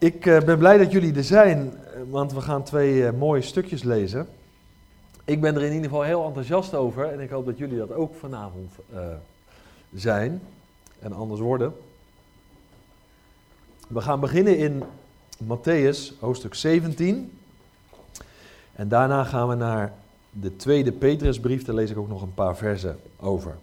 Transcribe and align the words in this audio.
Ik 0.00 0.26
eh, 0.26 0.40
ben 0.40 0.58
blij 0.58 0.78
dat 0.78 0.92
jullie 0.92 1.14
er 1.14 1.24
zijn, 1.24 1.72
eh, 1.72 2.00
want 2.10 2.32
we 2.32 2.40
gaan 2.40 2.62
twee 2.62 3.06
eh, 3.06 3.12
mooie 3.12 3.42
stukjes 3.42 3.82
lezen. 3.82 4.28
Ik 5.24 5.40
ben 5.40 5.54
er 5.54 5.62
in 5.62 5.72
ieder 5.72 5.88
geval 5.88 6.02
heel 6.02 6.26
enthousiast 6.26 6.74
over 6.74 7.04
en 7.12 7.20
ik 7.20 7.30
hoop 7.30 7.46
dat 7.46 7.58
jullie 7.58 7.78
dat 7.78 7.92
ook 7.92 8.14
vanavond 8.14 8.72
zijn 9.94 10.42
en 10.98 11.12
anders 11.12 11.40
worden. 11.40 11.74
We 13.88 14.00
gaan 14.00 14.20
beginnen 14.20 14.58
in 14.58 14.82
Matthäus 15.44 16.18
hoofdstuk 16.20 16.54
17 16.54 17.38
en 18.72 18.88
daarna 18.88 19.24
gaan 19.24 19.48
we 19.48 19.54
naar 19.54 19.92
de 20.30 20.56
tweede 20.56 20.92
Petrusbrief, 20.92 21.64
daar 21.64 21.74
lees 21.74 21.90
ik 21.90 21.98
ook 21.98 22.08
nog 22.08 22.22
een 22.22 22.34
paar 22.34 22.56
versen 22.56 22.98
over. 23.16 23.56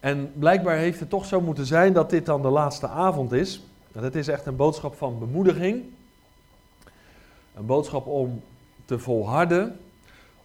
En 0.00 0.32
blijkbaar 0.34 0.76
heeft 0.76 1.00
het 1.00 1.10
toch 1.10 1.24
zo 1.24 1.40
moeten 1.40 1.66
zijn 1.66 1.92
dat 1.92 2.10
dit 2.10 2.26
dan 2.26 2.42
de 2.42 2.48
laatste 2.48 2.88
avond 2.88 3.32
is. 3.32 3.62
En 3.92 4.02
het 4.02 4.14
is 4.14 4.28
echt 4.28 4.46
een 4.46 4.56
boodschap 4.56 4.94
van 4.94 5.18
bemoediging. 5.18 5.84
Een 7.54 7.66
boodschap 7.66 8.06
om 8.06 8.42
te 8.84 8.98
volharden, 8.98 9.80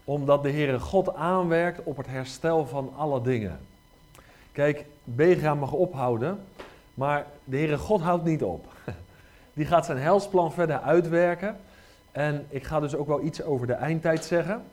omdat 0.03 0.44
de 0.44 0.52
Heere 0.52 0.80
God 0.80 1.16
aanwerkt 1.16 1.84
op 1.84 1.98
het 1.98 2.08
herstel 2.08 2.66
van 2.66 2.94
alle 2.95 3.22
dingen. 3.22 3.59
Kijk, 4.52 4.86
Begra 5.03 5.55
mag 5.55 5.72
ophouden, 5.72 6.39
maar 6.94 7.25
de 7.44 7.58
Heere 7.58 7.77
God 7.77 8.02
houdt 8.02 8.23
niet 8.23 8.44
op. 8.44 8.67
Die 9.53 9.66
gaat 9.66 9.86
zijn 9.86 9.98
helsplan 9.98 10.53
verder 10.53 10.80
uitwerken. 10.80 11.58
En 12.11 12.45
ik 12.50 12.64
ga 12.64 12.80
dus 12.80 12.95
ook 12.95 13.08
wel 13.08 13.23
iets 13.23 13.44
over 13.44 13.67
de 13.67 13.73
eindtijd 13.73 14.25
zeggen. 14.25 14.64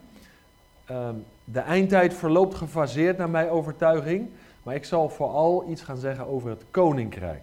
Um, 0.91 1.25
de 1.43 1.59
eindtijd 1.59 2.13
verloopt 2.13 2.55
gefaseerd 2.55 3.17
naar 3.17 3.29
mijn 3.29 3.49
overtuiging, 3.49 4.29
maar 4.63 4.75
ik 4.75 4.85
zal 4.85 5.09
vooral 5.09 5.65
iets 5.69 5.81
gaan 5.81 5.97
zeggen 5.97 6.27
over 6.27 6.49
het 6.49 6.63
koninkrijk. 6.71 7.41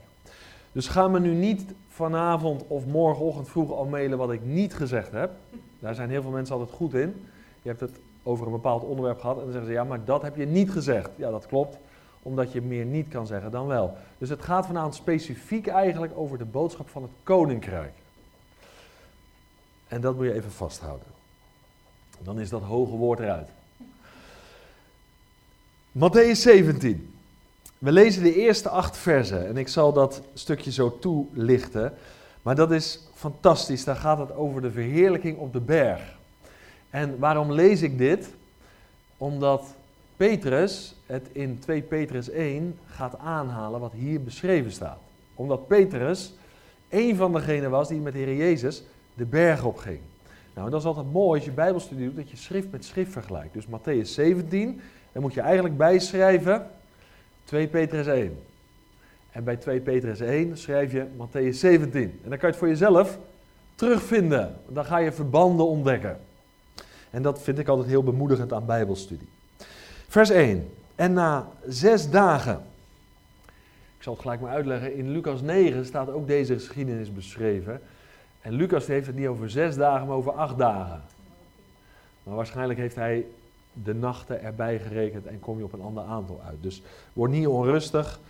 Dus 0.73 0.89
ga 0.89 1.09
me 1.09 1.21
nu 1.21 1.35
niet 1.35 1.65
vanavond 1.89 2.65
of 2.67 2.87
morgenochtend 2.87 3.49
vroeg 3.49 3.73
al 3.73 3.85
mailen 3.85 4.19
wat 4.19 4.33
ik 4.33 4.45
niet 4.45 4.75
gezegd 4.75 5.13
heb. 5.13 5.31
Daar 5.79 5.95
zijn 5.95 6.11
heel 6.11 6.23
veel 6.23 6.31
mensen 6.31 6.55
altijd 6.57 6.77
goed 6.77 6.95
in. 6.95 7.27
Je 7.63 7.69
hebt 7.69 7.81
het 7.81 7.99
over 8.23 8.47
een 8.47 8.53
bepaald 8.53 8.83
onderwerp 8.83 9.21
gehad 9.21 9.37
en 9.37 9.43
dan 9.43 9.53
zeggen 9.53 9.71
ze 9.71 9.77
ja, 9.77 9.85
maar 9.85 10.05
dat 10.05 10.23
heb 10.23 10.37
je 10.37 10.47
niet 10.47 10.71
gezegd. 10.71 11.11
Ja, 11.17 11.31
dat 11.31 11.47
klopt, 11.47 11.77
omdat 12.23 12.53
je 12.53 12.63
meer 12.63 12.85
niet 12.85 13.09
kan 13.09 13.27
zeggen 13.27 13.51
dan 13.51 13.67
wel. 13.67 13.97
Dus 14.19 14.29
het 14.29 14.43
gaat 14.43 14.67
vanavond 14.67 14.95
specifiek 14.95 15.67
eigenlijk 15.67 16.13
over 16.17 16.39
de 16.39 16.45
boodschap 16.45 16.89
van 16.89 17.03
het 17.03 17.11
koninkrijk. 17.23 17.93
En 19.89 20.01
dat 20.01 20.17
moet 20.17 20.25
je 20.25 20.33
even 20.33 20.53
vasthouden. 20.53 21.07
Dan 22.19 22.41
is 22.41 22.49
dat 22.49 22.63
hoge 22.63 22.97
woord 22.97 23.19
eruit. 23.19 23.49
Matthäus 25.99 26.41
17. 26.41 27.12
We 27.83 27.93
lezen 27.93 28.23
de 28.23 28.35
eerste 28.35 28.69
acht 28.69 28.97
versen 28.97 29.47
en 29.47 29.57
ik 29.57 29.69
zal 29.69 29.93
dat 29.93 30.23
stukje 30.35 30.73
zo 30.73 30.99
toelichten. 30.99 31.93
Maar 32.43 32.55
dat 32.55 32.71
is 32.71 33.01
fantastisch, 33.15 33.85
daar 33.85 33.97
gaat 33.97 34.19
het 34.19 34.35
over 34.35 34.63
de 34.63 34.71
verheerlijking 34.71 35.39
op 35.39 35.53
de 35.53 35.61
berg. 35.61 36.19
En 36.91 37.19
waarom 37.19 37.53
lees 37.53 37.83
ik 37.83 37.99
dit? 37.99 38.29
Omdat 39.17 39.75
Petrus 40.17 40.95
het 41.07 41.29
in 41.33 41.59
2 41.59 41.83
Petrus 41.83 42.31
1 42.31 42.79
gaat 42.87 43.19
aanhalen 43.19 43.81
wat 43.81 43.93
hier 43.93 44.23
beschreven 44.23 44.73
staat. 44.73 44.99
Omdat 45.35 45.67
Petrus 45.67 46.35
een 46.89 47.17
van 47.17 47.33
degenen 47.33 47.71
was 47.71 47.89
die 47.89 48.01
met 48.01 48.13
de 48.13 48.19
Heer 48.19 48.37
Jezus 48.37 48.83
de 49.15 49.25
berg 49.25 49.65
op 49.65 49.77
ging. 49.77 50.01
Nou, 50.55 50.71
dat 50.71 50.81
is 50.81 50.87
altijd 50.87 51.13
mooi 51.13 51.39
als 51.39 51.45
je 51.45 51.55
Bijbelstudie 51.55 52.07
doet, 52.07 52.17
dat 52.17 52.31
je 52.31 52.37
schrift 52.37 52.71
met 52.71 52.85
schrift 52.85 53.13
vergelijkt. 53.13 53.55
Dus 53.55 53.67
Matthäus 53.67 54.09
17, 54.09 54.81
daar 55.13 55.23
moet 55.23 55.35
je 55.35 55.41
eigenlijk 55.41 55.77
bijschrijven 55.77 56.67
2 57.45 57.69
Petrus 57.69 58.07
1. 58.07 58.39
En 59.31 59.45
bij 59.45 59.57
2 59.57 59.81
Petrus 59.81 60.21
1 60.21 60.59
schrijf 60.59 60.93
je 60.93 61.07
Matthäus 61.17 61.57
17. 61.59 62.03
En 62.03 62.29
dan 62.29 62.39
kan 62.39 62.41
je 62.41 62.47
het 62.47 62.57
voor 62.57 62.69
jezelf 62.69 63.19
terugvinden. 63.75 64.57
Dan 64.69 64.85
ga 64.85 64.99
je 64.99 65.13
verbanden 65.13 65.67
ontdekken. 65.67 66.21
En 67.11 67.23
dat 67.23 67.43
vind 67.43 67.59
ik 67.59 67.69
altijd 67.69 67.89
heel 67.89 68.03
bemoedigend 68.03 68.53
aan 68.53 68.67
Bijbelstudie. 68.67 69.29
Vers 70.09 70.31
1. 70.31 70.69
En 70.95 71.13
na 71.13 71.49
zes 71.69 72.11
dagen. 72.11 72.63
Ik 73.97 74.03
zal 74.09 74.13
het 74.13 74.23
gelijk 74.23 74.41
maar 74.41 74.53
uitleggen. 74.53 74.95
In 74.97 75.11
Lucas 75.11 75.41
9 75.41 75.85
staat 75.85 76.11
ook 76.11 76.27
deze 76.27 76.55
geschiedenis 76.55 77.13
beschreven. 77.13 77.81
En 78.41 78.53
Lucas 78.53 78.87
heeft 78.87 79.07
het 79.07 79.17
niet 79.17 79.27
over 79.27 79.51
zes 79.51 79.77
dagen, 79.77 80.07
maar 80.07 80.17
over 80.17 80.33
acht 80.33 80.59
dagen. 80.59 81.03
Maar 82.23 82.35
waarschijnlijk 82.35 82.79
heeft 82.79 82.95
hij 82.95 83.27
de 83.73 83.95
nachten 83.95 84.43
erbij 84.43 84.79
gerekend 84.79 85.27
en 85.27 85.41
kom 85.41 85.59
je 85.59 85.65
op 85.65 85.73
een 85.73 85.83
ander 85.83 86.05
aantal 86.05 86.41
uit. 86.47 86.63
Dus 86.63 86.83
word 87.13 87.31
niet 87.31 87.47
onrustig, 87.47 88.21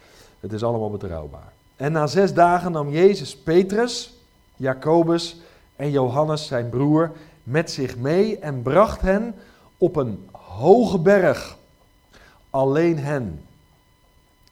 het 0.41 0.53
is 0.53 0.63
allemaal 0.63 0.91
betrouwbaar. 0.91 1.53
En 1.77 1.93
na 1.93 2.07
zes 2.07 2.35
dagen 2.35 2.73
nam 2.73 2.91
Jezus 2.91 3.37
Petrus, 3.37 4.15
Jacobus 4.57 5.41
en 5.77 5.91
Johannes 5.91 6.47
zijn 6.47 6.69
broer 6.69 7.13
met 7.43 7.71
zich 7.71 7.97
mee 7.97 8.39
en 8.39 8.63
bracht 8.63 9.01
hen 9.01 9.35
op 9.79 9.97
een 9.97 10.29
hoge 10.33 10.99
berg. 10.99 11.57
Alleen 12.51 12.99
hen. 12.99 13.45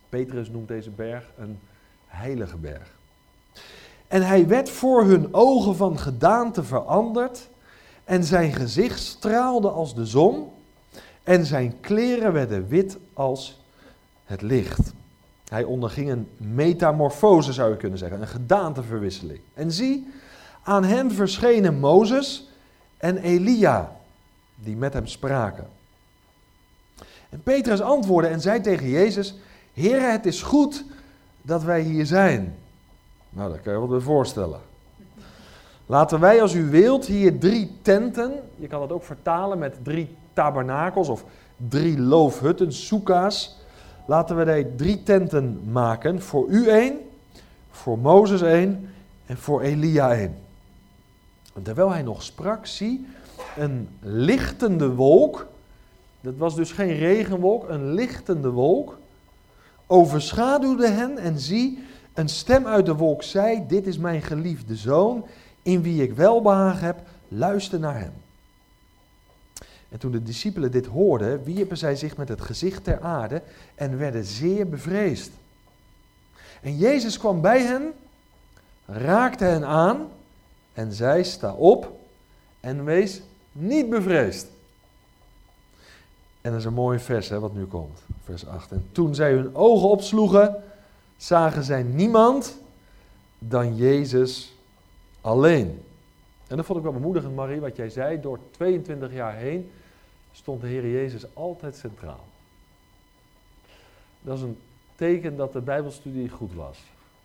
Petrus 0.09 0.51
noemt 0.51 0.69
deze 0.69 0.91
berg 0.91 1.31
een 1.39 1.59
heilige 2.07 2.57
berg. 2.57 2.99
En 4.09 4.23
hij 4.23 4.47
werd 4.47 4.71
voor 4.71 5.05
hun 5.05 5.35
ogen 5.35 5.77
van 5.77 5.99
gedaante 5.99 6.65
veranderd 6.65 7.49
en 8.05 8.25
zijn 8.25 8.53
gezicht 8.53 9.01
straalde 9.01 9.69
als 9.69 9.95
de 9.95 10.07
zon 10.07 10.51
en 11.31 11.47
zijn 11.47 11.81
kleren 11.81 12.33
werden 12.33 12.69
wit 12.69 12.99
als 13.13 13.61
het 14.25 14.43
licht. 14.43 14.93
Hij 15.49 15.65
onderging 15.65 16.11
een 16.11 16.29
metamorfose, 16.37 17.53
zou 17.53 17.71
je 17.71 17.77
kunnen 17.77 17.99
zeggen, 17.99 18.21
een 18.21 18.29
gedaanteverwisseling. 18.29 19.41
En 19.55 19.73
zie, 19.73 20.13
aan 20.63 20.85
hem 20.85 21.11
verschenen 21.11 21.79
Mozes 21.79 22.49
en 22.97 23.17
Elia, 23.17 23.97
die 24.55 24.77
met 24.77 24.93
hem 24.93 25.07
spraken. 25.07 25.67
En 27.29 27.43
Petrus 27.43 27.81
antwoordde 27.81 28.31
en 28.31 28.41
zei 28.41 28.61
tegen 28.61 28.89
Jezus: 28.89 29.35
Heer, 29.73 30.11
het 30.11 30.27
is 30.27 30.43
goed 30.43 30.85
dat 31.43 31.63
wij 31.63 31.81
hier 31.81 32.07
zijn. 32.07 32.57
Nou, 33.29 33.51
dat 33.51 33.61
kan 33.63 33.73
je 33.73 33.89
wel 33.89 34.01
voorstellen. 34.01 34.61
Laten 35.87 36.21
wij, 36.21 36.43
als 36.43 36.55
u 36.55 36.71
wilt, 36.71 37.07
hier 37.07 37.39
drie 37.39 37.77
tenten, 37.83 38.33
je 38.57 38.67
kan 38.67 38.83
het 38.83 38.93
ook 38.93 39.05
vertalen 39.05 39.59
met 39.59 39.77
drie 39.83 40.19
tabernakels 40.41 41.09
of 41.09 41.25
drie 41.57 41.99
loofhutten, 41.99 42.73
soeka's. 42.73 43.59
Laten 44.07 44.37
we 44.37 44.45
daar 44.45 44.65
drie 44.77 45.03
tenten 45.03 45.61
maken. 45.71 46.23
Voor 46.23 46.49
u 46.49 46.69
één, 46.69 46.99
voor 47.71 47.99
Mozes 47.99 48.43
één 48.43 48.91
en 49.27 49.37
voor 49.37 49.61
Elia 49.61 50.13
één. 50.15 50.39
En 51.55 51.63
terwijl 51.63 51.91
hij 51.91 52.03
nog 52.03 52.23
sprak, 52.23 52.67
zie 52.67 53.07
een 53.57 53.89
lichtende 54.01 54.95
wolk. 54.95 55.47
Dat 56.21 56.37
was 56.37 56.55
dus 56.55 56.73
geen 56.73 56.97
regenwolk, 56.97 57.69
een 57.69 57.93
lichtende 57.93 58.51
wolk. 58.51 58.99
Overschaduwde 59.87 60.89
hen 60.89 61.19
en 61.19 61.39
zie, 61.39 61.85
een 62.15 62.29
stem 62.29 62.67
uit 62.67 62.87
de 62.87 62.95
wolk 62.95 63.23
zei: 63.23 63.65
Dit 63.67 63.87
is 63.87 63.99
mijn 63.99 64.23
geliefde 64.23 64.77
zoon, 64.77 65.27
in 65.63 65.83
wie 65.83 66.03
ik 66.03 66.15
welbehagen 66.15 66.87
heb, 66.87 67.01
luister 67.29 67.79
naar 67.79 67.99
hem. 67.99 68.13
En 69.91 69.99
toen 69.99 70.13
de 70.13 70.23
discipelen 70.23 70.71
dit 70.71 70.87
hoorden, 70.87 71.45
wierpen 71.45 71.77
zij 71.77 71.97
zich 71.97 72.17
met 72.17 72.29
het 72.29 72.41
gezicht 72.41 72.85
ter 72.85 73.01
aarde 73.01 73.43
en 73.75 73.99
werden 73.99 74.25
zeer 74.25 74.69
bevreesd. 74.69 75.31
En 76.61 76.77
Jezus 76.77 77.19
kwam 77.19 77.41
bij 77.41 77.63
hen, 77.63 77.93
raakte 78.87 79.45
hen 79.45 79.65
aan 79.65 80.09
en 80.73 80.93
zei: 80.93 81.25
Sta 81.25 81.53
op 81.53 81.99
en 82.61 82.85
wees 82.85 83.23
niet 83.53 83.89
bevreesd. 83.91 84.47
En 86.41 86.51
dat 86.51 86.61
is 86.61 86.67
een 86.67 86.73
mooi 86.75 86.99
vers 86.99 87.29
hè, 87.29 87.41
wat 87.41 87.55
nu 87.55 87.65
komt, 87.65 88.03
vers 88.25 88.47
8. 88.47 88.73
En 88.73 88.89
toen 88.93 89.15
zij 89.15 89.33
hun 89.33 89.55
ogen 89.55 89.89
opsloegen, 89.89 90.63
zagen 91.17 91.63
zij 91.63 91.83
niemand 91.83 92.57
dan 93.39 93.77
Jezus 93.77 94.55
alleen. 95.21 95.83
En 96.47 96.57
dat 96.57 96.67
vond 96.67 96.79
ik 96.79 96.85
wel 96.85 96.93
bemoedigend, 96.93 97.35
Marie, 97.35 97.61
wat 97.61 97.77
jij 97.77 97.91
zei. 97.91 98.21
Door 98.21 98.39
22 98.51 99.13
jaar 99.13 99.35
heen 99.35 99.71
stond 100.33 100.61
de 100.61 100.67
Heer 100.67 100.91
Jezus 100.91 101.35
altijd 101.35 101.77
centraal. 101.77 102.25
Dat 104.21 104.37
is 104.37 104.43
een 104.43 104.59
teken 104.95 105.37
dat 105.37 105.53
de 105.53 105.61
Bijbelstudie 105.61 106.29
goed 106.29 106.55
was. 106.55 106.79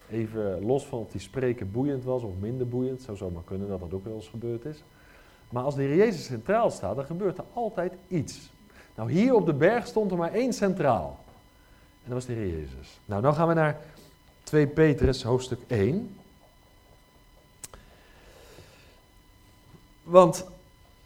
Even 0.10 0.66
los 0.66 0.86
van 0.86 1.00
of 1.00 1.12
die 1.12 1.22
spreken 1.22 1.72
boeiend 1.72 2.04
was 2.04 2.22
of 2.22 2.31
minder 2.40 2.68
boeiend. 2.68 3.02
Zou 3.02 3.18
zomaar 3.18 3.44
kunnen 3.44 3.68
dat 3.68 3.80
dat 3.80 3.94
ook 3.94 4.06
wel 4.06 4.16
eens 4.16 4.28
gebeurd 4.28 4.66
is. 4.66 4.84
Maar 5.50 5.63
als 5.63 5.75
de 5.75 5.81
Heer 5.81 5.96
Jezus 5.96 6.25
centraal 6.25 6.72
staat, 6.72 6.96
dan 6.96 7.06
gebeurt 7.06 7.38
er 7.38 7.44
altijd 7.54 7.94
iets. 8.07 8.50
Nou, 8.96 9.12
hier 9.12 9.34
op 9.34 9.46
de 9.46 9.54
berg 9.54 9.88
stond 9.88 10.12
er 10.12 10.18
maar 10.18 10.34
één 10.34 10.54
centraal. 10.54 11.19
En 12.04 12.12
dat 12.12 12.13
was 12.13 12.25
de 12.25 12.34
Heer 12.34 12.50
Jezus. 12.50 13.00
Nou, 13.06 13.22
dan 13.22 13.36
gaan 13.36 13.48
we 13.48 13.54
naar 13.54 13.81
2 14.44 14.68
Petrus, 14.68 15.24
hoofdstuk 15.24 15.60
1. 15.68 16.16
Want 20.04 20.46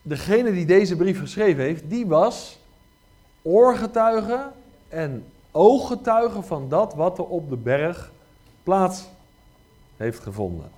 degene 0.10 0.52
die 0.52 0.66
deze 0.66 0.96
brief 0.96 1.20
geschreven 1.20 1.64
heeft, 1.64 1.90
die 1.90 2.08
was 2.08 2.60
oorgetuige 3.42 4.48
en 4.88 5.26
ooggetuige 5.52 6.42
van 6.42 6.70
dat 6.70 6.94
wat 6.94 7.18
er 7.18 7.26
op 7.26 7.50
de 7.50 7.56
berg 7.56 8.12
plaats 8.64 9.04
heeft 9.98 10.20
gevonden. 10.20 10.70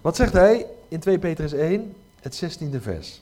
Wat 0.00 0.16
zegt 0.16 0.32
hij 0.32 0.66
in 0.88 1.00
2 1.00 1.18
Petrus 1.18 1.52
1, 1.52 1.94
het 2.20 2.44
16e 2.44 2.80
vers? 2.80 3.20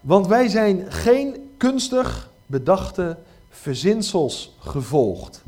Want 0.00 0.26
wij 0.26 0.48
zijn 0.48 0.92
geen 0.92 1.54
kunstig 1.56 2.30
bedachte 2.46 3.16
verzinsels 3.50 4.56
gevolgd. 4.58 5.42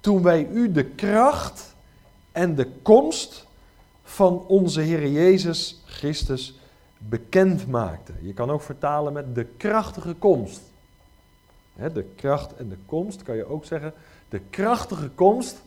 Toen 0.00 0.22
wij 0.22 0.48
u 0.52 0.72
de 0.72 0.84
kracht 0.84 1.74
en 2.32 2.54
de 2.54 2.66
komst 2.82 3.46
van 4.04 4.44
onze 4.46 4.80
Heer 4.80 5.08
Jezus 5.08 5.80
Christus 5.84 6.57
bekend 6.98 7.66
maakten. 7.66 8.14
Je 8.20 8.32
kan 8.32 8.50
ook 8.50 8.62
vertalen 8.62 9.12
met 9.12 9.34
de 9.34 9.44
krachtige 9.44 10.14
komst. 10.14 10.60
de 11.74 12.04
kracht 12.16 12.56
en 12.56 12.68
de 12.68 12.78
komst 12.86 13.22
kan 13.22 13.36
je 13.36 13.44
ook 13.44 13.64
zeggen. 13.64 13.92
De 14.28 14.40
krachtige 14.50 15.08
komst 15.08 15.62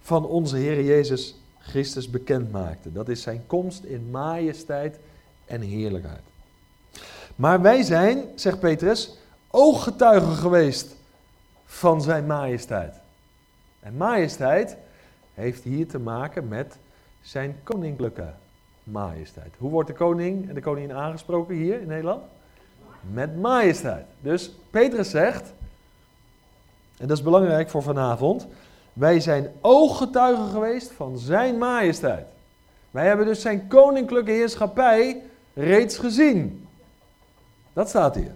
van 0.00 0.26
onze 0.26 0.56
Heer 0.56 0.84
Jezus 0.84 1.34
Christus 1.58 2.10
bekend 2.10 2.52
maakte. 2.52 2.92
Dat 2.92 3.08
is 3.08 3.22
zijn 3.22 3.46
komst 3.46 3.84
in 3.84 4.10
majesteit 4.10 4.98
en 5.46 5.60
heerlijkheid. 5.60 6.22
Maar 7.36 7.60
wij 7.60 7.82
zijn, 7.82 8.24
zegt 8.34 8.60
Petrus, 8.60 9.16
ooggetuigen 9.50 10.34
geweest 10.34 10.96
van 11.64 12.02
zijn 12.02 12.26
majesteit. 12.26 12.94
En 13.80 13.96
majesteit 13.96 14.76
heeft 15.34 15.62
hier 15.62 15.88
te 15.88 15.98
maken 15.98 16.48
met 16.48 16.76
zijn 17.20 17.56
koninklijke 17.62 18.32
majesteit. 18.90 19.54
Hoe 19.58 19.70
wordt 19.70 19.88
de 19.88 19.94
koning 19.94 20.48
en 20.48 20.54
de 20.54 20.60
koningin 20.60 20.92
aangesproken 20.92 21.54
hier 21.54 21.80
in 21.80 21.86
Nederland? 21.86 22.22
Met 23.12 23.40
majesteit. 23.40 24.06
Dus 24.20 24.52
Petrus 24.70 25.10
zegt, 25.10 25.52
en 26.98 27.08
dat 27.08 27.16
is 27.16 27.24
belangrijk 27.24 27.70
voor 27.70 27.82
vanavond, 27.82 28.46
wij 28.92 29.20
zijn 29.20 29.52
ooggetuigen 29.60 30.48
geweest 30.48 30.92
van 30.92 31.18
zijn 31.18 31.58
majesteit. 31.58 32.26
Wij 32.90 33.06
hebben 33.06 33.26
dus 33.26 33.40
zijn 33.40 33.68
koninklijke 33.68 34.30
heerschappij 34.30 35.22
reeds 35.54 35.98
gezien. 35.98 36.66
Dat 37.72 37.88
staat 37.88 38.14
hier. 38.14 38.32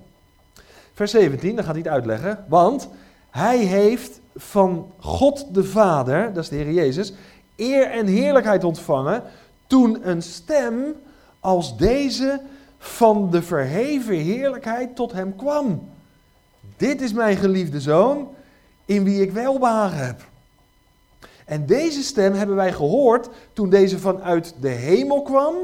Vers 0.95 1.11
17, 1.11 1.55
dan 1.55 1.65
gaat 1.65 1.75
hij 1.75 1.83
het 1.83 1.93
uitleggen. 1.93 2.45
Want 2.49 2.89
hij 3.31 3.59
heeft 3.59 4.21
van 4.37 4.93
God 4.99 5.55
de 5.55 5.65
Vader, 5.65 6.33
dat 6.33 6.43
is 6.43 6.49
de 6.49 6.57
Heer 6.57 6.73
Jezus, 6.73 7.13
eer 7.57 7.91
en 7.91 8.07
heerlijkheid 8.07 8.65
ontvangen 8.65 9.23
toen 9.73 10.09
een 10.09 10.23
stem 10.23 10.95
als 11.41 11.77
deze 11.77 12.41
van 12.79 13.31
de 13.31 13.43
verheven 13.43 14.15
heerlijkheid 14.15 14.97
tot 14.97 15.13
hem 15.13 15.37
kwam. 15.37 15.89
Dit 16.77 17.01
is 17.01 17.13
mijn 17.13 17.37
geliefde 17.37 17.81
zoon, 17.81 18.35
in 18.85 19.05
wie 19.05 19.23
ik 19.23 19.33
welbehagen 19.33 20.07
heb. 20.07 20.27
En 21.45 21.67
deze 21.67 22.03
stem 22.03 22.33
hebben 22.33 22.57
wij 22.57 22.73
gehoord 22.73 23.29
toen 23.53 23.71
deze 23.71 23.99
vanuit 23.99 24.55
de 24.61 24.69
hemel 24.69 25.23
kwam, 25.23 25.55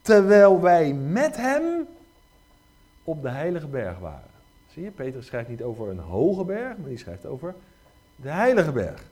terwijl 0.00 0.60
wij 0.60 0.92
met 0.92 1.36
hem 1.36 1.86
op 3.04 3.22
de 3.22 3.30
heilige 3.30 3.66
berg 3.66 3.98
waren. 3.98 4.30
Zie 4.72 4.82
je, 4.82 4.90
Peter 4.90 5.24
schrijft 5.24 5.48
niet 5.48 5.62
over 5.62 5.88
een 5.88 5.98
hoge 5.98 6.44
berg, 6.44 6.76
maar 6.76 6.88
hij 6.88 6.96
schrijft 6.96 7.26
over 7.26 7.54
de 8.16 8.30
heilige 8.30 8.72
berg. 8.72 9.10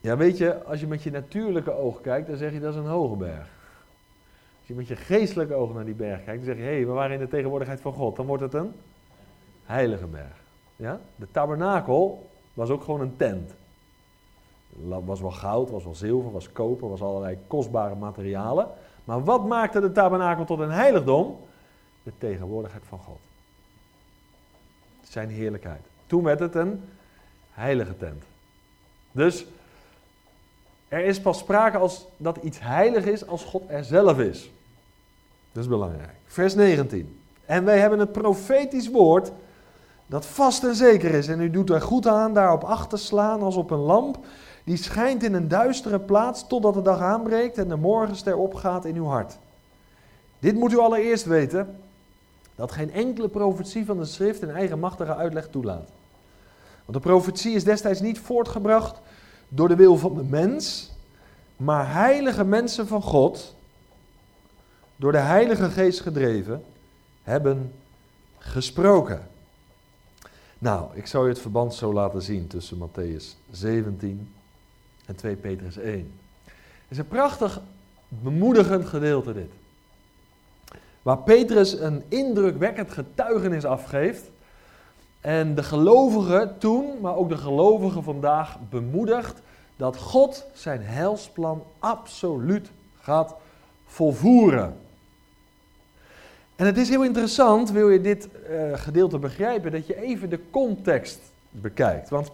Ja, 0.00 0.16
weet 0.16 0.38
je, 0.38 0.64
als 0.64 0.80
je 0.80 0.86
met 0.86 1.02
je 1.02 1.10
natuurlijke 1.10 1.72
oog 1.72 2.00
kijkt, 2.00 2.28
dan 2.28 2.36
zeg 2.36 2.52
je 2.52 2.60
dat 2.60 2.72
is 2.72 2.78
een 2.78 2.86
hoge 2.86 3.16
berg. 3.16 3.48
Als 4.58 4.66
je 4.66 4.74
met 4.74 4.88
je 4.88 4.96
geestelijke 4.96 5.54
oog 5.54 5.74
naar 5.74 5.84
die 5.84 5.94
berg 5.94 6.24
kijkt, 6.24 6.46
dan 6.46 6.54
zeg 6.54 6.56
je, 6.56 6.70
hé, 6.70 6.76
hey, 6.76 6.86
we 6.86 6.92
waren 6.92 7.12
in 7.14 7.18
de 7.18 7.28
tegenwoordigheid 7.28 7.80
van 7.80 7.92
God. 7.92 8.16
Dan 8.16 8.26
wordt 8.26 8.42
het 8.42 8.54
een 8.54 8.72
heilige 9.64 10.06
berg. 10.06 10.42
Ja? 10.76 11.00
De 11.16 11.26
tabernakel 11.30 12.30
was 12.54 12.70
ook 12.70 12.82
gewoon 12.82 13.00
een 13.00 13.16
tent. 13.16 13.54
Was 15.04 15.20
wel 15.20 15.30
goud, 15.30 15.70
was 15.70 15.84
wel 15.84 15.94
zilver, 15.94 16.32
was 16.32 16.52
koper, 16.52 16.88
was 16.88 17.02
allerlei 17.02 17.38
kostbare 17.46 17.94
materialen. 17.94 18.68
Maar 19.04 19.24
wat 19.24 19.46
maakte 19.46 19.80
de 19.80 19.92
tabernakel 19.92 20.44
tot 20.44 20.58
een 20.58 20.70
heiligdom? 20.70 21.38
De 22.02 22.12
tegenwoordigheid 22.18 22.82
van 22.88 22.98
God. 22.98 23.18
Zijn 25.02 25.28
heerlijkheid. 25.28 25.80
Toen 26.06 26.22
werd 26.22 26.40
het 26.40 26.54
een 26.54 26.84
heilige 27.52 27.96
tent. 27.96 28.24
Dus 29.12 29.46
er 30.90 31.04
is 31.04 31.20
pas 31.20 31.38
sprake 31.38 31.78
als 31.78 32.06
dat 32.16 32.36
iets 32.42 32.60
heilig 32.60 33.04
is 33.04 33.26
als 33.26 33.44
God 33.44 33.62
er 33.66 33.84
zelf 33.84 34.18
is. 34.18 34.50
Dat 35.52 35.62
is 35.62 35.68
belangrijk. 35.68 36.14
Vers 36.26 36.54
19. 36.54 37.20
En 37.46 37.64
wij 37.64 37.78
hebben 37.78 37.98
het 37.98 38.12
profetisch 38.12 38.90
woord 38.90 39.32
dat 40.06 40.26
vast 40.26 40.64
en 40.64 40.74
zeker 40.74 41.14
is. 41.14 41.28
En 41.28 41.40
u 41.40 41.50
doet 41.50 41.70
er 41.70 41.80
goed 41.80 42.06
aan 42.06 42.34
daarop 42.34 42.64
acht 42.64 42.90
te 42.90 42.96
slaan 42.96 43.42
als 43.42 43.56
op 43.56 43.70
een 43.70 43.78
lamp 43.78 44.18
die 44.64 44.76
schijnt 44.76 45.22
in 45.22 45.34
een 45.34 45.48
duistere 45.48 46.00
plaats 46.00 46.46
totdat 46.46 46.74
de 46.74 46.82
dag 46.82 47.00
aanbreekt 47.00 47.58
en 47.58 47.68
de 47.68 47.76
morgenster 47.76 48.36
opgaat 48.36 48.84
in 48.84 48.96
uw 48.96 49.06
hart. 49.06 49.38
Dit 50.38 50.54
moet 50.54 50.72
u 50.72 50.78
allereerst 50.78 51.24
weten, 51.24 51.78
dat 52.54 52.72
geen 52.72 52.92
enkele 52.92 53.28
profetie 53.28 53.84
van 53.84 53.98
de 53.98 54.04
schrift 54.04 54.42
een 54.42 54.50
eigenmachtige 54.50 55.14
uitleg 55.14 55.48
toelaat. 55.48 55.88
Want 56.84 57.02
de 57.02 57.08
profetie 57.08 57.54
is 57.54 57.64
destijds 57.64 58.00
niet 58.00 58.18
voortgebracht 58.18 59.00
door 59.52 59.68
de 59.68 59.76
wil 59.76 59.96
van 59.96 60.14
de 60.14 60.22
mens, 60.22 60.90
maar 61.56 61.92
heilige 61.92 62.44
mensen 62.44 62.86
van 62.86 63.02
God, 63.02 63.54
door 64.96 65.12
de 65.12 65.18
Heilige 65.18 65.70
Geest 65.70 66.00
gedreven, 66.00 66.64
hebben 67.22 67.72
gesproken. 68.38 69.28
Nou, 70.58 70.96
ik 70.96 71.06
zou 71.06 71.24
je 71.24 71.32
het 71.32 71.40
verband 71.40 71.74
zo 71.74 71.92
laten 71.92 72.22
zien 72.22 72.46
tussen 72.46 72.78
Matthäus 72.78 73.24
17 73.50 74.32
en 75.06 75.16
2 75.16 75.36
Petrus 75.36 75.76
1. 75.76 76.12
Het 76.44 76.88
is 76.88 76.98
een 76.98 77.08
prachtig 77.08 77.60
bemoedigend 78.08 78.86
gedeelte 78.86 79.32
dit. 79.32 79.50
Waar 81.02 81.18
Petrus 81.18 81.72
een 81.72 82.02
indrukwekkend 82.08 82.90
getuigenis 82.90 83.64
afgeeft. 83.64 84.29
En 85.20 85.54
de 85.54 85.62
gelovigen 85.62 86.58
toen, 86.58 87.00
maar 87.00 87.16
ook 87.16 87.28
de 87.28 87.36
gelovigen 87.36 88.02
vandaag 88.02 88.58
bemoedigt 88.70 89.42
dat 89.76 89.96
God 89.96 90.46
zijn 90.52 90.82
helsplan 90.82 91.62
absoluut 91.78 92.70
gaat 93.00 93.34
volvoeren. 93.86 94.76
En 96.56 96.66
het 96.66 96.76
is 96.76 96.88
heel 96.88 97.04
interessant, 97.04 97.70
wil 97.70 97.90
je 97.90 98.00
dit 98.00 98.28
uh, 98.50 98.72
gedeelte 98.74 99.18
begrijpen, 99.18 99.72
dat 99.72 99.86
je 99.86 100.02
even 100.02 100.30
de 100.30 100.40
context 100.50 101.20
bekijkt. 101.50 102.08
Want 102.08 102.30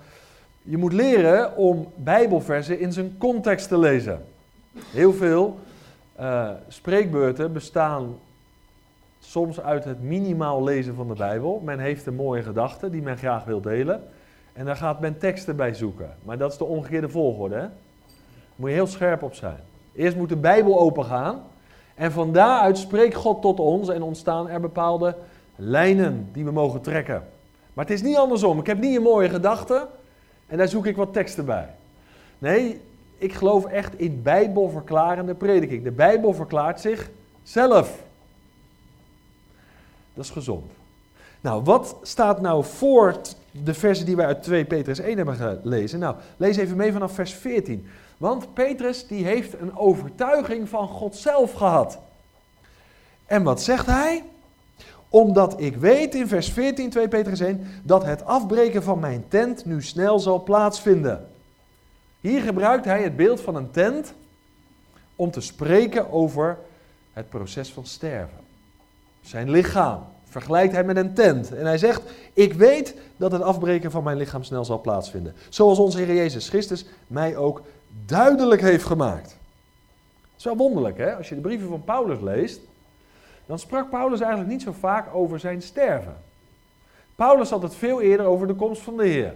je 0.62 0.76
moet 0.76 0.92
leren 0.92 1.56
om 1.56 1.92
Bijbelversen 1.94 2.80
in 2.80 2.92
zijn 2.92 3.14
context 3.18 3.68
te 3.68 3.78
lezen. 3.78 4.24
Heel 4.78 5.12
veel 5.12 5.58
uh, 6.20 6.50
spreekbeurten 6.68 7.52
bestaan 7.52 8.18
soms 9.26 9.60
uit 9.60 9.84
het 9.84 10.02
minimaal 10.02 10.64
lezen 10.64 10.94
van 10.94 11.08
de 11.08 11.14
Bijbel. 11.14 11.60
Men 11.64 11.78
heeft 11.78 12.06
een 12.06 12.14
mooie 12.14 12.42
gedachte 12.42 12.90
die 12.90 13.02
men 13.02 13.16
graag 13.16 13.44
wil 13.44 13.60
delen. 13.60 14.02
En 14.52 14.64
daar 14.64 14.76
gaat 14.76 15.00
men 15.00 15.18
teksten 15.18 15.56
bij 15.56 15.74
zoeken. 15.74 16.14
Maar 16.22 16.38
dat 16.38 16.52
is 16.52 16.58
de 16.58 16.64
omgekeerde 16.64 17.08
volgorde. 17.08 17.54
Hè? 17.54 17.60
Daar 17.60 17.70
moet 18.56 18.68
je 18.68 18.74
heel 18.74 18.86
scherp 18.86 19.22
op 19.22 19.34
zijn. 19.34 19.58
Eerst 19.92 20.16
moet 20.16 20.28
de 20.28 20.36
Bijbel 20.36 20.78
open 20.78 21.04
gaan. 21.04 21.42
En 21.94 22.12
van 22.12 22.32
daaruit 22.32 22.78
spreekt 22.78 23.14
God 23.14 23.42
tot 23.42 23.60
ons 23.60 23.88
en 23.88 24.02
ontstaan 24.02 24.48
er 24.48 24.60
bepaalde 24.60 25.16
lijnen 25.56 26.28
die 26.32 26.44
we 26.44 26.50
mogen 26.50 26.80
trekken. 26.80 27.24
Maar 27.72 27.84
het 27.84 27.94
is 27.94 28.02
niet 28.02 28.16
andersom. 28.16 28.58
Ik 28.58 28.66
heb 28.66 28.78
niet 28.78 28.96
een 28.96 29.02
mooie 29.02 29.28
gedachte 29.28 29.86
en 30.46 30.58
daar 30.58 30.68
zoek 30.68 30.86
ik 30.86 30.96
wat 30.96 31.12
teksten 31.12 31.44
bij. 31.44 31.68
Nee, 32.38 32.80
ik 33.18 33.32
geloof 33.32 33.64
echt 33.64 33.98
in 33.98 34.22
bijbelverklarende 34.22 35.34
prediking. 35.34 35.84
De 35.84 35.90
Bijbel 35.90 36.32
verklaart 36.32 36.80
zichzelf. 36.80 38.04
Dat 40.16 40.24
is 40.24 40.30
gezond. 40.30 40.72
Nou, 41.40 41.62
wat 41.62 41.96
staat 42.02 42.40
nou 42.40 42.64
voor 42.64 43.20
de 43.50 43.74
versen 43.74 44.06
die 44.06 44.16
wij 44.16 44.26
uit 44.26 44.42
2 44.42 44.64
Petrus 44.64 44.98
1 44.98 45.16
hebben 45.16 45.34
gelezen? 45.62 45.98
Nou, 45.98 46.16
lees 46.36 46.56
even 46.56 46.76
mee 46.76 46.92
vanaf 46.92 47.12
vers 47.12 47.34
14. 47.34 47.86
Want 48.16 48.54
Petrus 48.54 49.06
die 49.06 49.24
heeft 49.24 49.60
een 49.60 49.76
overtuiging 49.76 50.68
van 50.68 50.88
God 50.88 51.16
zelf 51.16 51.52
gehad. 51.52 51.98
En 53.26 53.42
wat 53.42 53.62
zegt 53.62 53.86
hij? 53.86 54.24
Omdat 55.08 55.60
ik 55.60 55.76
weet 55.76 56.14
in 56.14 56.28
vers 56.28 56.52
14, 56.52 56.90
2 56.90 57.08
Petrus 57.08 57.40
1, 57.40 57.66
dat 57.82 58.04
het 58.04 58.24
afbreken 58.24 58.82
van 58.82 58.98
mijn 58.98 59.24
tent 59.28 59.64
nu 59.64 59.82
snel 59.82 60.18
zal 60.18 60.42
plaatsvinden. 60.42 61.28
Hier 62.20 62.40
gebruikt 62.40 62.84
hij 62.84 63.02
het 63.02 63.16
beeld 63.16 63.40
van 63.40 63.54
een 63.54 63.70
tent 63.70 64.14
om 65.16 65.30
te 65.30 65.40
spreken 65.40 66.12
over 66.12 66.58
het 67.12 67.28
proces 67.28 67.72
van 67.72 67.86
sterven. 67.86 68.45
Zijn 69.26 69.50
lichaam 69.50 70.04
vergelijkt 70.24 70.72
hij 70.72 70.84
met 70.84 70.96
een 70.96 71.14
tent. 71.14 71.54
En 71.54 71.66
hij 71.66 71.78
zegt, 71.78 72.02
ik 72.32 72.52
weet 72.52 72.94
dat 73.16 73.32
het 73.32 73.42
afbreken 73.42 73.90
van 73.90 74.04
mijn 74.04 74.16
lichaam 74.16 74.42
snel 74.42 74.64
zal 74.64 74.80
plaatsvinden. 74.80 75.34
Zoals 75.48 75.78
onze 75.78 75.98
Heer 75.98 76.14
Jezus 76.14 76.48
Christus 76.48 76.84
mij 77.06 77.36
ook 77.36 77.62
duidelijk 78.06 78.60
heeft 78.60 78.84
gemaakt. 78.84 79.30
Het 79.30 80.38
is 80.38 80.44
wel 80.44 80.56
wonderlijk, 80.56 80.98
hè? 80.98 81.16
Als 81.16 81.28
je 81.28 81.34
de 81.34 81.40
brieven 81.40 81.68
van 81.68 81.84
Paulus 81.84 82.20
leest, 82.20 82.60
dan 83.46 83.58
sprak 83.58 83.90
Paulus 83.90 84.20
eigenlijk 84.20 84.50
niet 84.50 84.62
zo 84.62 84.72
vaak 84.72 85.14
over 85.14 85.40
zijn 85.40 85.62
sterven. 85.62 86.16
Paulus 87.14 87.50
had 87.50 87.62
het 87.62 87.74
veel 87.74 88.00
eerder 88.00 88.26
over 88.26 88.46
de 88.46 88.54
komst 88.54 88.82
van 88.82 88.96
de 88.96 89.06
Heer. 89.06 89.34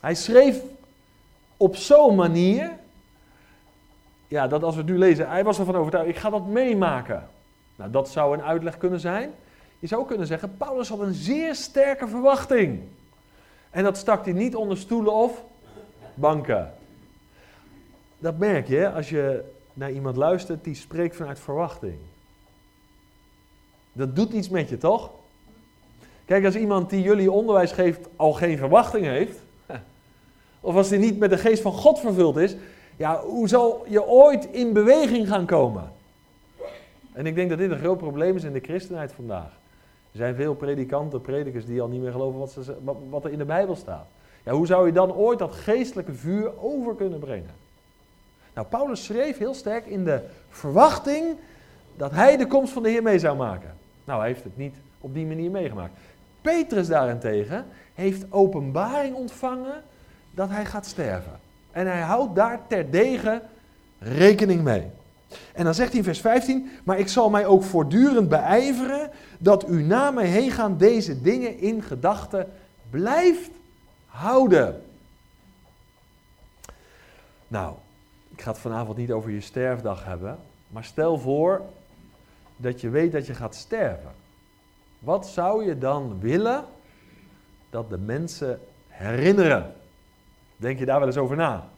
Hij 0.00 0.14
schreef 0.14 0.60
op 1.56 1.76
zo'n 1.76 2.14
manier, 2.14 2.70
ja, 4.28 4.48
dat 4.48 4.62
als 4.62 4.74
we 4.74 4.80
het 4.80 4.90
nu 4.90 4.98
lezen, 4.98 5.28
hij 5.28 5.44
was 5.44 5.58
ervan 5.58 5.76
overtuigd, 5.76 6.08
ik 6.08 6.16
ga 6.16 6.30
dat 6.30 6.46
meemaken. 6.46 7.28
Nou, 7.78 7.90
dat 7.90 8.08
zou 8.08 8.34
een 8.34 8.42
uitleg 8.42 8.78
kunnen 8.78 9.00
zijn. 9.00 9.30
Je 9.78 9.86
zou 9.86 10.06
kunnen 10.06 10.26
zeggen, 10.26 10.56
Paulus 10.56 10.88
had 10.88 11.00
een 11.00 11.14
zeer 11.14 11.54
sterke 11.54 12.08
verwachting. 12.08 12.80
En 13.70 13.84
dat 13.84 13.96
stak 13.96 14.24
hij 14.24 14.34
niet 14.34 14.56
onder 14.56 14.76
stoelen 14.76 15.12
of 15.12 15.44
banken. 16.14 16.74
Dat 18.18 18.38
merk 18.38 18.68
je 18.68 18.90
als 18.90 19.08
je 19.08 19.44
naar 19.72 19.92
iemand 19.92 20.16
luistert 20.16 20.64
die 20.64 20.74
spreekt 20.74 21.16
vanuit 21.16 21.40
verwachting. 21.40 21.98
Dat 23.92 24.16
doet 24.16 24.32
iets 24.32 24.48
met 24.48 24.68
je, 24.68 24.78
toch? 24.78 25.10
Kijk, 26.24 26.44
als 26.44 26.54
iemand 26.54 26.90
die 26.90 27.02
jullie 27.02 27.30
onderwijs 27.30 27.72
geeft 27.72 28.08
al 28.16 28.32
geen 28.32 28.58
verwachting 28.58 29.06
heeft, 29.06 29.38
of 30.60 30.74
als 30.74 30.88
hij 30.88 30.98
niet 30.98 31.18
met 31.18 31.30
de 31.30 31.38
geest 31.38 31.62
van 31.62 31.72
God 31.72 31.98
vervuld 31.98 32.36
is, 32.36 32.56
ja, 32.96 33.20
hoe 33.20 33.48
zal 33.48 33.84
je 33.88 34.06
ooit 34.06 34.44
in 34.44 34.72
beweging 34.72 35.28
gaan 35.28 35.46
komen? 35.46 35.96
En 37.18 37.26
ik 37.26 37.34
denk 37.34 37.48
dat 37.48 37.58
dit 37.58 37.70
een 37.70 37.78
groot 37.78 37.98
probleem 37.98 38.36
is 38.36 38.44
in 38.44 38.52
de 38.52 38.60
christenheid 38.60 39.12
vandaag. 39.12 39.50
Er 40.12 40.18
zijn 40.18 40.34
veel 40.34 40.54
predikanten, 40.54 41.20
predikers 41.20 41.66
die 41.66 41.80
al 41.80 41.88
niet 41.88 42.00
meer 42.00 42.12
geloven 42.12 42.38
wat, 42.38 42.50
ze, 42.50 42.76
wat 43.10 43.24
er 43.24 43.30
in 43.30 43.38
de 43.38 43.44
Bijbel 43.44 43.76
staat. 43.76 44.06
Ja, 44.44 44.52
hoe 44.52 44.66
zou 44.66 44.86
je 44.86 44.92
dan 44.92 45.12
ooit 45.12 45.38
dat 45.38 45.52
geestelijke 45.52 46.14
vuur 46.14 46.60
over 46.60 46.94
kunnen 46.94 47.18
brengen? 47.18 47.50
Nou, 48.54 48.66
Paulus 48.66 49.04
schreef 49.04 49.38
heel 49.38 49.54
sterk 49.54 49.86
in 49.86 50.04
de 50.04 50.20
verwachting 50.48 51.36
dat 51.96 52.10
hij 52.10 52.36
de 52.36 52.46
komst 52.46 52.72
van 52.72 52.82
de 52.82 52.88
Heer 52.90 53.02
mee 53.02 53.18
zou 53.18 53.36
maken. 53.36 53.74
Nou, 54.04 54.18
hij 54.18 54.28
heeft 54.28 54.44
het 54.44 54.56
niet 54.56 54.74
op 55.00 55.14
die 55.14 55.26
manier 55.26 55.50
meegemaakt. 55.50 55.92
Petrus 56.40 56.86
daarentegen 56.86 57.66
heeft 57.94 58.32
openbaring 58.32 59.14
ontvangen 59.14 59.82
dat 60.30 60.48
hij 60.48 60.64
gaat 60.64 60.86
sterven. 60.86 61.40
En 61.70 61.86
hij 61.86 62.00
houdt 62.00 62.34
daar 62.34 62.60
terdege 62.66 63.42
rekening 63.98 64.62
mee. 64.62 64.90
En 65.52 65.64
dan 65.64 65.74
zegt 65.74 65.88
hij 65.88 65.98
in 65.98 66.04
vers 66.04 66.20
15, 66.20 66.70
maar 66.84 66.98
ik 66.98 67.08
zal 67.08 67.30
mij 67.30 67.46
ook 67.46 67.62
voortdurend 67.62 68.28
beijveren 68.28 69.10
dat 69.38 69.68
u 69.68 69.82
na 69.82 70.10
mij 70.10 70.26
heen 70.26 70.50
gaan 70.50 70.76
deze 70.76 71.22
dingen 71.22 71.58
in 71.58 71.82
gedachten 71.82 72.52
blijft 72.90 73.50
houden. 74.06 74.82
Nou, 77.48 77.74
ik 78.28 78.40
ga 78.40 78.50
het 78.50 78.60
vanavond 78.60 78.96
niet 78.96 79.10
over 79.10 79.30
je 79.30 79.40
sterfdag 79.40 80.04
hebben, 80.04 80.38
maar 80.68 80.84
stel 80.84 81.18
voor 81.18 81.62
dat 82.56 82.80
je 82.80 82.88
weet 82.88 83.12
dat 83.12 83.26
je 83.26 83.34
gaat 83.34 83.54
sterven. 83.54 84.12
Wat 84.98 85.26
zou 85.26 85.64
je 85.64 85.78
dan 85.78 86.20
willen 86.20 86.64
dat 87.70 87.90
de 87.90 87.98
mensen 87.98 88.60
herinneren? 88.88 89.74
Denk 90.56 90.78
je 90.78 90.84
daar 90.84 90.98
wel 90.98 91.08
eens 91.08 91.16
over 91.16 91.36
na? 91.36 91.68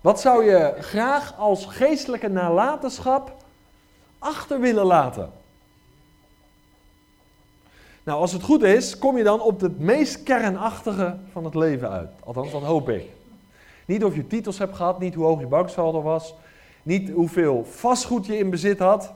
Wat 0.00 0.20
zou 0.20 0.44
je 0.44 0.74
graag 0.78 1.34
als 1.38 1.64
geestelijke 1.66 2.28
nalatenschap 2.28 3.36
achter 4.18 4.60
willen 4.60 4.84
laten? 4.84 5.32
Nou, 8.02 8.20
als 8.20 8.32
het 8.32 8.42
goed 8.42 8.62
is, 8.62 8.98
kom 8.98 9.16
je 9.16 9.24
dan 9.24 9.40
op 9.40 9.60
het 9.60 9.78
meest 9.78 10.22
kernachtige 10.22 11.16
van 11.32 11.44
het 11.44 11.54
leven 11.54 11.90
uit. 11.90 12.10
Althans, 12.24 12.50
dat 12.50 12.62
hoop 12.62 12.88
ik. 12.88 13.10
Niet 13.86 14.04
of 14.04 14.14
je 14.14 14.26
titels 14.26 14.58
hebt 14.58 14.76
gehad, 14.76 14.98
niet 14.98 15.14
hoe 15.14 15.24
hoog 15.24 15.40
je 15.40 15.46
banksaldo 15.46 16.02
was, 16.02 16.34
niet 16.82 17.10
hoeveel 17.10 17.64
vastgoed 17.64 18.26
je 18.26 18.38
in 18.38 18.50
bezit 18.50 18.78
had. 18.78 19.12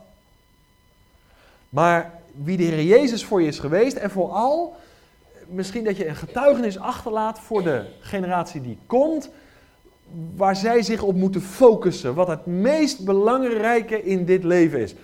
Maar 1.68 2.20
wie 2.42 2.56
de 2.56 2.62
Heer 2.62 2.84
Jezus 2.84 3.24
voor 3.24 3.42
je 3.42 3.48
is 3.48 3.58
geweest 3.58 3.96
en 3.96 4.10
vooral 4.10 4.76
misschien 5.46 5.84
dat 5.84 5.96
je 5.96 6.08
een 6.08 6.16
getuigenis 6.16 6.78
achterlaat 6.78 7.40
voor 7.40 7.62
de 7.62 7.86
generatie 8.00 8.60
die 8.60 8.78
komt, 8.86 9.30
waar 10.36 10.56
zij 10.56 10.82
zich 10.82 11.02
op 11.02 11.14
moeten 11.14 11.40
focussen, 11.40 12.14
wat 12.14 12.28
het 12.28 12.46
meest 12.46 13.04
belangrijke 13.04 14.02
in 14.02 14.24
dit 14.24 14.44
leven 14.44 14.80
is. 14.80 14.94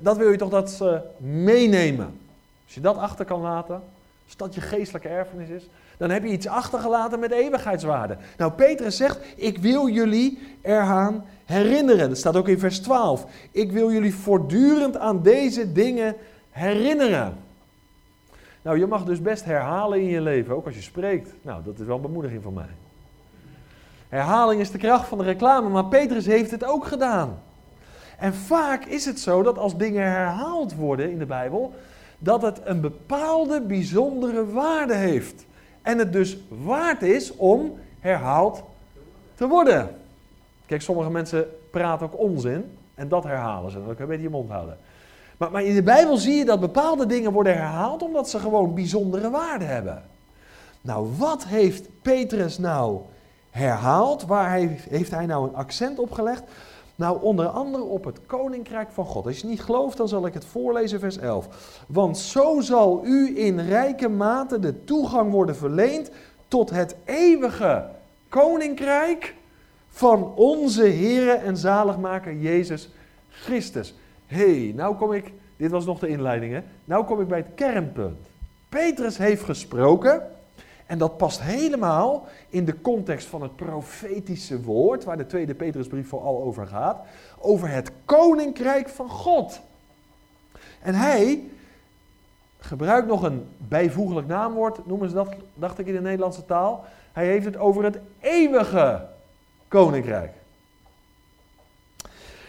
Dat 0.00 0.16
wil 0.16 0.30
je 0.30 0.36
toch 0.36 0.50
dat 0.50 0.70
ze 0.70 1.00
meenemen. 1.18 2.18
Als 2.64 2.74
je 2.74 2.80
dat 2.80 2.96
achter 2.96 3.24
kan 3.24 3.40
laten, 3.40 3.82
als 4.24 4.36
dat 4.36 4.54
je 4.54 4.60
geestelijke 4.60 5.08
erfenis 5.08 5.48
is, 5.48 5.68
dan 5.96 6.10
heb 6.10 6.22
je 6.22 6.30
iets 6.30 6.46
achtergelaten 6.46 7.20
met 7.20 7.30
eeuwigheidswaarde. 7.30 8.16
Nou, 8.36 8.52
Petrus 8.52 8.96
zegt, 8.96 9.18
ik 9.36 9.58
wil 9.58 9.88
jullie 9.88 10.38
eraan 10.62 11.24
herinneren. 11.44 12.08
Dat 12.08 12.18
staat 12.18 12.36
ook 12.36 12.48
in 12.48 12.58
vers 12.58 12.80
12. 12.80 13.26
Ik 13.50 13.72
wil 13.72 13.92
jullie 13.92 14.14
voortdurend 14.14 14.96
aan 14.96 15.22
deze 15.22 15.72
dingen 15.72 16.16
herinneren. 16.50 17.36
Nou, 18.62 18.78
je 18.78 18.86
mag 18.86 19.04
dus 19.04 19.22
best 19.22 19.44
herhalen 19.44 20.00
in 20.00 20.08
je 20.08 20.20
leven, 20.20 20.56
ook 20.56 20.66
als 20.66 20.74
je 20.74 20.82
spreekt. 20.82 21.34
Nou, 21.42 21.62
dat 21.64 21.78
is 21.78 21.86
wel 21.86 21.96
een 21.96 22.02
bemoediging 22.02 22.42
van 22.42 22.52
mij. 22.52 22.68
Herhaling 24.08 24.60
is 24.60 24.70
de 24.70 24.78
kracht 24.78 25.08
van 25.08 25.18
de 25.18 25.24
reclame, 25.24 25.68
maar 25.68 25.84
Petrus 25.84 26.26
heeft 26.26 26.50
het 26.50 26.64
ook 26.64 26.86
gedaan. 26.86 27.38
En 28.18 28.34
vaak 28.34 28.84
is 28.84 29.04
het 29.04 29.20
zo 29.20 29.42
dat 29.42 29.58
als 29.58 29.76
dingen 29.76 30.02
herhaald 30.02 30.74
worden 30.74 31.10
in 31.10 31.18
de 31.18 31.26
Bijbel, 31.26 31.74
dat 32.18 32.42
het 32.42 32.60
een 32.64 32.80
bepaalde 32.80 33.60
bijzondere 33.60 34.46
waarde 34.46 34.94
heeft. 34.94 35.46
En 35.82 35.98
het 35.98 36.12
dus 36.12 36.38
waard 36.48 37.02
is 37.02 37.36
om 37.36 37.78
herhaald 38.00 38.62
te 39.34 39.46
worden. 39.46 39.96
Kijk, 40.66 40.82
sommige 40.82 41.10
mensen 41.10 41.46
praten 41.70 42.06
ook 42.06 42.18
onzin 42.18 42.76
en 42.94 43.08
dat 43.08 43.24
herhalen 43.24 43.70
ze. 43.70 43.76
Dan 43.76 43.86
kan 43.86 43.96
je 43.98 44.06
beetje 44.06 44.22
je 44.22 44.28
mond 44.28 44.50
houden. 44.50 44.78
Maar, 45.36 45.50
maar 45.50 45.62
in 45.62 45.74
de 45.74 45.82
Bijbel 45.82 46.16
zie 46.16 46.34
je 46.34 46.44
dat 46.44 46.60
bepaalde 46.60 47.06
dingen 47.06 47.32
worden 47.32 47.56
herhaald 47.56 48.02
omdat 48.02 48.28
ze 48.28 48.38
gewoon 48.38 48.74
bijzondere 48.74 49.30
waarde 49.30 49.64
hebben. 49.64 50.02
Nou, 50.80 51.08
wat 51.16 51.44
heeft 51.44 51.88
Petrus 52.02 52.58
nou 52.58 53.00
herhaald? 53.50 54.26
Waar 54.26 54.50
heeft 54.88 55.10
hij 55.10 55.26
nou 55.26 55.48
een 55.48 55.54
accent 55.54 55.98
op 55.98 56.10
gelegd? 56.10 56.42
Nou, 56.98 57.22
onder 57.22 57.46
andere 57.46 57.84
op 57.84 58.04
het 58.04 58.18
koninkrijk 58.26 58.90
van 58.90 59.04
God. 59.04 59.26
Als 59.26 59.38
je 59.38 59.46
niet 59.46 59.62
gelooft, 59.62 59.96
dan 59.96 60.08
zal 60.08 60.26
ik 60.26 60.34
het 60.34 60.44
voorlezen, 60.44 61.00
vers 61.00 61.18
11. 61.18 61.82
Want 61.88 62.18
zo 62.18 62.60
zal 62.60 63.00
u 63.04 63.38
in 63.38 63.60
rijke 63.60 64.08
mate 64.08 64.58
de 64.58 64.84
toegang 64.84 65.30
worden 65.30 65.56
verleend 65.56 66.10
tot 66.48 66.70
het 66.70 66.96
eeuwige 67.04 67.88
koninkrijk 68.28 69.34
van 69.88 70.34
onze 70.34 70.82
Heere 70.82 71.32
en 71.32 71.56
zaligmaker 71.56 72.36
Jezus 72.36 72.90
Christus. 73.28 73.94
hey, 74.26 74.72
nou 74.74 74.96
kom 74.96 75.12
ik, 75.12 75.32
dit 75.56 75.70
was 75.70 75.84
nog 75.84 75.98
de 75.98 76.08
inleiding 76.08 76.52
hè, 76.52 76.60
nou 76.84 77.04
kom 77.04 77.20
ik 77.20 77.28
bij 77.28 77.38
het 77.38 77.54
kernpunt. 77.54 78.26
Petrus 78.68 79.18
heeft 79.18 79.44
gesproken 79.44 80.22
en 80.88 80.98
dat 80.98 81.16
past 81.16 81.42
helemaal 81.42 82.26
in 82.48 82.64
de 82.64 82.80
context 82.80 83.26
van 83.26 83.42
het 83.42 83.56
profetische 83.56 84.62
woord, 84.62 85.04
waar 85.04 85.16
de 85.16 85.26
tweede 85.26 85.54
Petrusbrief 85.54 86.08
vooral 86.08 86.42
over 86.42 86.66
gaat, 86.66 87.00
over 87.38 87.68
het 87.68 87.90
koninkrijk 88.04 88.88
van 88.88 89.08
God. 89.08 89.60
En 90.80 90.94
hij 90.94 91.50
gebruikt 92.58 93.06
nog 93.06 93.22
een 93.22 93.48
bijvoeglijk 93.56 94.26
naamwoord, 94.26 94.86
noemen 94.86 95.08
ze 95.08 95.14
dat, 95.14 95.34
dacht 95.54 95.78
ik 95.78 95.86
in 95.86 95.94
de 95.94 96.00
Nederlandse 96.00 96.44
taal. 96.44 96.84
Hij 97.12 97.26
heeft 97.26 97.44
het 97.44 97.56
over 97.56 97.84
het 97.84 97.98
eeuwige 98.20 99.06
koninkrijk. 99.68 100.32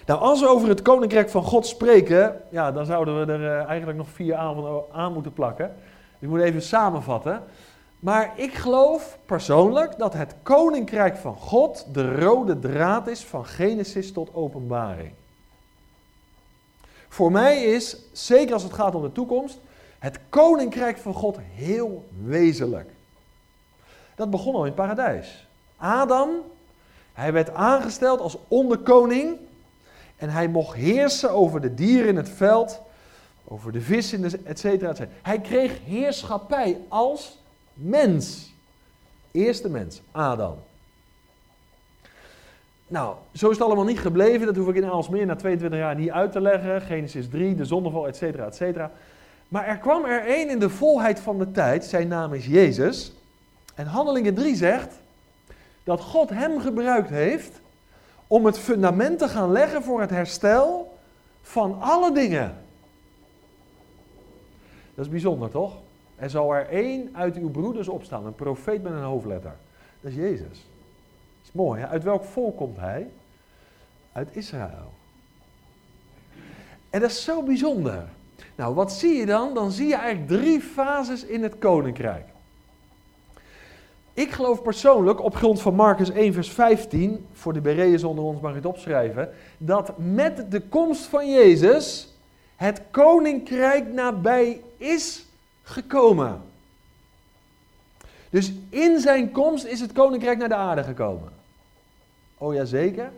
Nou, 0.06 0.22
als 0.22 0.40
we 0.40 0.48
over 0.48 0.70
het 0.70 0.82
koninkrijk 0.82 1.30
van 1.30 1.44
God 1.44 1.68
spreken, 1.68 2.42
ja, 2.50 2.72
dan 2.72 2.86
zouden 2.86 3.20
we 3.20 3.34
er 3.34 3.60
eh, 3.60 3.68
eigenlijk 3.68 3.98
nog 3.98 4.10
vier 4.10 4.36
avonden 4.36 4.84
aan 4.92 5.14
moeten 5.14 5.34
plakken. 5.34 5.76
Ik 6.20 6.28
moet 6.28 6.42
even 6.42 6.62
samenvatten. 6.62 7.44
Maar 8.00 8.32
ik 8.36 8.54
geloof 8.54 9.18
persoonlijk 9.26 9.98
dat 9.98 10.14
het 10.14 10.36
koninkrijk 10.44 11.18
van 11.18 11.36
God 11.36 11.86
de 11.94 12.16
rode 12.16 12.60
draad 12.60 13.08
is 13.08 13.26
van 13.26 13.46
Genesis 13.46 14.12
tot 14.12 14.34
Openbaring. 14.34 15.12
Voor 17.10 17.32
mij 17.32 17.64
is, 17.64 17.98
zeker 18.12 18.54
als 18.54 18.64
het 18.64 18.74
gaat 18.74 18.96
om 18.96 19.02
de 19.02 19.12
toekomst, 19.12 19.60
het 20.00 20.20
koninkrijk 20.30 20.98
van 20.98 21.14
God 21.14 21.38
heel 21.54 22.08
wezenlijk. 22.24 22.90
Dat 24.16 24.30
begon 24.30 24.54
al 24.54 24.60
in 24.60 24.66
het 24.66 24.76
paradijs. 24.76 25.48
Adam, 25.78 26.30
hij 27.14 27.34
werd 27.34 27.54
aangesteld 27.54 28.20
als 28.20 28.38
onderkoning 28.48 29.38
en 30.16 30.30
hij 30.30 30.48
mocht 30.48 30.76
heersen 30.76 31.32
over 31.32 31.62
de 31.62 31.74
dieren 31.74 32.08
in 32.08 32.16
het 32.16 32.30
veld, 32.30 32.82
over 33.48 33.72
de 33.72 33.82
vissen, 33.82 34.46
et. 34.46 34.64
Hij 35.22 35.40
kreeg 35.42 35.80
heerschappij 35.86 36.82
als 36.88 37.39
mens. 37.82 38.54
Eerste 39.32 39.70
mens, 39.70 40.02
Adam. 40.12 40.58
Nou, 42.88 43.16
zo 43.34 43.50
is 43.50 43.58
het 43.58 43.66
allemaal 43.66 43.86
niet 43.86 44.00
gebleven. 44.00 44.46
Dat 44.46 44.56
hoef 44.56 44.68
ik 44.68 44.76
in 44.76 45.06
meer 45.10 45.26
na 45.26 45.36
22 45.36 45.80
jaar 45.80 45.96
niet 45.96 46.10
uit 46.10 46.32
te 46.32 46.42
leggen. 46.42 46.82
Genesis 46.82 47.30
3, 47.30 47.56
de 47.56 47.66
zondeval, 47.66 48.08
et 48.08 48.16
cetera, 48.16 48.46
et 48.46 48.56
cetera. 48.56 48.92
Maar 49.48 49.68
er 49.68 49.78
kwam 49.78 50.06
er 50.06 50.26
één 50.26 50.50
in 50.50 50.60
de 50.60 50.70
volheid 50.70 51.20
van 51.20 51.38
de 51.38 51.52
tijd. 51.52 51.86
Zijn 51.86 52.08
naam 52.08 52.34
is 52.34 52.46
Jezus. 52.46 53.14
En 53.76 53.86
Handelingen 53.86 54.34
3 54.34 54.56
zegt 54.56 55.00
dat 55.84 56.02
God 56.02 56.30
hem 56.30 56.60
gebruikt 56.60 57.10
heeft 57.10 57.62
om 58.28 58.46
het 58.46 58.60
fundament 58.60 59.20
te 59.20 59.28
gaan 59.28 59.52
leggen 59.52 59.84
voor 59.84 60.02
het 60.02 60.10
herstel 60.10 60.98
van 61.42 61.82
alle 61.82 62.14
dingen. 62.14 62.58
Dat 64.96 65.06
is 65.06 65.12
bijzonder, 65.12 65.50
toch? 65.50 65.74
Er 66.20 66.30
zal 66.30 66.56
er 66.56 66.68
één 66.68 67.10
uit 67.14 67.36
uw 67.36 67.50
broeders 67.50 67.88
opstaan, 67.88 68.26
een 68.26 68.36
profeet 68.36 68.84
met 68.84 68.92
een 68.92 69.02
hoofdletter. 69.02 69.56
Dat 70.02 70.12
is 70.12 70.18
Jezus. 70.18 70.68
is 71.44 71.52
mooi, 71.52 71.82
hè? 71.82 71.88
Uit 71.88 72.04
welk 72.04 72.24
volk 72.24 72.58
komt 72.58 72.78
hij? 72.78 73.10
Uit 74.12 74.28
Israël. 74.32 74.92
En 76.90 77.00
dat 77.00 77.10
is 77.10 77.24
zo 77.24 77.44
bijzonder. 77.44 78.04
Nou, 78.56 78.76
wat 78.76 78.92
zie 78.92 79.14
je 79.14 79.26
dan? 79.26 79.54
Dan 79.54 79.72
zie 79.72 79.88
je 79.88 79.96
eigenlijk 79.96 80.42
drie 80.42 80.62
fases 80.62 81.24
in 81.24 81.44
het 81.44 81.58
koninkrijk. 81.58 82.26
Ik 84.14 84.32
geloof 84.32 84.62
persoonlijk, 84.62 85.24
op 85.24 85.36
grond 85.36 85.62
van 85.62 85.76
Marcus 85.76 86.10
1, 86.10 86.34
vers 86.34 86.52
15, 86.52 87.26
voor 87.34 87.54
de 87.54 87.62
Bereërs 87.62 88.04
onder 88.04 88.24
ons 88.24 88.42
mag 88.42 88.50
ik 88.50 88.56
het 88.56 88.66
opschrijven, 88.66 89.30
dat 89.58 89.94
met 89.98 90.52
de 90.52 90.62
komst 90.62 91.06
van 91.06 91.32
Jezus 91.32 92.14
het 92.56 92.82
koninkrijk 92.92 93.94
nabij 93.94 94.62
is 94.78 95.29
gekomen. 95.70 96.42
Dus 98.30 98.52
in 98.70 99.00
zijn 99.00 99.32
komst 99.32 99.66
is 99.66 99.80
het 99.80 99.92
koninkrijk 99.92 100.38
naar 100.38 100.50
de 100.50 100.56
aarde 100.56 100.84
gekomen. 100.84 101.32
Oh 102.38 102.54
ja, 102.54 102.66
zeker. 102.66 103.12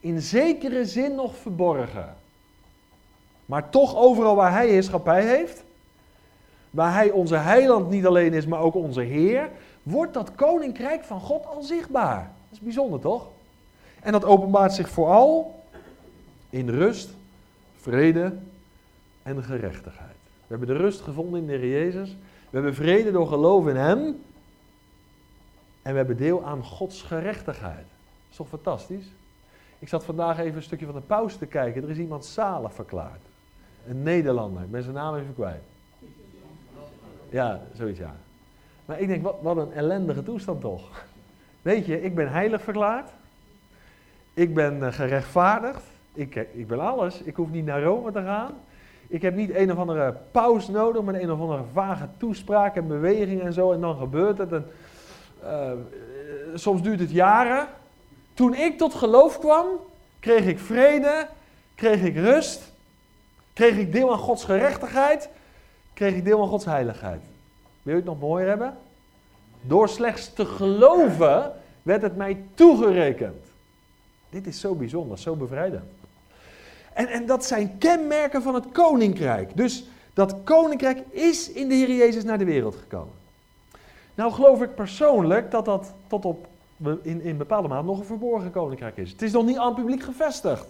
In 0.00 0.20
zekere 0.20 0.86
zin 0.86 1.14
nog 1.14 1.36
verborgen. 1.36 2.16
Maar 3.46 3.70
toch 3.70 3.96
overal 3.96 4.34
waar 4.34 4.52
hij 4.52 4.68
heerschappij 4.68 5.24
heeft, 5.24 5.62
waar 6.70 6.94
hij 6.94 7.10
onze 7.10 7.36
heiland 7.36 7.90
niet 7.90 8.06
alleen 8.06 8.32
is, 8.32 8.46
maar 8.46 8.60
ook 8.60 8.74
onze 8.74 9.00
Heer, 9.00 9.50
wordt 9.82 10.14
dat 10.14 10.34
koninkrijk 10.34 11.04
van 11.04 11.20
God 11.20 11.46
al 11.46 11.62
zichtbaar. 11.62 12.18
Dat 12.18 12.58
is 12.58 12.60
bijzonder 12.60 13.00
toch? 13.00 13.26
En 14.00 14.12
dat 14.12 14.24
openbaart 14.24 14.72
zich 14.72 14.88
vooral 14.88 15.62
in 16.50 16.68
rust, 16.68 17.10
vrede 17.76 18.32
en 19.22 19.44
gerechtigheid. 19.44 20.15
We 20.46 20.56
hebben 20.56 20.68
de 20.68 20.82
rust 20.82 21.00
gevonden 21.00 21.40
in 21.40 21.46
de 21.46 21.52
Heer 21.52 21.82
Jezus. 21.82 22.16
We 22.50 22.56
hebben 22.56 22.74
vrede 22.74 23.10
door 23.10 23.26
geloof 23.26 23.66
in 23.66 23.76
Hem. 23.76 24.00
En 25.82 25.92
we 25.92 25.96
hebben 25.96 26.16
deel 26.16 26.44
aan 26.44 26.64
Gods 26.64 27.02
gerechtigheid. 27.02 27.76
Dat 27.76 28.30
is 28.30 28.36
toch 28.36 28.48
fantastisch? 28.48 29.06
Ik 29.78 29.88
zat 29.88 30.04
vandaag 30.04 30.38
even 30.38 30.56
een 30.56 30.62
stukje 30.62 30.86
van 30.86 30.94
de 30.94 31.00
paus 31.00 31.36
te 31.36 31.46
kijken. 31.46 31.82
Er 31.82 31.90
is 31.90 31.98
iemand 31.98 32.24
zalig 32.24 32.74
verklaard. 32.74 33.20
Een 33.88 34.02
Nederlander. 34.02 34.62
Ik 34.62 34.70
ben 34.70 34.82
zijn 34.82 34.94
naam 34.94 35.16
even 35.16 35.34
kwijt. 35.34 35.62
Ja, 37.28 37.60
zoiets 37.74 37.98
ja. 37.98 38.16
Maar 38.84 39.00
ik 39.00 39.08
denk, 39.08 39.22
wat, 39.22 39.36
wat 39.42 39.56
een 39.56 39.72
ellendige 39.72 40.22
toestand 40.22 40.60
toch. 40.60 41.04
Weet 41.62 41.86
je, 41.86 42.02
ik 42.02 42.14
ben 42.14 42.30
heilig 42.30 42.62
verklaard. 42.62 43.10
Ik 44.34 44.54
ben 44.54 44.76
uh, 44.76 44.92
gerechtvaardigd. 44.92 45.82
Ik, 46.12 46.34
ik 46.34 46.66
ben 46.66 46.80
alles. 46.80 47.22
Ik 47.22 47.36
hoef 47.36 47.50
niet 47.50 47.64
naar 47.64 47.82
Rome 47.82 48.12
te 48.12 48.22
gaan. 48.22 48.52
Ik 49.08 49.22
heb 49.22 49.34
niet 49.34 49.54
een 49.54 49.72
of 49.72 49.78
andere 49.78 50.16
paus 50.30 50.68
nodig 50.68 51.02
met 51.02 51.22
een 51.22 51.32
of 51.32 51.40
andere 51.40 51.62
vage 51.72 52.08
toespraak 52.16 52.76
en 52.76 52.86
beweging 52.86 53.40
en 53.40 53.52
zo. 53.52 53.72
En 53.72 53.80
dan 53.80 53.96
gebeurt 53.96 54.38
het. 54.38 54.52
En, 54.52 54.66
uh, 55.42 55.70
soms 56.54 56.82
duurt 56.82 57.00
het 57.00 57.10
jaren. 57.10 57.66
Toen 58.34 58.54
ik 58.54 58.78
tot 58.78 58.94
geloof 58.94 59.38
kwam, 59.38 59.66
kreeg 60.20 60.46
ik 60.46 60.58
vrede, 60.58 61.26
kreeg 61.74 62.02
ik 62.02 62.16
rust, 62.16 62.72
kreeg 63.52 63.76
ik 63.76 63.92
deel 63.92 64.12
aan 64.12 64.18
Gods 64.18 64.44
gerechtigheid, 64.44 65.28
kreeg 65.94 66.14
ik 66.14 66.24
deel 66.24 66.42
aan 66.42 66.48
Gods 66.48 66.64
heiligheid. 66.64 67.22
Wil 67.82 67.94
je 67.94 68.00
het 68.00 68.08
nog 68.08 68.20
mooier 68.20 68.48
hebben? 68.48 68.76
Door 69.60 69.88
slechts 69.88 70.32
te 70.32 70.46
geloven 70.46 71.52
werd 71.82 72.02
het 72.02 72.16
mij 72.16 72.44
toegerekend. 72.54 73.44
Dit 74.30 74.46
is 74.46 74.60
zo 74.60 74.74
bijzonder, 74.74 75.18
zo 75.18 75.34
bevrijdend. 75.34 75.84
En, 76.96 77.08
en 77.08 77.26
dat 77.26 77.44
zijn 77.44 77.78
kenmerken 77.78 78.42
van 78.42 78.54
het 78.54 78.64
koninkrijk. 78.72 79.56
Dus 79.56 79.84
dat 80.14 80.36
koninkrijk 80.44 80.98
is 81.10 81.50
in 81.50 81.68
de 81.68 81.74
Heer 81.74 81.96
Jezus 81.96 82.24
naar 82.24 82.38
de 82.38 82.44
wereld 82.44 82.76
gekomen. 82.76 83.14
Nou 84.14 84.32
geloof 84.32 84.62
ik 84.62 84.74
persoonlijk 84.74 85.50
dat 85.50 85.64
dat 85.64 85.92
tot 86.06 86.24
op 86.24 86.46
in, 87.02 87.20
in 87.20 87.36
bepaalde 87.36 87.68
mate 87.68 87.86
nog 87.86 87.98
een 87.98 88.04
verborgen 88.04 88.50
koninkrijk 88.50 88.96
is. 88.96 89.10
Het 89.10 89.22
is 89.22 89.32
nog 89.32 89.44
niet 89.44 89.56
aan 89.56 89.66
het 89.66 89.76
publiek 89.76 90.02
gevestigd. 90.02 90.66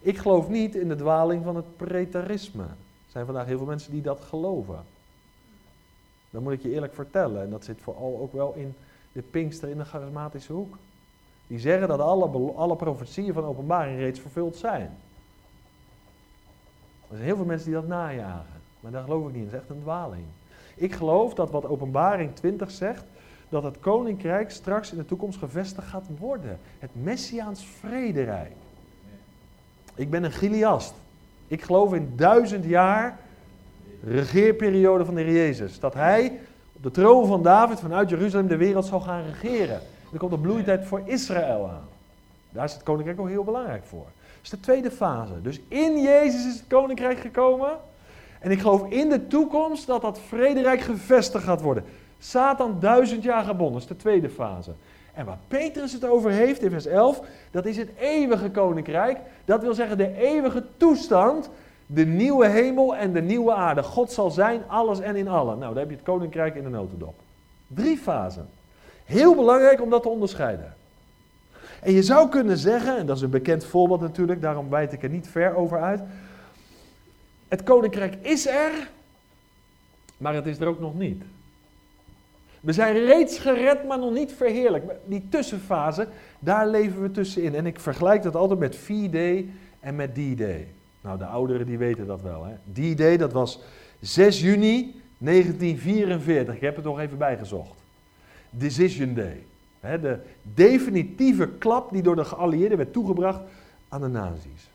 Ik 0.00 0.18
geloof 0.18 0.48
niet 0.48 0.74
in 0.74 0.88
de 0.88 0.96
dwaling 0.96 1.44
van 1.44 1.56
het 1.56 1.76
pretarisme. 1.76 2.62
Er 2.62 3.10
zijn 3.10 3.24
vandaag 3.24 3.46
heel 3.46 3.58
veel 3.58 3.66
mensen 3.66 3.92
die 3.92 4.02
dat 4.02 4.20
geloven. 4.28 4.84
Dat 6.30 6.42
moet 6.42 6.52
ik 6.52 6.62
je 6.62 6.72
eerlijk 6.72 6.94
vertellen. 6.94 7.42
En 7.42 7.50
dat 7.50 7.64
zit 7.64 7.80
vooral 7.80 8.18
ook 8.20 8.32
wel 8.32 8.54
in 8.56 8.74
de 9.12 9.22
Pinkster 9.22 9.68
in 9.68 9.78
de 9.78 9.84
charismatische 9.84 10.52
hoek. 10.52 10.76
Die 11.46 11.58
zeggen 11.58 11.88
dat 11.88 12.00
alle, 12.00 12.52
alle 12.56 12.76
profetieën 12.76 13.32
van 13.32 13.44
openbaring 13.44 13.98
reeds 13.98 14.20
vervuld 14.20 14.56
zijn. 14.56 14.96
Er 17.14 17.20
zijn 17.20 17.32
heel 17.32 17.38
veel 17.38 17.52
mensen 17.52 17.66
die 17.70 17.80
dat 17.80 17.88
najagen. 17.88 18.60
Maar 18.80 18.92
daar 18.92 19.02
geloof 19.02 19.28
ik 19.28 19.34
niet 19.34 19.44
in. 19.44 19.50
Dat 19.50 19.54
is 19.54 19.60
echt 19.60 19.70
een 19.70 19.82
dwaling. 19.82 20.24
Ik 20.74 20.92
geloof 20.92 21.34
dat 21.34 21.50
wat 21.50 21.66
openbaring 21.66 22.34
20 22.34 22.70
zegt, 22.70 23.04
dat 23.48 23.62
het 23.62 23.78
koninkrijk 23.80 24.50
straks 24.50 24.92
in 24.92 24.98
de 24.98 25.04
toekomst 25.04 25.38
gevestigd 25.38 25.88
gaat 25.88 26.06
worden. 26.18 26.58
Het 26.78 26.90
Messiaans 26.92 27.66
vrederijk. 27.66 28.52
Ik 29.94 30.10
ben 30.10 30.24
een 30.24 30.32
Giliast. 30.32 30.94
Ik 31.46 31.62
geloof 31.62 31.94
in 31.94 32.12
duizend 32.16 32.64
jaar 32.64 33.18
regeerperiode 34.04 35.04
van 35.04 35.14
de 35.14 35.20
Heer 35.20 35.32
Jezus. 35.32 35.80
Dat 35.80 35.94
hij 35.94 36.38
op 36.72 36.82
de 36.82 36.90
troon 36.90 37.26
van 37.26 37.42
David 37.42 37.80
vanuit 37.80 38.10
Jeruzalem 38.10 38.46
de 38.46 38.56
wereld 38.56 38.86
zal 38.86 39.00
gaan 39.00 39.24
regeren. 39.24 39.80
Er 40.12 40.18
komt 40.18 40.30
de 40.30 40.38
bloeitijd 40.38 40.84
voor 40.84 41.02
Israël 41.04 41.68
aan. 41.68 41.88
Daar 42.50 42.64
is 42.64 42.72
het 42.72 42.82
koninkrijk 42.82 43.20
ook 43.20 43.28
heel 43.28 43.44
belangrijk 43.44 43.84
voor. 43.84 44.06
Is 44.44 44.50
de 44.50 44.60
tweede 44.60 44.90
fase. 44.90 45.42
Dus 45.42 45.60
in 45.68 46.00
Jezus 46.00 46.46
is 46.46 46.54
het 46.54 46.66
koninkrijk 46.68 47.18
gekomen. 47.18 47.70
En 48.40 48.50
ik 48.50 48.60
geloof 48.60 48.90
in 48.90 49.08
de 49.08 49.26
toekomst 49.26 49.86
dat 49.86 50.02
dat 50.02 50.20
vrederijk 50.28 50.80
gevestigd 50.80 51.44
gaat 51.44 51.60
worden. 51.60 51.84
Satan 52.18 52.76
duizend 52.80 53.22
jaar 53.22 53.44
gebonden, 53.44 53.72
dat 53.72 53.82
is 53.82 53.88
de 53.88 53.96
tweede 53.96 54.28
fase. 54.28 54.70
En 55.14 55.24
waar 55.24 55.38
Petrus 55.48 55.92
het 55.92 56.04
over 56.04 56.30
heeft 56.30 56.62
in 56.62 56.70
vers 56.70 56.86
11, 56.86 57.20
dat 57.50 57.66
is 57.66 57.76
het 57.76 57.88
eeuwige 57.98 58.50
koninkrijk. 58.50 59.18
Dat 59.44 59.62
wil 59.62 59.74
zeggen 59.74 59.96
de 59.96 60.16
eeuwige 60.16 60.64
toestand 60.76 61.50
de 61.86 62.06
nieuwe 62.06 62.48
hemel 62.48 62.96
en 62.96 63.12
de 63.12 63.22
nieuwe 63.22 63.52
aarde. 63.52 63.82
God 63.82 64.12
zal 64.12 64.30
zijn, 64.30 64.62
alles 64.66 65.00
en 65.00 65.16
in 65.16 65.28
allen. 65.28 65.58
Nou, 65.58 65.72
daar 65.72 65.82
heb 65.82 65.90
je 65.90 65.96
het 65.96 66.04
koninkrijk 66.04 66.54
in 66.54 66.62
de 66.62 66.68
notendop. 66.68 67.14
Drie 67.66 67.96
fasen. 67.96 68.48
Heel 69.04 69.34
belangrijk 69.34 69.82
om 69.82 69.90
dat 69.90 70.02
te 70.02 70.08
onderscheiden. 70.08 70.74
En 71.84 71.92
je 71.92 72.02
zou 72.02 72.28
kunnen 72.28 72.58
zeggen, 72.58 72.96
en 72.98 73.06
dat 73.06 73.16
is 73.16 73.22
een 73.22 73.30
bekend 73.30 73.64
voorbeeld 73.64 74.00
natuurlijk, 74.00 74.40
daarom 74.40 74.68
wijd 74.68 74.92
ik 74.92 75.02
er 75.02 75.08
niet 75.08 75.28
ver 75.28 75.54
over 75.54 75.80
uit. 75.80 76.00
Het 77.48 77.62
koninkrijk 77.62 78.14
is 78.20 78.46
er, 78.46 78.90
maar 80.16 80.34
het 80.34 80.46
is 80.46 80.58
er 80.58 80.66
ook 80.66 80.80
nog 80.80 80.98
niet. 80.98 81.22
We 82.60 82.72
zijn 82.72 83.04
reeds 83.04 83.38
gered, 83.38 83.84
maar 83.86 83.98
nog 83.98 84.12
niet 84.12 84.32
verheerlijk. 84.32 84.84
Die 85.04 85.26
tussenfase, 85.28 86.08
daar 86.38 86.68
leven 86.68 87.02
we 87.02 87.10
tussenin. 87.10 87.54
En 87.54 87.66
ik 87.66 87.80
vergelijk 87.80 88.22
dat 88.22 88.34
altijd 88.36 88.58
met 88.58 88.76
V-Day 88.76 89.48
en 89.80 89.96
met 89.96 90.14
D-Day. 90.14 90.66
Nou, 91.00 91.18
de 91.18 91.26
ouderen 91.26 91.66
die 91.66 91.78
weten 91.78 92.06
dat 92.06 92.22
wel. 92.22 92.46
Idee, 92.74 93.18
dat 93.18 93.32
was 93.32 93.60
6 94.00 94.40
juni 94.40 95.00
1944. 95.18 96.54
Ik 96.54 96.60
heb 96.60 96.76
het 96.76 96.84
nog 96.84 97.00
even 97.00 97.18
bijgezocht. 97.18 97.78
Decision 98.50 99.14
Day. 99.14 99.44
De 99.84 100.18
definitieve 100.42 101.48
klap 101.48 101.90
die 101.90 102.02
door 102.02 102.16
de 102.16 102.24
geallieerden 102.24 102.78
werd 102.78 102.92
toegebracht 102.92 103.40
aan 103.88 104.00
de 104.00 104.08
nazi's. 104.08 104.70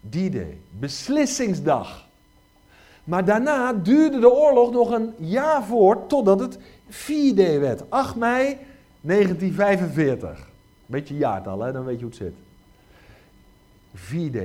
Die 0.00 0.30
day. 0.30 0.58
Beslissingsdag. 0.70 2.06
Maar 3.04 3.24
daarna 3.24 3.72
duurde 3.72 4.18
de 4.18 4.32
oorlog 4.32 4.72
nog 4.72 4.90
een 4.90 5.14
jaar 5.16 5.64
voort 5.64 6.08
totdat 6.08 6.40
het 6.40 6.58
4D 6.90 7.60
werd. 7.60 7.90
8 7.90 8.16
mei 8.16 8.58
1945. 9.00 10.48
Beetje 10.86 11.16
jaartal, 11.16 11.60
hè? 11.60 11.72
dan 11.72 11.84
weet 11.84 11.98
je 12.00 12.04
hoe 12.04 12.14
het 12.14 12.22
zit. 12.22 12.34
4D. 13.96 14.38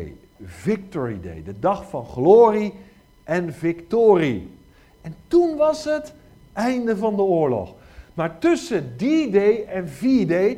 Victory 0.44 1.20
Day, 1.22 1.44
de 1.44 1.60
dag 1.60 1.90
van 1.90 2.06
glorie 2.06 2.74
en 3.24 3.54
victorie. 3.54 4.50
En 5.02 5.16
toen 5.28 5.58
was 5.58 5.84
het 5.84 6.14
einde 6.54 6.98
van 6.98 7.16
de 7.16 7.22
oorlog. 7.22 7.74
Maar 8.14 8.38
tussen 8.40 8.98
die 8.98 9.32
day 9.32 9.66
en 9.66 9.90
V-Day 9.90 10.58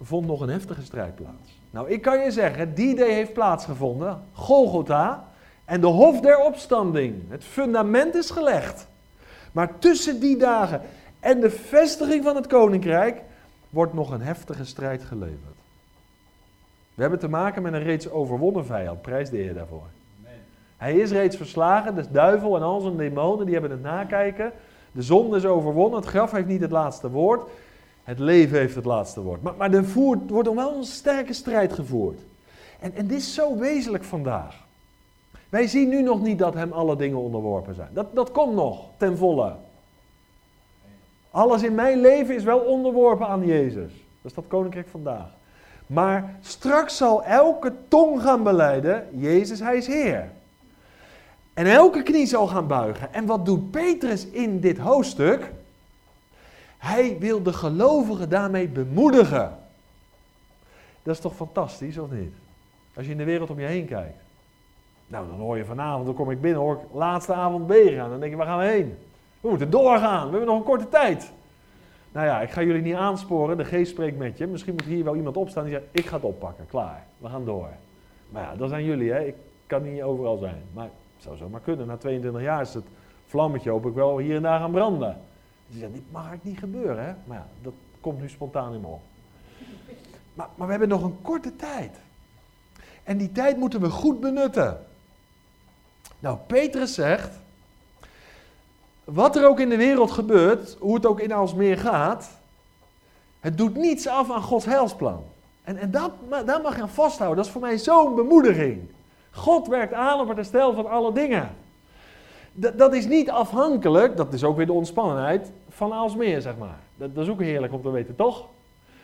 vond 0.00 0.26
nog 0.26 0.40
een 0.40 0.48
heftige 0.48 0.82
strijd 0.82 1.14
plaats. 1.14 1.60
Nou, 1.70 1.90
ik 1.90 2.02
kan 2.02 2.18
je 2.18 2.30
zeggen, 2.30 2.74
die 2.74 2.94
day 2.94 3.10
heeft 3.10 3.32
plaatsgevonden, 3.32 4.22
Golgotha, 4.32 5.28
en 5.64 5.80
de 5.80 5.86
hof 5.86 6.20
der 6.20 6.38
opstanding. 6.38 7.22
Het 7.28 7.44
fundament 7.44 8.14
is 8.14 8.30
gelegd. 8.30 8.86
Maar 9.52 9.78
tussen 9.78 10.20
die 10.20 10.36
dagen 10.36 10.80
en 11.20 11.40
de 11.40 11.50
vestiging 11.50 12.24
van 12.24 12.36
het 12.36 12.46
koninkrijk 12.46 13.20
wordt 13.70 13.92
nog 13.92 14.10
een 14.10 14.22
heftige 14.22 14.64
strijd 14.64 15.02
geleverd. 15.02 15.56
We 16.94 17.02
hebben 17.02 17.18
te 17.18 17.28
maken 17.28 17.62
met 17.62 17.72
een 17.72 17.82
reeds 17.82 18.10
overwonnen 18.10 18.66
vijand. 18.66 19.02
Prijs 19.02 19.30
de 19.30 19.36
Heer 19.36 19.54
daarvoor. 19.54 19.86
Hij 20.76 20.94
is 20.94 21.10
reeds 21.10 21.36
verslagen. 21.36 21.94
De 21.94 22.10
duivel 22.10 22.56
en 22.56 22.62
al 22.62 22.80
zijn 22.80 22.96
demonen 22.96 23.44
die 23.44 23.54
hebben 23.54 23.70
het 23.70 23.82
nakijken. 23.82 24.52
De 24.92 25.02
zonde 25.02 25.36
is 25.36 25.44
overwonnen. 25.44 26.00
Het 26.00 26.08
graf 26.08 26.30
heeft 26.30 26.46
niet 26.46 26.60
het 26.60 26.70
laatste 26.70 27.10
woord. 27.10 27.50
Het 28.04 28.18
leven 28.18 28.58
heeft 28.58 28.74
het 28.74 28.84
laatste 28.84 29.20
woord. 29.20 29.42
Maar, 29.42 29.54
maar 29.56 29.72
er 29.72 29.84
voert, 29.84 30.30
wordt 30.30 30.46
dan 30.46 30.56
wel 30.56 30.76
een 30.76 30.84
sterke 30.84 31.32
strijd 31.32 31.72
gevoerd. 31.72 32.20
En, 32.80 32.94
en 32.94 33.06
dit 33.06 33.18
is 33.18 33.34
zo 33.34 33.56
wezenlijk 33.56 34.04
vandaag. 34.04 34.56
Wij 35.48 35.66
zien 35.66 35.88
nu 35.88 36.02
nog 36.02 36.22
niet 36.22 36.38
dat 36.38 36.54
hem 36.54 36.72
alle 36.72 36.96
dingen 36.96 37.18
onderworpen 37.18 37.74
zijn. 37.74 37.88
Dat, 37.92 38.14
dat 38.14 38.30
komt 38.30 38.54
nog 38.54 38.84
ten 38.96 39.16
volle. 39.16 39.54
Alles 41.30 41.62
in 41.62 41.74
mijn 41.74 42.00
leven 42.00 42.34
is 42.34 42.44
wel 42.44 42.58
onderworpen 42.58 43.26
aan 43.26 43.46
Jezus. 43.46 43.92
Dat 43.92 44.30
is 44.30 44.34
dat 44.34 44.44
koninkrijk 44.48 44.88
vandaag. 44.88 45.26
Maar 45.86 46.36
straks 46.40 46.96
zal 46.96 47.24
elke 47.24 47.72
tong 47.88 48.22
gaan 48.22 48.42
beleiden, 48.42 49.08
Jezus, 49.10 49.60
hij 49.60 49.76
is 49.76 49.86
Heer. 49.86 50.30
En 51.54 51.66
elke 51.66 52.02
knie 52.02 52.26
zal 52.26 52.46
gaan 52.46 52.66
buigen. 52.66 53.14
En 53.14 53.26
wat 53.26 53.46
doet 53.46 53.70
Petrus 53.70 54.26
in 54.26 54.60
dit 54.60 54.78
hoofdstuk? 54.78 55.52
Hij 56.78 57.16
wil 57.18 57.42
de 57.42 57.52
gelovigen 57.52 58.28
daarmee 58.28 58.68
bemoedigen. 58.68 59.58
Dat 61.02 61.14
is 61.14 61.20
toch 61.20 61.34
fantastisch, 61.34 61.98
of 61.98 62.10
niet? 62.10 62.32
Als 62.96 63.04
je 63.04 63.12
in 63.12 63.18
de 63.18 63.24
wereld 63.24 63.50
om 63.50 63.60
je 63.60 63.66
heen 63.66 63.86
kijkt. 63.86 64.18
Nou, 65.06 65.28
dan 65.28 65.38
hoor 65.38 65.56
je 65.56 65.64
vanavond, 65.64 66.06
dan 66.06 66.14
kom 66.14 66.30
ik 66.30 66.40
binnen, 66.40 66.60
hoor 66.60 66.74
ik 66.74 66.94
laatste 66.94 67.32
avond 67.32 67.66
B. 67.66 67.72
Dan 67.96 68.20
denk 68.20 68.30
je, 68.30 68.36
waar 68.36 68.46
gaan 68.46 68.58
we 68.58 68.64
heen? 68.64 68.96
We 69.40 69.48
moeten 69.48 69.70
doorgaan, 69.70 70.24
we 70.24 70.30
hebben 70.30 70.46
nog 70.46 70.56
een 70.56 70.64
korte 70.64 70.88
tijd. 70.88 71.32
Nou 72.12 72.26
ja, 72.26 72.40
ik 72.40 72.50
ga 72.50 72.62
jullie 72.62 72.82
niet 72.82 72.94
aansporen, 72.94 73.56
de 73.56 73.64
geest 73.64 73.90
spreekt 73.90 74.18
met 74.18 74.38
je. 74.38 74.46
Misschien 74.46 74.72
moet 74.72 74.84
hier 74.84 75.04
wel 75.04 75.16
iemand 75.16 75.36
opstaan 75.36 75.64
die 75.64 75.72
zegt, 75.72 75.84
ik 75.90 76.06
ga 76.06 76.16
het 76.16 76.24
oppakken, 76.24 76.66
klaar, 76.66 77.06
we 77.18 77.28
gaan 77.28 77.44
door. 77.44 77.68
Maar 78.28 78.42
ja, 78.42 78.54
dat 78.56 78.68
zijn 78.68 78.84
jullie, 78.84 79.12
hè. 79.12 79.20
ik 79.24 79.34
kan 79.66 79.92
niet 79.92 80.02
overal 80.02 80.36
zijn. 80.36 80.62
Maar 80.72 80.88
zou 81.22 81.36
zomaar 81.36 81.60
kunnen, 81.60 81.86
na 81.86 81.96
22 81.96 82.42
jaar 82.42 82.60
is 82.60 82.74
het 82.74 82.84
vlammetje 83.26 83.70
hoop 83.70 83.86
ik 83.86 83.94
wel 83.94 84.18
hier 84.18 84.36
en 84.36 84.42
daar 84.42 84.60
gaan 84.60 84.70
branden. 84.70 85.20
Dus 85.66 85.78
zegt, 85.80 85.92
dit 85.92 86.12
mag 86.12 86.32
niet 86.42 86.58
gebeuren, 86.58 87.04
hè. 87.04 87.12
Maar 87.24 87.36
ja, 87.36 87.46
dat 87.62 87.72
komt 88.00 88.20
nu 88.20 88.28
spontaan 88.28 88.74
in 88.74 88.80
me 88.80 88.86
op. 88.86 89.02
Maar, 90.34 90.48
maar 90.54 90.66
we 90.66 90.70
hebben 90.70 90.88
nog 90.88 91.02
een 91.02 91.22
korte 91.22 91.56
tijd. 91.56 91.96
En 93.02 93.18
die 93.18 93.32
tijd 93.32 93.56
moeten 93.56 93.80
we 93.80 93.90
goed 93.90 94.20
benutten. 94.20 94.86
Nou, 96.18 96.38
Petrus 96.46 96.94
zegt, 96.94 97.30
wat 99.04 99.36
er 99.36 99.46
ook 99.46 99.60
in 99.60 99.68
de 99.68 99.76
wereld 99.76 100.10
gebeurt, 100.10 100.76
hoe 100.80 100.94
het 100.94 101.06
ook 101.06 101.20
in 101.20 101.32
Alsmeer 101.32 101.78
gaat, 101.78 102.30
het 103.40 103.58
doet 103.58 103.76
niets 103.76 104.06
af 104.06 104.30
aan 104.30 104.42
Gods 104.42 104.64
heilsplan. 104.64 105.24
En, 105.64 105.76
en 105.76 105.90
dat, 105.90 106.10
daar 106.46 106.60
mag 106.60 106.76
je 106.76 106.82
aan 106.82 106.88
vasthouden. 106.88 107.36
Dat 107.36 107.46
is 107.46 107.52
voor 107.52 107.60
mij 107.60 107.78
zo'n 107.78 108.14
bemoediging. 108.14 108.90
God 109.32 109.68
werkt 109.68 109.92
aan 109.92 110.20
op 110.20 110.28
het 110.28 110.36
herstel 110.36 110.74
van 110.74 110.86
alle 110.86 111.12
dingen. 111.12 111.50
Dat, 112.52 112.94
is 112.94 113.06
niet 113.06 113.30
afhankelijk, 113.30 114.16
dat 114.16 114.32
is 114.32 114.44
ook 114.44 114.56
weer 114.56 114.66
de 114.66 114.72
ontspannenheid, 114.72 115.50
van 115.68 115.92
Alsmeer, 115.92 116.40
zeg 116.40 116.56
maar. 116.56 116.78
Dat, 116.96 117.14
dat 117.14 117.24
is 117.24 117.30
ook 117.30 117.40
heerlijk 117.40 117.72
om 117.72 117.82
te 117.82 117.90
weten, 117.90 118.16
toch? 118.16 118.48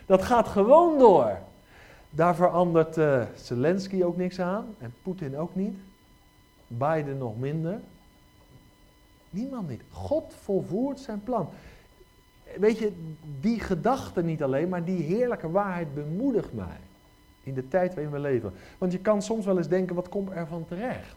Dat 0.06 0.22
gaat 0.22 0.48
gewoon 0.48 0.98
door. 0.98 1.38
Daar 2.10 2.34
verandert 2.34 2.96
uh, 2.96 3.22
Zelensky 3.34 4.02
ook 4.02 4.16
niks 4.16 4.40
aan 4.40 4.74
en 4.78 4.94
Poetin 5.02 5.38
ook 5.38 5.54
niet. 5.54 5.78
Biden 6.66 7.18
nog 7.18 7.38
minder. 7.38 7.80
Niemand 9.30 9.68
niet. 9.68 9.82
God 9.90 10.34
volvoert 10.42 11.00
zijn 11.00 11.22
plan. 11.22 11.48
Weet 12.56 12.78
je, 12.78 12.92
die 13.40 13.60
gedachte 13.60 14.22
niet 14.22 14.42
alleen, 14.42 14.68
maar 14.68 14.84
die 14.84 15.02
heerlijke 15.02 15.50
waarheid 15.50 15.94
bemoedigt 15.94 16.52
mij. 16.52 16.76
In 17.48 17.54
de 17.54 17.68
tijd 17.68 17.94
waarin 17.94 18.12
we 18.12 18.18
leven. 18.18 18.52
Want 18.78 18.92
je 18.92 18.98
kan 18.98 19.22
soms 19.22 19.44
wel 19.44 19.56
eens 19.56 19.68
denken, 19.68 19.94
wat 19.94 20.08
komt 20.08 20.30
er 20.30 20.46
van 20.46 20.64
terecht? 20.68 21.16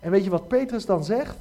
En 0.00 0.10
weet 0.10 0.24
je 0.24 0.30
wat 0.30 0.48
Petrus 0.48 0.86
dan 0.86 1.04
zegt? 1.04 1.36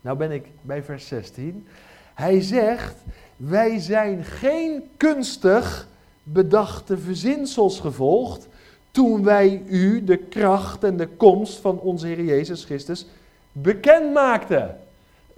Nou 0.00 0.16
ben 0.16 0.30
ik 0.30 0.46
bij 0.62 0.82
vers 0.82 1.06
16. 1.06 1.66
Hij 2.14 2.40
zegt, 2.40 2.94
wij 3.36 3.78
zijn 3.78 4.24
geen 4.24 4.90
kunstig 4.96 5.88
bedachte 6.22 6.98
verzinsels 6.98 7.80
gevolgd 7.80 8.48
toen 8.90 9.24
wij 9.24 9.62
u 9.66 10.04
de 10.04 10.16
kracht 10.16 10.84
en 10.84 10.96
de 10.96 11.08
komst 11.08 11.58
van 11.58 11.80
onze 11.80 12.06
Heer 12.06 12.24
Jezus 12.24 12.64
Christus 12.64 13.06
bekend 13.52 14.12
maakten. 14.12 14.80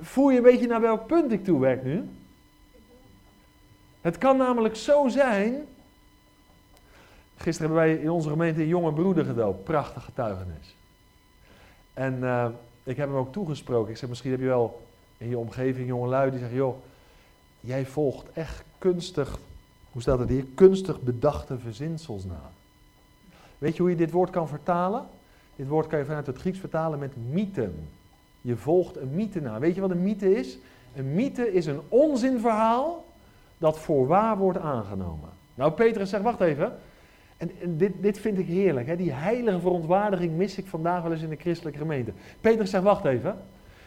Voel 0.01 0.31
je 0.31 0.37
een 0.37 0.43
beetje 0.43 0.67
naar 0.67 0.81
welk 0.81 1.07
punt 1.07 1.33
ik 1.33 1.45
toe 1.45 1.61
werk 1.61 1.85
nu? 1.85 2.09
Het 4.01 4.19
kan 4.19 4.37
namelijk 4.37 4.77
zo 4.77 5.09
zijn. 5.09 5.67
Gisteren 7.39 7.71
hebben 7.71 7.89
wij 7.89 8.03
in 8.03 8.11
onze 8.11 8.29
gemeente 8.29 8.61
een 8.61 8.69
jonge 8.69 8.93
broeder 8.93 9.25
gedoopt. 9.25 9.65
Prachtig 9.65 10.05
getuigenis. 10.05 10.77
En 11.95 12.19
uh, 12.23 12.47
ik 12.83 12.97
heb 12.97 13.09
hem 13.09 13.17
ook 13.17 13.33
toegesproken. 13.33 13.91
Ik 13.91 13.97
zeg, 13.97 14.09
misschien 14.09 14.31
heb 14.31 14.41
je 14.41 14.47
wel 14.47 14.87
in 15.19 15.29
je 15.29 15.39
omgeving 15.39 15.87
jonge 15.87 16.09
lui 16.09 16.31
die 16.31 16.39
zeggen, 16.39 16.57
joh, 16.57 16.77
jij 17.61 17.87
volgt 17.87 18.27
echt 18.33 18.63
kunstig, 18.79 19.39
hoe 19.93 20.03
staat 20.03 20.19
het 20.19 20.29
hier, 20.29 20.45
kunstig 20.55 21.01
bedachte 21.01 21.59
verzinsels 21.59 22.25
na. 22.25 22.51
Weet 23.59 23.77
je 23.77 23.83
hoe 23.83 23.91
je 23.91 23.97
dit 23.97 24.11
woord 24.11 24.31
kan 24.31 24.49
vertalen? 24.49 25.07
Dit 25.57 25.69
woord 25.69 25.87
kan 25.87 25.99
je 25.99 26.05
vanuit 26.05 26.27
het 26.27 26.39
Grieks 26.39 26.59
vertalen 26.59 26.99
met 26.99 27.13
mythen. 27.31 27.89
Je 28.41 28.57
volgt 28.57 28.97
een 28.97 29.15
mythe 29.15 29.41
na. 29.41 29.59
Weet 29.59 29.75
je 29.75 29.81
wat 29.81 29.91
een 29.91 30.03
mythe 30.03 30.35
is? 30.35 30.59
Een 30.97 31.15
mythe 31.15 31.53
is 31.53 31.67
een 31.67 31.81
onzinverhaal 31.89 33.05
dat 33.59 33.79
voor 33.79 34.07
waar 34.07 34.37
wordt 34.37 34.59
aangenomen. 34.59 35.29
Nou, 35.55 35.73
Petrus 35.73 36.11
zegt, 36.11 36.23
wacht 36.23 36.41
even. 36.41 36.73
En, 37.39 37.51
dit, 37.65 37.93
dit 38.01 38.19
vind 38.19 38.39
ik 38.39 38.47
heerlijk. 38.47 38.87
Hè? 38.87 38.97
Die 38.97 39.13
heilige 39.13 39.61
verontwaardiging 39.61 40.37
mis 40.37 40.59
ik 40.59 40.67
vandaag 40.67 41.03
wel 41.03 41.13
eens 41.13 41.23
in 41.23 41.29
de 41.29 41.37
christelijke 41.37 41.79
gemeente. 41.79 42.13
Petrus 42.41 42.71
zegt, 42.71 42.85
wacht 42.85 43.05
even. 43.05 43.39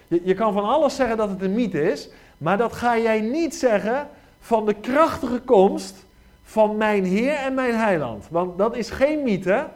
Je, 0.08 0.22
je 0.24 0.34
kan 0.34 0.54
van 0.54 0.64
alles 0.64 0.96
zeggen 0.96 1.18
dat 1.18 1.30
het 1.30 1.42
een 1.42 1.54
mythe 1.54 1.92
is. 1.92 2.10
Maar 2.38 2.58
dat 2.58 2.74
ga 2.74 2.98
jij 2.98 3.22
niet 3.22 3.56
zeggen 3.56 4.08
van 4.40 4.66
de 4.66 4.74
krachtige 4.74 5.40
komst 5.40 6.06
van 6.44 6.78
mijn 6.78 7.06
Heer 7.06 7.34
en 7.34 7.54
mijn 7.54 7.76
Heiland. 7.76 8.28
Want 8.30 8.58
dat 8.58 8.76
is 8.76 8.90
geen 8.90 9.24
mythe. 9.24 9.68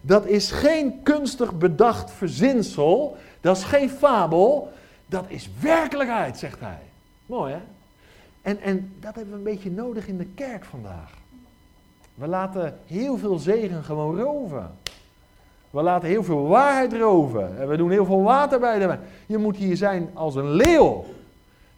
Dat 0.00 0.26
is 0.26 0.50
geen 0.50 1.02
kunstig 1.02 1.58
bedacht 1.58 2.10
verzinsel. 2.10 3.16
Dat 3.40 3.56
is 3.56 3.64
geen 3.64 3.90
fabel, 3.90 4.72
dat 5.06 5.24
is 5.28 5.50
werkelijkheid, 5.60 6.38
zegt 6.38 6.60
hij. 6.60 6.82
Mooi 7.26 7.52
hè? 7.52 7.60
En, 8.42 8.60
en 8.60 8.92
dat 9.00 9.14
hebben 9.14 9.32
we 9.32 9.38
een 9.38 9.54
beetje 9.54 9.70
nodig 9.70 10.08
in 10.08 10.18
de 10.18 10.26
kerk 10.34 10.64
vandaag. 10.64 11.10
We 12.16 12.26
laten 12.26 12.78
heel 12.86 13.18
veel 13.18 13.38
zegen 13.38 13.84
gewoon 13.84 14.20
roven. 14.20 14.70
We 15.70 15.82
laten 15.82 16.08
heel 16.08 16.24
veel 16.24 16.46
waarheid 16.46 16.92
roven. 16.92 17.60
En 17.60 17.68
we 17.68 17.76
doen 17.76 17.90
heel 17.90 18.04
veel 18.04 18.22
water 18.22 18.60
bij 18.60 18.78
de 18.78 18.98
Je 19.26 19.38
moet 19.38 19.56
hier 19.56 19.76
zijn 19.76 20.10
als 20.14 20.34
een 20.34 20.50
leeuw. 20.50 21.04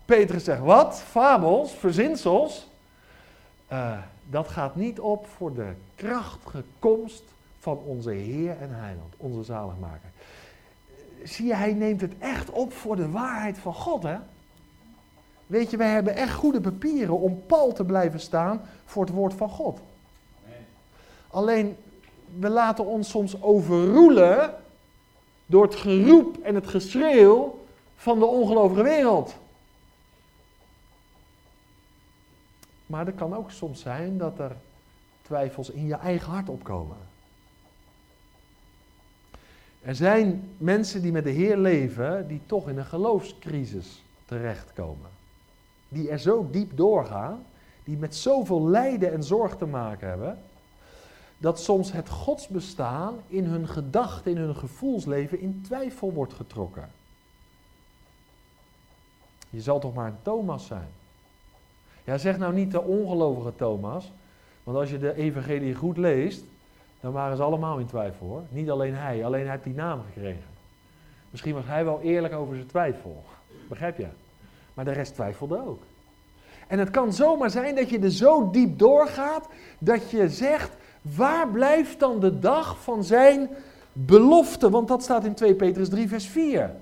Petrus 0.04 0.44
zegt, 0.44 0.60
wat? 0.60 1.00
Fabels, 1.00 1.72
verzinsels? 1.72 2.68
Uh, 3.72 3.98
dat 4.30 4.48
gaat 4.48 4.76
niet 4.76 5.00
op 5.00 5.26
voor 5.36 5.54
de 5.54 5.72
krachtige 5.94 6.62
komst 6.78 7.22
van 7.58 7.78
onze 7.84 8.10
Heer 8.10 8.56
en 8.60 8.70
Heiland, 8.70 9.14
onze 9.16 9.42
zaligmaker 9.42 10.10
zie 11.22 11.46
je, 11.46 11.54
hij 11.54 11.72
neemt 11.72 12.00
het 12.00 12.12
echt 12.18 12.50
op 12.50 12.72
voor 12.72 12.96
de 12.96 13.10
waarheid 13.10 13.58
van 13.58 13.74
God, 13.74 14.02
hè? 14.02 14.16
Weet 15.46 15.70
je, 15.70 15.76
wij 15.76 15.90
hebben 15.90 16.14
echt 16.14 16.34
goede 16.34 16.60
papieren 16.60 17.18
om 17.18 17.42
pal 17.46 17.72
te 17.72 17.84
blijven 17.84 18.20
staan 18.20 18.60
voor 18.84 19.04
het 19.04 19.14
woord 19.14 19.34
van 19.34 19.48
God. 19.48 19.80
Alleen, 21.28 21.76
we 22.38 22.48
laten 22.48 22.86
ons 22.86 23.10
soms 23.10 23.42
overroelen 23.42 24.54
door 25.46 25.62
het 25.62 25.74
geroep 25.74 26.36
en 26.42 26.54
het 26.54 26.66
geschreeuw 26.66 27.58
van 27.96 28.18
de 28.18 28.24
ongelovige 28.24 28.82
wereld. 28.82 29.34
Maar 32.86 33.06
er 33.06 33.12
kan 33.12 33.34
ook 33.34 33.50
soms 33.50 33.80
zijn 33.80 34.18
dat 34.18 34.38
er 34.38 34.56
twijfels 35.22 35.70
in 35.70 35.86
je 35.86 35.94
eigen 35.94 36.30
hart 36.30 36.48
opkomen. 36.48 36.96
Er 39.80 39.94
zijn 39.94 40.50
mensen 40.56 41.02
die 41.02 41.12
met 41.12 41.24
de 41.24 41.30
Heer 41.30 41.56
leven, 41.56 42.28
die 42.28 42.40
toch 42.46 42.68
in 42.68 42.78
een 42.78 42.84
geloofscrisis 42.84 44.02
terechtkomen. 44.24 45.10
Die 45.88 46.10
er 46.10 46.18
zo 46.18 46.48
diep 46.50 46.76
doorgaan, 46.76 47.44
die 47.84 47.96
met 47.96 48.16
zoveel 48.16 48.68
lijden 48.68 49.12
en 49.12 49.22
zorg 49.22 49.56
te 49.56 49.66
maken 49.66 50.08
hebben, 50.08 50.38
dat 51.38 51.60
soms 51.60 51.92
het 51.92 52.08
godsbestaan 52.08 53.14
in 53.26 53.44
hun 53.44 53.68
gedachten, 53.68 54.30
in 54.30 54.36
hun 54.36 54.56
gevoelsleven 54.56 55.40
in 55.40 55.60
twijfel 55.62 56.12
wordt 56.12 56.32
getrokken. 56.32 56.90
Je 59.50 59.60
zal 59.60 59.80
toch 59.80 59.94
maar 59.94 60.06
een 60.06 60.22
Thomas 60.22 60.66
zijn. 60.66 60.88
Ja, 62.04 62.18
zeg 62.18 62.38
nou 62.38 62.54
niet 62.54 62.70
de 62.70 62.82
ongelovige 62.82 63.52
Thomas, 63.56 64.12
want 64.64 64.76
als 64.76 64.90
je 64.90 64.98
de 64.98 65.14
evangelie 65.14 65.74
goed 65.74 65.96
leest, 65.96 66.44
dan 67.00 67.12
waren 67.12 67.36
ze 67.36 67.42
allemaal 67.42 67.78
in 67.78 67.86
twijfel 67.86 68.26
hoor. 68.26 68.42
Niet 68.48 68.70
alleen 68.70 68.94
hij, 68.94 69.24
alleen 69.24 69.42
hij 69.42 69.50
heeft 69.50 69.64
die 69.64 69.74
naam 69.74 70.00
gekregen. 70.06 70.56
Misschien 71.30 71.54
was 71.54 71.64
hij 71.66 71.84
wel 71.84 72.00
eerlijk 72.00 72.34
over 72.34 72.54
zijn 72.54 72.66
twijfel. 72.66 73.24
Begrijp 73.68 73.98
je? 73.98 74.06
Maar 74.74 74.84
de 74.84 74.92
rest 74.92 75.14
twijfelde 75.14 75.66
ook. 75.66 75.82
En 76.66 76.78
het 76.78 76.90
kan 76.90 77.12
zomaar 77.12 77.50
zijn 77.50 77.74
dat 77.74 77.90
je 77.90 77.98
er 77.98 78.10
zo 78.10 78.50
diep 78.50 78.78
doorgaat 78.78 79.48
dat 79.78 80.10
je 80.10 80.28
zegt, 80.28 80.76
waar 81.16 81.48
blijft 81.48 81.98
dan 82.00 82.20
de 82.20 82.38
dag 82.38 82.82
van 82.82 83.04
zijn 83.04 83.48
belofte? 83.92 84.70
Want 84.70 84.88
dat 84.88 85.02
staat 85.02 85.24
in 85.24 85.34
2 85.34 85.54
Petrus 85.54 85.88
3 85.88 86.08
vers 86.08 86.26
4. 86.26 86.74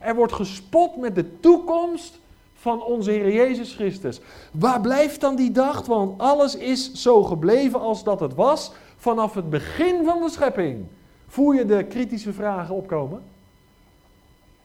Er 0.00 0.14
wordt 0.14 0.32
gespot 0.32 0.96
met 0.96 1.14
de 1.14 1.40
toekomst 1.40 2.18
van 2.54 2.82
onze 2.82 3.10
Heer 3.10 3.32
Jezus 3.32 3.74
Christus. 3.74 4.20
Waar 4.52 4.80
blijft 4.80 5.20
dan 5.20 5.36
die 5.36 5.50
dag? 5.50 5.86
Want 5.86 6.20
alles 6.20 6.56
is 6.56 6.92
zo 6.92 7.22
gebleven 7.22 7.80
als 7.80 8.04
dat 8.04 8.20
het 8.20 8.34
was 8.34 8.72
vanaf 8.96 9.34
het 9.34 9.50
begin 9.50 10.04
van 10.04 10.20
de 10.22 10.30
schepping. 10.30 10.84
Voel 11.28 11.52
je 11.52 11.64
de 11.64 11.84
kritische 11.84 12.32
vragen 12.32 12.74
opkomen? 12.74 13.22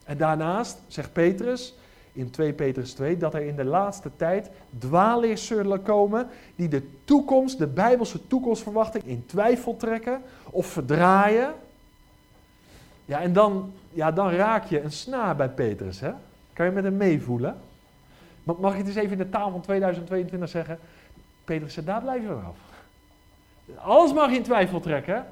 En 0.03 0.17
daarnaast, 0.17 0.77
zegt 0.87 1.13
Petrus, 1.13 1.73
in 2.13 2.29
2 2.29 2.53
Petrus 2.53 2.93
2 2.93 3.17
dat 3.17 3.33
er 3.33 3.41
in 3.41 3.55
de 3.55 3.63
laatste 3.63 4.09
tijd 4.15 4.49
dwaalleers 4.79 5.45
zullen 5.47 5.81
komen 5.81 6.27
die 6.55 6.67
de 6.67 6.89
toekomst, 7.03 7.57
de 7.57 7.67
bijbelse 7.67 8.27
toekomstverwachting 8.27 9.03
in 9.03 9.25
twijfel 9.25 9.77
trekken 9.77 10.21
of 10.49 10.65
verdraaien. 10.65 11.53
Ja, 13.05 13.21
en 13.21 13.33
dan, 13.33 13.71
ja, 13.89 14.11
dan 14.11 14.29
raak 14.29 14.65
je 14.65 14.81
een 14.81 14.91
snaar 14.91 15.35
bij 15.35 15.49
Petrus, 15.49 15.99
hè? 15.99 16.11
Kan 16.53 16.65
je 16.65 16.71
met 16.71 16.83
hem 16.83 16.97
meevoelen? 16.97 17.57
Mag 18.43 18.71
ik 18.71 18.77
het 18.77 18.87
eens 18.87 18.95
even 18.95 19.11
in 19.11 19.17
de 19.17 19.29
taal 19.29 19.51
van 19.51 19.61
2022 19.61 20.49
zeggen? 20.49 20.79
Petrus 21.43 21.75
daar 21.75 22.01
blijven 22.01 22.29
we 22.29 22.43
af. 22.45 22.57
Alles 23.75 24.13
mag 24.13 24.29
je 24.29 24.35
in 24.35 24.43
twijfel 24.43 24.79
trekken, 24.79 25.25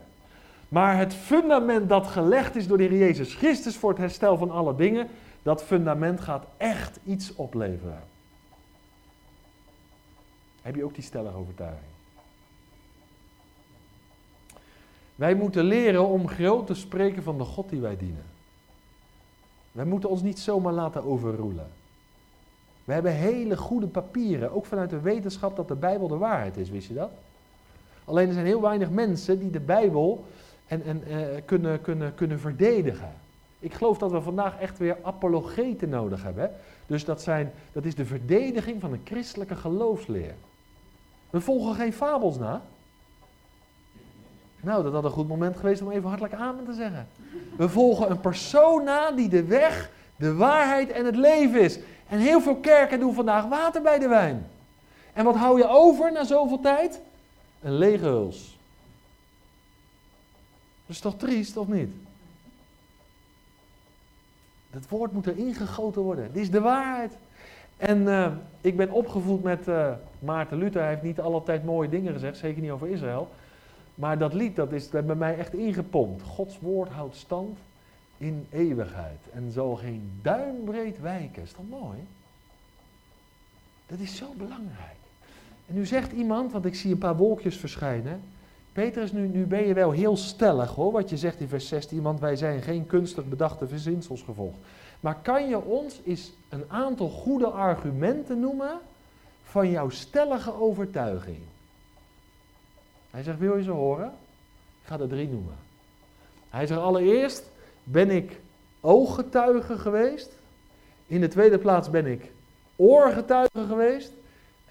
maar 0.69 0.97
het 0.97 1.13
fundament 1.13 1.89
dat 1.89 2.07
gelegd 2.07 2.55
is 2.55 2.67
door 2.67 2.77
de 2.77 2.83
Heer 2.83 2.97
Jezus 2.97 3.35
Christus 3.35 3.77
voor 3.77 3.89
het 3.89 3.99
herstel 3.99 4.37
van 4.37 4.51
alle 4.51 4.75
dingen, 4.75 5.07
dat 5.41 5.63
fundament 5.63 6.21
gaat 6.21 6.45
echt 6.57 6.99
iets 7.03 7.35
opleveren. 7.35 8.03
Heb 10.61 10.75
je 10.75 10.83
ook 10.83 10.95
die 10.95 11.03
stellige 11.03 11.37
overtuiging? 11.37 11.89
Wij 15.15 15.35
moeten 15.35 15.63
leren 15.63 16.07
om 16.07 16.27
groot 16.27 16.67
te 16.67 16.73
spreken 16.73 17.23
van 17.23 17.37
de 17.37 17.43
God 17.43 17.69
die 17.69 17.79
wij 17.79 17.97
dienen. 17.97 18.25
Wij 19.71 19.85
moeten 19.85 20.09
ons 20.09 20.21
niet 20.21 20.39
zomaar 20.39 20.73
laten 20.73 21.03
overroelen. 21.03 21.67
We 22.83 22.93
hebben 22.93 23.11
hele 23.11 23.57
goede 23.57 23.87
papieren, 23.87 24.51
ook 24.51 24.65
vanuit 24.65 24.89
de 24.89 24.99
wetenschap 24.99 25.55
dat 25.55 25.67
de 25.67 25.75
Bijbel 25.75 26.07
de 26.07 26.17
waarheid 26.17 26.57
is, 26.57 26.69
wist 26.69 26.87
je 26.87 26.93
dat? 26.93 27.11
Alleen 28.05 28.27
er 28.27 28.33
zijn 28.33 28.45
heel 28.45 28.61
weinig 28.61 28.89
mensen 28.89 29.39
die 29.39 29.49
de 29.49 29.59
Bijbel 29.59 30.25
en, 30.67 30.83
en, 30.83 31.03
uh, 31.07 31.41
kunnen, 31.45 31.81
kunnen, 31.81 32.15
kunnen 32.15 32.39
verdedigen. 32.39 33.13
Ik 33.61 33.73
geloof 33.73 33.97
dat 33.97 34.11
we 34.11 34.21
vandaag 34.21 34.59
echt 34.59 34.77
weer 34.77 34.97
apologeten 35.01 35.89
nodig 35.89 36.23
hebben. 36.23 36.51
Dus 36.85 37.05
dat, 37.05 37.21
zijn, 37.21 37.51
dat 37.71 37.85
is 37.85 37.95
de 37.95 38.05
verdediging 38.05 38.81
van 38.81 38.93
een 38.93 39.01
christelijke 39.03 39.55
geloofsleer. 39.55 40.33
We 41.29 41.41
volgen 41.41 41.75
geen 41.75 41.93
fabels 41.93 42.37
na. 42.37 42.61
Nou, 44.61 44.83
dat 44.83 44.93
had 44.93 45.03
een 45.03 45.11
goed 45.11 45.27
moment 45.27 45.57
geweest 45.57 45.81
om 45.81 45.91
even 45.91 46.07
hartelijk 46.07 46.33
amen 46.33 46.65
te 46.65 46.73
zeggen. 46.73 47.07
We 47.57 47.69
volgen 47.69 48.11
een 48.11 48.19
persoon 48.19 48.83
na 48.83 49.11
die 49.11 49.29
de 49.29 49.43
weg, 49.43 49.91
de 50.15 50.33
waarheid 50.33 50.91
en 50.91 51.05
het 51.05 51.15
leven 51.15 51.61
is. 51.61 51.79
En 52.09 52.19
heel 52.19 52.41
veel 52.41 52.55
kerken 52.55 52.99
doen 52.99 53.13
vandaag 53.13 53.45
water 53.45 53.81
bij 53.81 53.99
de 53.99 54.07
wijn. 54.07 54.47
En 55.13 55.25
wat 55.25 55.35
hou 55.35 55.57
je 55.57 55.67
over 55.67 56.11
na 56.11 56.23
zoveel 56.23 56.59
tijd? 56.59 57.01
Een 57.61 57.77
lege 57.77 58.05
huls. 58.05 58.57
Dat 60.85 60.95
is 60.95 60.99
toch 60.99 61.17
triest, 61.17 61.57
of 61.57 61.67
niet? 61.67 61.93
Dat 64.71 64.89
woord 64.89 65.11
moet 65.11 65.25
er 65.25 65.37
ingegoten 65.37 66.01
worden. 66.01 66.33
Dit 66.33 66.41
is 66.41 66.51
de 66.51 66.61
waarheid. 66.61 67.17
En 67.77 68.01
uh, 68.01 68.31
ik 68.61 68.77
ben 68.77 68.91
opgevoed 68.91 69.43
met 69.43 69.67
uh, 69.67 69.91
Maarten 70.19 70.57
Luther. 70.57 70.81
Hij 70.81 70.89
heeft 70.89 71.01
niet 71.01 71.19
altijd 71.19 71.65
mooie 71.65 71.89
dingen 71.89 72.13
gezegd, 72.13 72.37
zeker 72.37 72.61
niet 72.61 72.71
over 72.71 72.87
Israël. 72.87 73.29
Maar 73.95 74.17
dat 74.17 74.33
lied 74.33 74.55
dat 74.55 74.71
is 74.71 74.89
bij 74.89 75.03
mij 75.03 75.37
echt 75.37 75.53
ingepompt. 75.53 76.21
Gods 76.21 76.59
woord 76.59 76.89
houdt 76.89 77.15
stand 77.15 77.57
in 78.17 78.47
eeuwigheid. 78.49 79.19
En 79.33 79.51
zal 79.51 79.75
geen 79.75 80.11
duimbreed 80.21 80.99
wijken. 80.99 81.43
Is 81.43 81.53
dat 81.55 81.79
mooi? 81.79 81.97
Dat 83.87 83.99
is 83.99 84.15
zo 84.15 84.25
belangrijk. 84.37 84.99
En 85.67 85.75
nu 85.75 85.85
zegt 85.85 86.11
iemand, 86.11 86.51
want 86.51 86.65
ik 86.65 86.75
zie 86.75 86.91
een 86.91 86.97
paar 86.97 87.17
wolkjes 87.17 87.57
verschijnen. 87.57 88.21
Petrus, 88.73 89.11
nu, 89.11 89.27
nu 89.27 89.45
ben 89.45 89.67
je 89.67 89.73
wel 89.73 89.91
heel 89.91 90.17
stellig 90.17 90.69
hoor, 90.69 90.91
wat 90.91 91.09
je 91.09 91.17
zegt 91.17 91.39
in 91.39 91.47
vers 91.47 91.67
16, 91.67 92.01
want 92.01 92.19
wij 92.19 92.35
zijn 92.35 92.61
geen 92.61 92.85
kunstig 92.85 93.25
bedachte 93.25 93.67
verzinsels 93.67 94.21
gevolgd. 94.21 94.57
Maar 94.99 95.17
kan 95.21 95.49
je 95.49 95.61
ons 95.61 96.01
eens 96.05 96.31
een 96.49 96.63
aantal 96.67 97.09
goede 97.09 97.47
argumenten 97.47 98.39
noemen 98.39 98.79
van 99.43 99.69
jouw 99.69 99.89
stellige 99.89 100.53
overtuiging? 100.53 101.39
Hij 103.09 103.23
zegt, 103.23 103.39
wil 103.39 103.57
je 103.57 103.63
ze 103.63 103.71
horen? 103.71 104.07
Ik 104.81 104.87
ga 104.87 104.99
er 104.99 105.07
drie 105.07 105.27
noemen. 105.27 105.55
Hij 106.49 106.67
zegt, 106.67 106.79
allereerst 106.79 107.43
ben 107.83 108.09
ik 108.09 108.39
ooggetuige 108.81 109.77
geweest. 109.77 110.29
In 111.07 111.21
de 111.21 111.27
tweede 111.27 111.57
plaats 111.57 111.89
ben 111.89 112.05
ik 112.05 112.31
oorgetuige 112.75 113.65
geweest. 113.67 114.11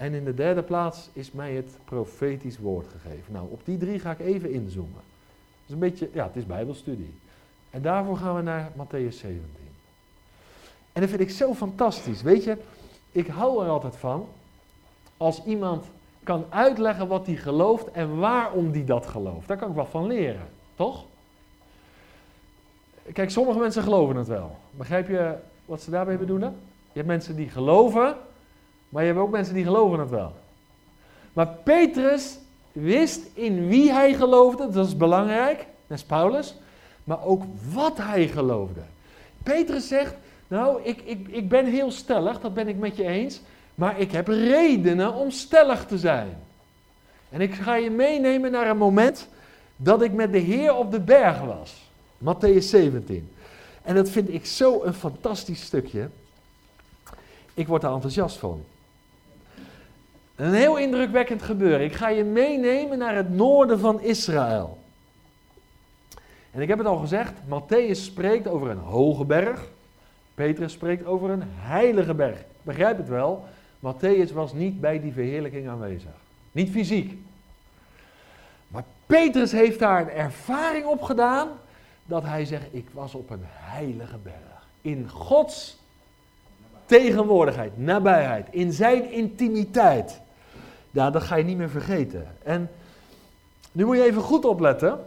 En 0.00 0.14
in 0.14 0.24
de 0.24 0.34
derde 0.34 0.62
plaats 0.62 1.08
is 1.12 1.32
mij 1.32 1.52
het 1.54 1.78
profetisch 1.84 2.58
woord 2.58 2.86
gegeven. 2.88 3.32
Nou, 3.32 3.46
op 3.50 3.60
die 3.64 3.78
drie 3.78 3.98
ga 3.98 4.10
ik 4.10 4.18
even 4.18 4.52
inzoomen. 4.52 4.94
Het 4.96 5.66
is 5.66 5.72
een 5.72 5.78
beetje, 5.78 6.08
ja, 6.12 6.26
het 6.26 6.36
is 6.36 6.46
bijbelstudie. 6.46 7.14
En 7.70 7.82
daarvoor 7.82 8.16
gaan 8.16 8.36
we 8.36 8.42
naar 8.42 8.70
Matthäus 8.72 9.14
17. 9.14 9.42
En 10.92 11.00
dat 11.00 11.08
vind 11.08 11.20
ik 11.20 11.30
zo 11.30 11.54
fantastisch. 11.54 12.22
Weet 12.22 12.44
je, 12.44 12.56
ik 13.12 13.26
hou 13.26 13.64
er 13.64 13.70
altijd 13.70 13.96
van 13.96 14.28
als 15.16 15.44
iemand 15.44 15.84
kan 16.22 16.44
uitleggen 16.48 17.08
wat 17.08 17.26
hij 17.26 17.36
gelooft 17.36 17.90
en 17.90 18.18
waarom 18.18 18.72
hij 18.72 18.84
dat 18.84 19.06
gelooft. 19.06 19.48
Daar 19.48 19.56
kan 19.56 19.70
ik 19.70 19.76
wat 19.76 19.88
van 19.88 20.06
leren, 20.06 20.48
toch? 20.74 21.04
Kijk, 23.12 23.30
sommige 23.30 23.58
mensen 23.58 23.82
geloven 23.82 24.16
het 24.16 24.28
wel. 24.28 24.56
Begrijp 24.70 25.08
je 25.08 25.34
wat 25.64 25.82
ze 25.82 25.90
daarbij 25.90 26.18
bedoelen? 26.18 26.56
Je 26.82 26.98
hebt 26.98 27.06
mensen 27.06 27.36
die 27.36 27.48
geloven, 27.48 28.16
maar 28.90 29.02
je 29.02 29.08
hebt 29.08 29.20
ook 29.20 29.30
mensen 29.30 29.54
die 29.54 29.64
geloven 29.64 29.98
het 29.98 30.10
wel. 30.10 30.32
Maar 31.32 31.46
Petrus 31.46 32.38
wist 32.72 33.20
in 33.34 33.68
wie 33.68 33.92
hij 33.92 34.14
geloofde, 34.14 34.70
dat 34.70 34.86
is 34.86 34.96
belangrijk, 34.96 35.56
net 35.56 35.66
als 35.98 36.04
Paulus, 36.04 36.56
maar 37.04 37.24
ook 37.24 37.42
wat 37.72 37.96
hij 37.96 38.28
geloofde. 38.28 38.80
Petrus 39.42 39.88
zegt, 39.88 40.14
nou, 40.48 40.82
ik, 40.82 41.00
ik, 41.04 41.28
ik 41.28 41.48
ben 41.48 41.66
heel 41.66 41.90
stellig, 41.90 42.40
dat 42.40 42.54
ben 42.54 42.68
ik 42.68 42.76
met 42.76 42.96
je 42.96 43.04
eens, 43.04 43.40
maar 43.74 44.00
ik 44.00 44.12
heb 44.12 44.28
redenen 44.28 45.14
om 45.14 45.30
stellig 45.30 45.86
te 45.86 45.98
zijn. 45.98 46.38
En 47.28 47.40
ik 47.40 47.54
ga 47.54 47.74
je 47.74 47.90
meenemen 47.90 48.50
naar 48.50 48.66
een 48.66 48.76
moment 48.76 49.28
dat 49.76 50.02
ik 50.02 50.12
met 50.12 50.32
de 50.32 50.38
Heer 50.38 50.74
op 50.74 50.90
de 50.90 51.00
berg 51.00 51.40
was. 51.40 51.90
Matthäus 52.18 52.64
17. 52.64 53.30
En 53.82 53.94
dat 53.94 54.08
vind 54.08 54.28
ik 54.28 54.46
zo 54.46 54.82
een 54.82 54.94
fantastisch 54.94 55.62
stukje. 55.62 56.08
Ik 57.54 57.66
word 57.66 57.82
er 57.82 57.92
enthousiast 57.92 58.36
van. 58.36 58.64
Een 60.40 60.54
heel 60.54 60.76
indrukwekkend 60.76 61.42
gebeuren. 61.42 61.84
Ik 61.84 61.94
ga 61.94 62.08
je 62.08 62.24
meenemen 62.24 62.98
naar 62.98 63.16
het 63.16 63.30
noorden 63.30 63.80
van 63.80 64.00
Israël. 64.00 64.78
En 66.50 66.60
ik 66.60 66.68
heb 66.68 66.78
het 66.78 66.86
al 66.86 66.96
gezegd, 66.96 67.32
Matthäus 67.44 67.90
spreekt 67.90 68.48
over 68.48 68.70
een 68.70 68.78
hoge 68.78 69.24
berg. 69.24 69.68
Petrus 70.34 70.72
spreekt 70.72 71.06
over 71.06 71.30
een 71.30 71.42
heilige 71.46 72.14
berg. 72.14 72.44
Begrijp 72.62 72.96
het 72.96 73.08
wel? 73.08 73.44
Matthäus 73.78 74.32
was 74.32 74.52
niet 74.52 74.80
bij 74.80 75.00
die 75.00 75.12
verheerlijking 75.12 75.68
aanwezig. 75.68 76.10
Niet 76.52 76.70
fysiek. 76.70 77.18
Maar 78.68 78.84
Petrus 79.06 79.52
heeft 79.52 79.78
daar 79.78 80.00
een 80.00 80.10
ervaring 80.10 80.84
op 80.84 81.02
gedaan 81.02 81.48
dat 82.04 82.22
hij 82.22 82.44
zegt, 82.44 82.66
ik 82.70 82.88
was 82.92 83.14
op 83.14 83.30
een 83.30 83.44
heilige 83.44 84.18
berg. 84.22 84.66
In 84.80 85.08
Gods 85.08 85.78
tegenwoordigheid, 86.86 87.78
nabijheid, 87.78 88.46
in 88.50 88.72
zijn 88.72 89.10
intimiteit. 89.10 90.20
Ja, 90.90 91.10
dat 91.10 91.22
ga 91.22 91.36
je 91.36 91.44
niet 91.44 91.56
meer 91.56 91.70
vergeten. 91.70 92.26
En 92.42 92.70
nu 93.72 93.84
moet 93.84 93.96
je 93.96 94.04
even 94.04 94.22
goed 94.22 94.44
opletten. 94.44 94.98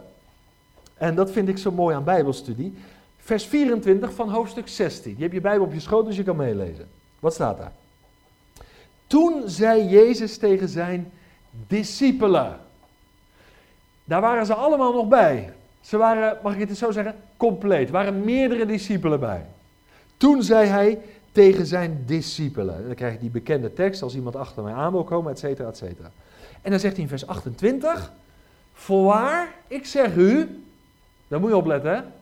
En 0.94 1.14
dat 1.14 1.30
vind 1.30 1.48
ik 1.48 1.58
zo 1.58 1.70
mooi 1.70 1.96
aan 1.96 2.04
Bijbelstudie. 2.04 2.74
Vers 3.18 3.44
24 3.44 4.14
van 4.14 4.30
hoofdstuk 4.30 4.68
16. 4.68 5.14
Je 5.16 5.22
hebt 5.22 5.34
je 5.34 5.40
Bijbel 5.40 5.66
op 5.66 5.72
je 5.72 5.80
schoot, 5.80 6.06
dus 6.06 6.16
je 6.16 6.22
kan 6.22 6.36
meelezen. 6.36 6.88
Wat 7.20 7.34
staat 7.34 7.58
daar? 7.58 7.72
Toen 9.06 9.42
zei 9.46 9.88
Jezus 9.88 10.38
tegen 10.38 10.68
zijn 10.68 11.12
discipelen. 11.50 12.58
Daar 14.04 14.20
waren 14.20 14.46
ze 14.46 14.54
allemaal 14.54 14.92
nog 14.92 15.08
bij. 15.08 15.52
Ze 15.80 15.96
waren, 15.96 16.38
mag 16.42 16.56
ik 16.56 16.68
het 16.68 16.78
zo 16.78 16.90
zeggen, 16.90 17.14
compleet. 17.36 17.86
Er 17.86 17.92
waren 17.92 18.24
meerdere 18.24 18.66
discipelen 18.66 19.20
bij. 19.20 19.46
Toen 20.16 20.42
zei 20.42 20.68
hij 20.68 20.98
tegen 21.34 21.66
zijn 21.66 22.02
discipelen. 22.06 22.86
Dan 22.86 22.94
krijg 22.94 23.12
je 23.12 23.18
die 23.18 23.30
bekende 23.30 23.72
tekst 23.72 24.02
als 24.02 24.14
iemand 24.14 24.36
achter 24.36 24.62
mij 24.62 24.72
aan 24.72 24.92
wil 24.92 25.04
komen, 25.04 25.32
et 25.32 25.38
cetera, 25.38 25.68
et 25.68 25.76
cetera. 25.76 26.10
En 26.62 26.70
dan 26.70 26.80
zegt 26.80 26.94
hij 26.94 27.02
in 27.02 27.08
vers 27.08 27.26
28, 27.26 28.12
voorwaar, 28.72 29.48
ik 29.66 29.86
zeg 29.86 30.16
u, 30.16 30.62
daar 31.28 31.40
moet 31.40 31.48
je 31.48 31.56
opletten. 31.56 32.12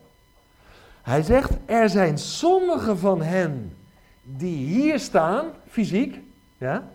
Hij 1.01 1.21
zegt, 1.21 1.51
er 1.65 1.89
zijn 1.89 2.17
sommige 2.17 2.97
van 2.97 3.21
hen 3.21 3.75
die 4.23 4.65
hier 4.65 4.99
staan, 4.99 5.45
fysiek, 5.69 6.19
ja, 6.57 6.87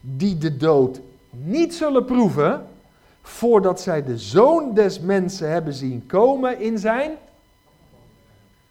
die 0.00 0.38
de 0.38 0.56
dood 0.56 1.00
niet 1.30 1.74
zullen 1.74 2.04
proeven 2.04 2.66
voordat 3.22 3.80
zij 3.80 4.04
de 4.04 4.18
zoon 4.18 4.74
des 4.74 5.00
mensen 5.00 5.50
hebben 5.50 5.74
zien 5.74 6.06
komen 6.06 6.60
in 6.60 6.78
zijn 6.78 7.10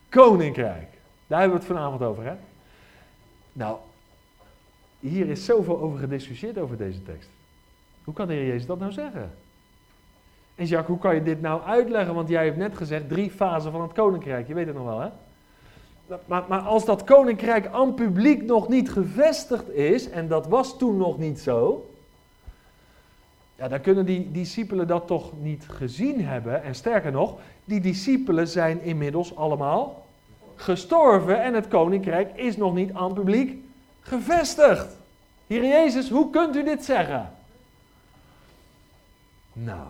koninkrijk. 0.09 0.87
Daar 1.27 1.39
hebben 1.39 1.59
we 1.59 1.65
het 1.65 1.73
vanavond 1.75 2.01
over, 2.01 2.23
hè? 2.23 2.33
Nou, 3.53 3.77
hier 4.99 5.29
is 5.29 5.45
zoveel 5.45 5.79
over 5.79 5.99
gediscussieerd 5.99 6.57
over 6.57 6.77
deze 6.77 7.03
tekst. 7.03 7.29
Hoe 8.03 8.13
kan 8.13 8.27
de 8.27 8.33
Heer 8.33 8.47
Jezus 8.47 8.65
dat 8.65 8.79
nou 8.79 8.91
zeggen? 8.91 9.31
En 10.55 10.65
Jacques, 10.65 10.87
hoe 10.89 10.99
kan 10.99 11.15
je 11.15 11.23
dit 11.23 11.41
nou 11.41 11.61
uitleggen? 11.61 12.13
Want 12.13 12.29
jij 12.29 12.45
hebt 12.45 12.57
net 12.57 12.77
gezegd 12.77 13.09
drie 13.09 13.31
fasen 13.31 13.71
van 13.71 13.81
het 13.81 13.93
koninkrijk. 13.93 14.47
Je 14.47 14.53
weet 14.53 14.65
het 14.65 14.75
nog 14.75 14.85
wel, 14.85 14.99
hè? 14.99 15.09
maar, 16.25 16.43
maar 16.47 16.59
als 16.59 16.85
dat 16.85 17.03
koninkrijk 17.03 17.67
aan 17.67 17.93
publiek 17.93 18.43
nog 18.43 18.67
niet 18.67 18.91
gevestigd 18.91 19.69
is, 19.69 20.09
en 20.09 20.27
dat 20.27 20.47
was 20.47 20.77
toen 20.77 20.97
nog 20.97 21.17
niet 21.17 21.39
zo, 21.39 21.89
ja, 23.55 23.67
dan 23.67 23.81
kunnen 23.81 24.05
die 24.05 24.31
discipelen 24.31 24.87
dat 24.87 25.07
toch 25.07 25.31
niet 25.41 25.65
gezien 25.69 26.25
hebben. 26.25 26.63
En 26.63 26.75
sterker 26.75 27.11
nog, 27.11 27.39
die 27.65 27.81
discipelen 27.81 28.47
zijn 28.47 28.81
inmiddels 28.81 29.35
allemaal 29.35 30.00
gestorven 30.61 31.41
en 31.43 31.53
het 31.53 31.67
koninkrijk 31.67 32.37
is 32.37 32.57
nog 32.57 32.73
niet 32.73 32.93
aan 32.93 33.13
publiek 33.13 33.63
gevestigd. 34.01 34.87
Hier 35.47 35.65
Jezus, 35.65 36.09
hoe 36.09 36.29
kunt 36.29 36.55
u 36.55 36.63
dit 36.63 36.85
zeggen? 36.85 37.33
Nou, 39.53 39.87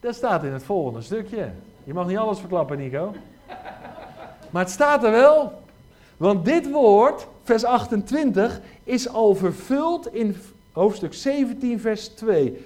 dat 0.00 0.14
staat 0.14 0.44
in 0.44 0.52
het 0.52 0.62
volgende 0.62 1.02
stukje. 1.02 1.50
Je 1.84 1.94
mag 1.94 2.06
niet 2.06 2.16
alles 2.16 2.38
verklappen, 2.38 2.78
Nico. 2.78 3.14
Maar 4.50 4.62
het 4.62 4.72
staat 4.72 5.04
er 5.04 5.10
wel. 5.10 5.62
Want 6.16 6.44
dit 6.44 6.70
woord, 6.70 7.26
vers 7.42 7.64
28, 7.64 8.60
is 8.84 9.08
al 9.08 9.34
vervuld 9.34 10.14
in 10.14 10.36
hoofdstuk 10.72 11.14
17, 11.14 11.80
vers 11.80 12.08
2. 12.08 12.64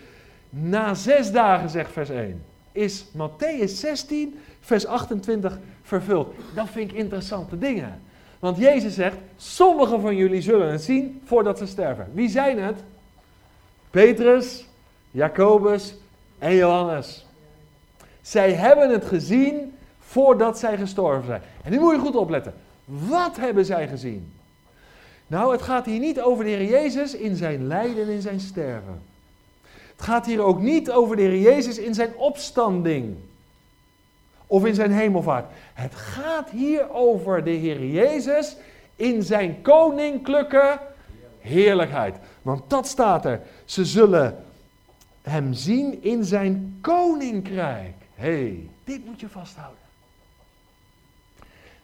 Na 0.50 0.94
zes 0.94 1.32
dagen, 1.32 1.70
zegt 1.70 1.92
vers 1.92 2.08
1, 2.08 2.44
is 2.72 3.04
Matthäus 3.16 3.64
16, 3.64 4.40
vers 4.62 4.86
28 4.86 5.58
vervuld. 5.82 6.34
Dat 6.54 6.68
vind 6.70 6.90
ik 6.90 6.96
interessante 6.96 7.58
dingen. 7.58 8.02
Want 8.38 8.56
Jezus 8.56 8.94
zegt, 8.94 9.16
sommigen 9.36 10.00
van 10.00 10.16
jullie 10.16 10.40
zullen 10.40 10.70
het 10.70 10.82
zien 10.82 11.20
voordat 11.24 11.58
ze 11.58 11.66
sterven. 11.66 12.10
Wie 12.12 12.28
zijn 12.28 12.58
het? 12.58 12.82
Petrus, 13.90 14.66
Jacobus 15.10 15.94
en 16.38 16.54
Johannes. 16.54 17.26
Zij 18.20 18.52
hebben 18.52 18.90
het 18.90 19.04
gezien 19.04 19.74
voordat 19.98 20.58
zij 20.58 20.76
gestorven 20.76 21.26
zijn. 21.26 21.42
En 21.64 21.70
nu 21.70 21.78
moet 21.78 21.94
je 21.94 22.00
goed 22.00 22.16
opletten. 22.16 22.54
Wat 22.84 23.36
hebben 23.36 23.64
zij 23.64 23.88
gezien? 23.88 24.32
Nou, 25.26 25.52
het 25.52 25.62
gaat 25.62 25.86
hier 25.86 25.98
niet 25.98 26.20
over 26.20 26.44
de 26.44 26.50
Heer 26.50 26.68
Jezus 26.68 27.14
in 27.14 27.36
zijn 27.36 27.66
lijden 27.66 28.02
en 28.02 28.08
in 28.08 28.22
zijn 28.22 28.40
sterven. 28.40 29.02
Het 29.96 30.02
gaat 30.02 30.26
hier 30.26 30.40
ook 30.40 30.60
niet 30.60 30.90
over 30.90 31.16
de 31.16 31.22
Heer 31.22 31.40
Jezus 31.40 31.78
in 31.78 31.94
zijn 31.94 32.16
opstanding. 32.16 33.16
Of 34.52 34.64
in 34.64 34.74
zijn 34.74 34.90
hemelvaart. 34.90 35.52
Het 35.74 35.94
gaat 35.94 36.50
hier 36.50 36.90
over 36.90 37.44
de 37.44 37.50
Heer 37.50 37.86
Jezus 37.86 38.56
in 38.96 39.22
zijn 39.22 39.62
koninklijke 39.62 40.78
heerlijkheid. 41.38 42.16
Want 42.42 42.70
dat 42.70 42.86
staat 42.86 43.24
er. 43.24 43.40
Ze 43.64 43.84
zullen 43.84 44.44
hem 45.22 45.52
zien 45.52 46.02
in 46.02 46.24
zijn 46.24 46.78
koninkrijk. 46.80 47.94
hey, 48.14 48.68
dit 48.84 49.04
moet 49.04 49.20
je 49.20 49.28
vasthouden. 49.28 49.78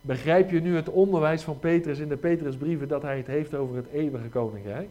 Begrijp 0.01 0.51
je 0.51 0.61
nu 0.61 0.77
het 0.77 0.89
onderwijs 0.89 1.43
van 1.43 1.59
Petrus 1.59 1.99
in 1.99 2.09
de 2.09 2.17
Petrusbrieven 2.17 2.89
dat 2.89 3.03
hij 3.03 3.17
het 3.17 3.27
heeft 3.27 3.55
over 3.55 3.77
het 3.77 3.89
eeuwige 3.93 4.29
koninkrijk? 4.29 4.89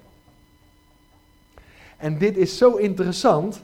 En 1.98 2.18
dit 2.18 2.38
is 2.38 2.58
zo 2.58 2.76
interessant. 2.76 3.64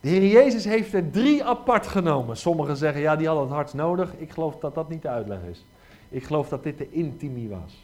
De 0.00 0.08
Heer 0.08 0.26
Jezus 0.26 0.64
heeft 0.64 0.92
er 0.92 1.10
drie 1.10 1.44
apart 1.44 1.86
genomen. 1.86 2.36
Sommigen 2.36 2.76
zeggen, 2.76 3.00
ja, 3.00 3.16
die 3.16 3.26
hadden 3.26 3.44
het 3.44 3.54
hart 3.54 3.74
nodig. 3.74 4.14
Ik 4.16 4.30
geloof 4.30 4.58
dat 4.58 4.74
dat 4.74 4.88
niet 4.88 5.02
de 5.02 5.08
uitleg 5.08 5.38
is. 5.50 5.64
Ik 6.08 6.24
geloof 6.24 6.48
dat 6.48 6.62
dit 6.62 6.78
de 6.78 6.90
intimie 6.90 7.48
was. 7.48 7.82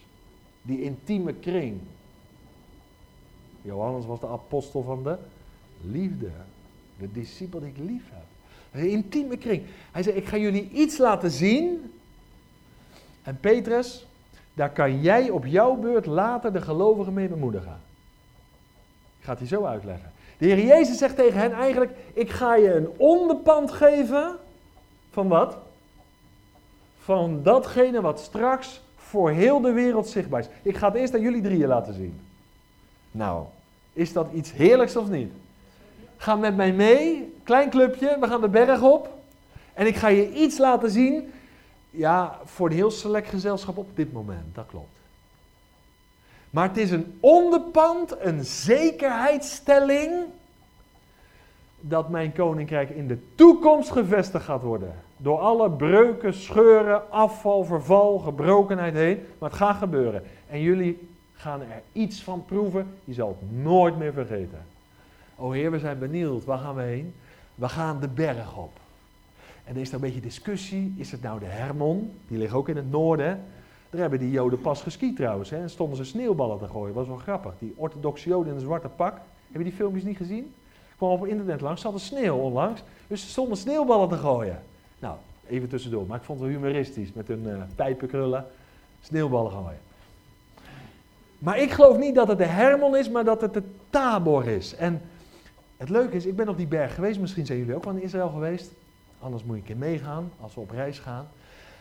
Die 0.62 0.82
intieme 0.82 1.34
kring. 1.34 1.80
Johannes 3.62 4.06
was 4.06 4.20
de 4.20 4.28
apostel 4.28 4.82
van 4.82 5.02
de 5.02 5.16
liefde. 5.80 6.30
De 6.98 7.12
discipel 7.12 7.60
die 7.60 7.68
ik 7.68 7.78
lief 7.78 8.02
heb. 8.10 8.24
Een 8.82 8.90
intieme 8.90 9.36
kring. 9.36 9.62
Hij 9.92 10.02
zei, 10.02 10.16
ik 10.16 10.26
ga 10.26 10.36
jullie 10.36 10.70
iets 10.70 10.98
laten 10.98 11.30
zien 11.30 11.92
en 13.22 13.40
Petrus, 13.40 14.06
daar 14.54 14.70
kan 14.70 15.00
jij 15.00 15.30
op 15.30 15.46
jouw 15.46 15.74
beurt 15.74 16.06
later 16.06 16.52
de 16.52 16.60
gelovigen 16.60 17.12
mee 17.12 17.28
bemoedigen. 17.28 17.80
Ik 19.18 19.24
ga 19.24 19.30
het 19.30 19.40
je 19.40 19.46
zo 19.46 19.64
uitleggen. 19.64 20.12
De 20.38 20.46
Heer 20.46 20.66
Jezus 20.66 20.98
zegt 20.98 21.16
tegen 21.16 21.40
hen 21.40 21.52
eigenlijk, 21.52 21.92
ik 22.12 22.30
ga 22.30 22.54
je 22.54 22.74
een 22.74 22.88
onderpand 22.96 23.70
geven 23.70 24.36
van 25.10 25.28
wat? 25.28 25.56
Van 26.98 27.42
datgene 27.42 28.00
wat 28.00 28.20
straks 28.20 28.80
voor 28.96 29.30
heel 29.30 29.60
de 29.60 29.72
wereld 29.72 30.08
zichtbaar 30.08 30.40
is. 30.40 30.48
Ik 30.62 30.76
ga 30.76 30.86
het 30.86 30.96
eerst 30.96 31.14
aan 31.14 31.20
jullie 31.20 31.42
drieën 31.42 31.68
laten 31.68 31.94
zien. 31.94 32.20
Nou, 33.10 33.44
is 33.92 34.12
dat 34.12 34.26
iets 34.32 34.52
heerlijks 34.52 34.96
of 34.96 35.08
niet? 35.08 35.32
Ga 36.16 36.36
met 36.36 36.56
mij 36.56 36.72
mee, 36.72 37.34
klein 37.42 37.70
clubje, 37.70 38.16
we 38.20 38.26
gaan 38.26 38.40
de 38.40 38.48
berg 38.48 38.82
op. 38.82 39.14
En 39.74 39.86
ik 39.86 39.96
ga 39.96 40.08
je 40.08 40.32
iets 40.32 40.58
laten 40.58 40.90
zien 40.90 41.32
ja, 41.90 42.38
voor 42.44 42.68
een 42.68 42.74
heel 42.74 42.90
select 42.90 43.28
gezelschap 43.28 43.76
op 43.76 43.96
dit 43.96 44.12
moment, 44.12 44.54
dat 44.54 44.66
klopt. 44.66 44.95
Maar 46.56 46.68
het 46.68 46.76
is 46.76 46.90
een 46.90 47.18
onderpand, 47.20 48.20
een 48.20 48.44
zekerheidsstelling 48.44 50.24
dat 51.80 52.08
mijn 52.08 52.32
koninkrijk 52.32 52.90
in 52.90 53.08
de 53.08 53.18
toekomst 53.34 53.90
gevestigd 53.90 54.44
gaat 54.44 54.62
worden. 54.62 54.94
Door 55.16 55.38
alle 55.38 55.70
breuken, 55.70 56.34
scheuren, 56.34 57.10
afval, 57.10 57.64
verval, 57.64 58.18
gebrokenheid 58.18 58.94
heen. 58.94 59.22
Maar 59.38 59.48
het 59.48 59.58
gaat 59.58 59.76
gebeuren. 59.76 60.22
En 60.48 60.60
jullie 60.60 61.08
gaan 61.32 61.60
er 61.60 61.82
iets 61.92 62.22
van 62.22 62.44
proeven. 62.44 62.86
Je 63.04 63.14
zal 63.14 63.28
het 63.28 63.62
nooit 63.62 63.98
meer 63.98 64.12
vergeten. 64.12 64.64
O 65.34 65.50
Heer, 65.50 65.70
we 65.70 65.78
zijn 65.78 65.98
benieuwd. 65.98 66.44
Waar 66.44 66.58
gaan 66.58 66.74
we 66.74 66.82
heen? 66.82 67.14
We 67.54 67.68
gaan 67.68 68.00
de 68.00 68.08
berg 68.08 68.56
op. 68.56 68.78
En 69.64 69.74
er 69.74 69.80
is 69.80 69.88
er 69.88 69.94
een 69.94 70.00
beetje 70.00 70.20
discussie. 70.20 70.94
Is 70.96 71.12
het 71.12 71.22
nou 71.22 71.38
de 71.38 71.46
Hermon? 71.46 72.12
Die 72.28 72.38
ligt 72.38 72.54
ook 72.54 72.68
in 72.68 72.76
het 72.76 72.90
noorden. 72.90 73.44
Daar 73.96 74.08
hebben 74.08 74.26
die 74.26 74.36
Joden 74.36 74.60
pas 74.60 74.82
geskiet 74.82 75.16
trouwens. 75.16 75.50
Hè? 75.50 75.56
En 75.56 75.70
stonden 75.70 75.96
ze 75.96 76.04
sneeuwballen 76.04 76.58
te 76.58 76.68
gooien. 76.68 76.94
Was 76.94 77.06
wel 77.06 77.16
grappig. 77.16 77.54
Die 77.58 77.72
orthodoxe 77.76 78.28
Joden 78.28 78.48
in 78.48 78.54
een 78.54 78.64
zwarte 78.64 78.88
pak. 78.88 79.14
Heb 79.46 79.56
je 79.56 79.62
die 79.62 79.72
filmpjes 79.72 80.04
niet 80.04 80.16
gezien? 80.16 80.54
Kwam 80.96 81.10
op 81.10 81.26
internet 81.26 81.60
langs. 81.60 81.80
Ze 81.80 81.86
hadden 81.86 82.06
sneeuw 82.06 82.36
onlangs. 82.36 82.82
Dus 83.06 83.20
ze 83.20 83.28
stonden 83.28 83.56
sneeuwballen 83.56 84.08
te 84.08 84.16
gooien. 84.16 84.62
Nou, 84.98 85.16
even 85.46 85.68
tussendoor. 85.68 86.06
Maar 86.06 86.16
ik 86.16 86.22
vond 86.22 86.40
het 86.40 86.48
wel 86.48 86.58
humoristisch. 86.58 87.12
Met 87.12 87.28
hun 87.28 87.42
uh, 87.46 87.62
pijpenkrullen. 87.74 88.46
Sneeuwballen 89.00 89.52
gooien. 89.52 89.80
Maar 91.38 91.58
ik 91.58 91.70
geloof 91.70 91.98
niet 91.98 92.14
dat 92.14 92.28
het 92.28 92.38
de 92.38 92.44
Hermon 92.44 92.96
is, 92.96 93.10
maar 93.10 93.24
dat 93.24 93.40
het 93.40 93.54
de 93.54 93.62
Tabor 93.90 94.46
is. 94.46 94.74
En 94.74 95.00
het 95.76 95.88
leuke 95.88 96.16
is, 96.16 96.26
ik 96.26 96.36
ben 96.36 96.48
op 96.48 96.56
die 96.56 96.66
berg 96.66 96.94
geweest. 96.94 97.20
Misschien 97.20 97.46
zijn 97.46 97.58
jullie 97.58 97.74
ook 97.74 97.84
wel 97.84 97.94
in 97.94 98.02
Israël 98.02 98.28
geweest. 98.28 98.70
Anders 99.20 99.44
moet 99.44 99.54
je 99.54 99.60
een 99.60 99.66
keer 99.66 99.76
meegaan 99.76 100.30
als 100.40 100.54
we 100.54 100.60
op 100.60 100.70
reis 100.70 100.98
gaan. 100.98 101.28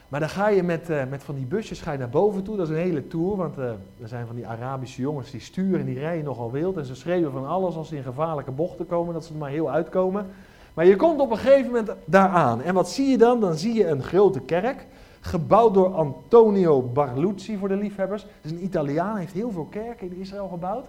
Maar 0.09 0.19
dan 0.19 0.29
ga 0.29 0.49
je 0.49 0.63
met, 0.63 0.89
uh, 0.89 1.03
met 1.09 1.23
van 1.23 1.35
die 1.35 1.45
busjes 1.45 1.81
ga 1.81 1.91
je 1.91 1.97
naar 1.97 2.09
boven 2.09 2.43
toe. 2.43 2.57
Dat 2.57 2.69
is 2.69 2.75
een 2.75 2.81
hele 2.81 3.07
tour, 3.07 3.35
want 3.35 3.57
uh, 3.57 3.65
er 4.01 4.07
zijn 4.07 4.25
van 4.27 4.35
die 4.35 4.47
Arabische 4.47 5.01
jongens 5.01 5.31
die 5.31 5.41
sturen 5.41 5.79
en 5.79 5.85
die 5.85 5.99
rijden 5.99 6.25
nogal 6.25 6.51
wild. 6.51 6.77
En 6.77 6.85
ze 6.85 6.95
schreeuwen 6.95 7.31
van 7.31 7.47
alles 7.47 7.75
als 7.75 7.87
ze 7.87 7.95
in 7.95 8.03
gevaarlijke 8.03 8.51
bochten 8.51 8.87
komen, 8.87 9.13
dat 9.13 9.25
ze 9.25 9.33
er 9.33 9.39
maar 9.39 9.49
heel 9.49 9.71
uitkomen. 9.71 10.27
Maar 10.73 10.85
je 10.85 10.95
komt 10.95 11.19
op 11.19 11.31
een 11.31 11.37
gegeven 11.37 11.71
moment 11.71 11.91
daaraan. 12.05 12.61
En 12.61 12.73
wat 12.73 12.89
zie 12.89 13.07
je 13.07 13.17
dan? 13.17 13.39
Dan 13.39 13.55
zie 13.55 13.73
je 13.73 13.87
een 13.87 14.03
grote 14.03 14.39
kerk, 14.39 14.85
gebouwd 15.19 15.73
door 15.73 15.93
Antonio 15.93 16.81
Barluzzi 16.81 17.57
voor 17.57 17.67
de 17.67 17.75
liefhebbers. 17.75 18.21
Dat 18.21 18.31
is 18.41 18.51
een 18.51 18.63
Italiaan, 18.63 19.15
heeft 19.17 19.33
heel 19.33 19.51
veel 19.51 19.67
kerken 19.69 20.11
in 20.11 20.19
Israël 20.19 20.47
gebouwd. 20.47 20.85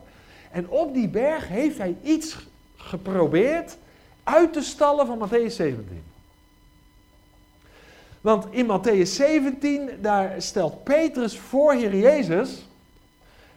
En 0.50 0.68
op 0.68 0.94
die 0.94 1.08
berg 1.08 1.48
heeft 1.48 1.78
hij 1.78 1.96
iets 2.02 2.48
geprobeerd 2.76 3.78
uit 4.24 4.52
te 4.52 4.62
stallen 4.62 5.06
van 5.06 5.18
Matthäus 5.18 5.52
17. 5.52 6.02
Want 8.20 8.46
in 8.50 8.66
Matthäus 8.66 9.14
17, 9.14 9.90
daar 10.00 10.42
stelt 10.42 10.84
Petrus 10.84 11.38
voor 11.38 11.72
Heer 11.72 11.96
Jezus. 11.96 12.68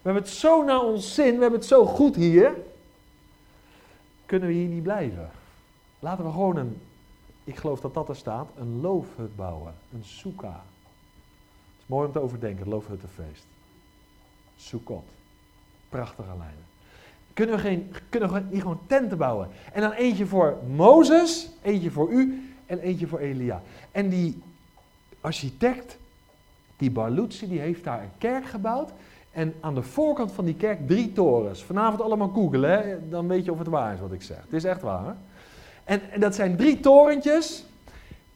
We 0.01 0.09
hebben 0.09 0.23
het 0.23 0.31
zo 0.31 0.63
naar 0.63 0.83
ons 0.83 1.13
zin, 1.13 1.35
we 1.35 1.41
hebben 1.41 1.59
het 1.59 1.69
zo 1.69 1.85
goed 1.85 2.15
hier. 2.15 2.55
Kunnen 4.25 4.47
we 4.47 4.53
hier 4.53 4.67
niet 4.67 4.83
blijven? 4.83 5.29
Laten 5.99 6.25
we 6.25 6.31
gewoon 6.31 6.57
een, 6.57 6.81
ik 7.43 7.55
geloof 7.55 7.79
dat 7.79 7.93
dat 7.93 8.09
er 8.09 8.15
staat, 8.15 8.47
een 8.57 8.81
loofhut 8.81 9.35
bouwen. 9.35 9.73
Een 9.93 10.03
soeka. 10.03 10.47
Het 10.47 11.81
is 11.81 11.85
mooi 11.85 12.07
om 12.07 12.13
te 12.13 12.19
overdenken, 12.19 12.59
het 12.59 12.67
loofhuttenfeest. 12.67 13.45
Sukkot. 14.55 15.05
Prachtige 15.89 16.29
lijnen. 16.37 16.65
Kunnen 17.33 17.55
we, 17.55 17.61
geen, 17.61 17.93
kunnen 18.09 18.33
we 18.33 18.43
hier 18.49 18.61
gewoon 18.61 18.79
tenten 18.87 19.17
bouwen? 19.17 19.49
En 19.73 19.81
dan 19.81 19.91
eentje 19.91 20.25
voor 20.25 20.57
Mozes, 20.67 21.49
eentje 21.61 21.91
voor 21.91 22.11
u 22.11 22.53
en 22.65 22.79
eentje 22.79 23.07
voor 23.07 23.19
Elia. 23.19 23.61
En 23.91 24.09
die 24.09 24.41
architect, 25.21 25.97
die 26.77 26.91
Barluzzi, 26.91 27.47
die 27.47 27.59
heeft 27.59 27.83
daar 27.83 28.01
een 28.01 28.17
kerk 28.17 28.45
gebouwd. 28.45 28.91
En 29.31 29.53
aan 29.59 29.75
de 29.75 29.83
voorkant 29.83 30.31
van 30.31 30.45
die 30.45 30.55
kerk 30.55 30.87
drie 30.87 31.13
torens. 31.13 31.63
Vanavond 31.63 32.01
allemaal 32.01 32.27
googlen, 32.27 32.69
hè? 32.69 33.09
dan 33.09 33.27
weet 33.27 33.45
je 33.45 33.51
of 33.51 33.57
het 33.57 33.67
waar 33.67 33.93
is 33.93 33.99
wat 33.99 34.11
ik 34.11 34.21
zeg. 34.21 34.37
Het 34.37 34.53
is 34.53 34.63
echt 34.63 34.81
waar. 34.81 35.15
En, 35.83 36.11
en 36.11 36.19
dat 36.19 36.35
zijn 36.35 36.57
drie 36.57 36.79
torentjes. 36.79 37.65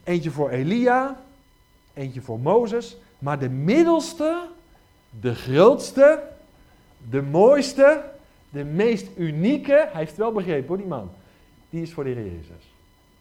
Eentje 0.03 0.31
voor 0.31 0.49
Elia, 0.49 1.19
eentje 1.93 2.21
voor 2.21 2.39
Mozes. 2.39 2.97
Maar 3.19 3.39
de 3.39 3.49
middelste, 3.49 4.47
de 5.19 5.36
grootste, 5.36 6.23
de 7.09 7.21
mooiste, 7.21 8.03
de 8.49 8.63
meest 8.63 9.07
unieke, 9.17 9.73
hij 9.73 9.99
heeft 9.99 10.09
het 10.09 10.19
wel 10.19 10.31
begrepen 10.31 10.67
hoor, 10.67 10.77
die 10.77 10.88
man. 10.88 11.09
Die 11.69 11.81
is 11.81 11.93
voor 11.93 12.03
de 12.03 12.09
Heer 12.09 12.23
Jezus. 12.23 12.72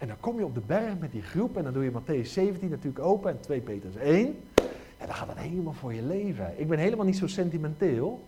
En 0.02 0.08
dan 0.08 0.16
kom 0.20 0.38
je 0.38 0.44
op 0.44 0.54
de 0.54 0.62
berg 0.66 0.98
met 0.98 1.12
die 1.12 1.22
groep 1.22 1.56
en 1.56 1.64
dan 1.64 1.72
doe 1.72 1.84
je 1.84 1.90
Matthäus 1.90 2.28
17 2.28 2.68
natuurlijk 2.68 3.04
open 3.04 3.30
en 3.30 3.40
2 3.40 3.60
Petrus 3.60 3.96
1. 3.96 4.26
En 4.98 5.06
dan 5.06 5.14
gaat 5.14 5.28
het 5.28 5.38
helemaal 5.38 5.72
voor 5.72 5.94
je 5.94 6.02
leven. 6.02 6.54
Ik 6.56 6.68
ben 6.68 6.78
helemaal 6.78 7.04
niet 7.04 7.16
zo 7.16 7.26
sentimenteel, 7.26 8.24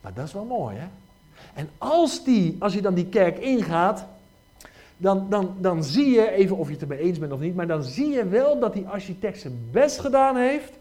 maar 0.00 0.14
dat 0.14 0.26
is 0.26 0.32
wel 0.32 0.44
mooi 0.44 0.76
hè. 0.76 0.86
En 1.54 1.70
als, 1.78 2.24
die, 2.24 2.56
als 2.58 2.74
je 2.74 2.82
dan 2.82 2.94
die 2.94 3.06
kerk 3.06 3.38
ingaat, 3.38 4.06
dan, 4.96 5.26
dan, 5.30 5.54
dan 5.58 5.84
zie 5.84 6.10
je, 6.10 6.30
even 6.30 6.56
of 6.56 6.66
je 6.66 6.72
het 6.72 6.82
ermee 6.82 6.98
eens 6.98 7.18
bent 7.18 7.32
of 7.32 7.40
niet, 7.40 7.54
maar 7.54 7.66
dan 7.66 7.82
zie 7.82 8.08
je 8.08 8.28
wel 8.28 8.58
dat 8.58 8.72
die 8.72 8.86
architect 8.86 9.40
zijn 9.40 9.68
best 9.70 10.00
gedaan 10.00 10.36
heeft 10.36 10.72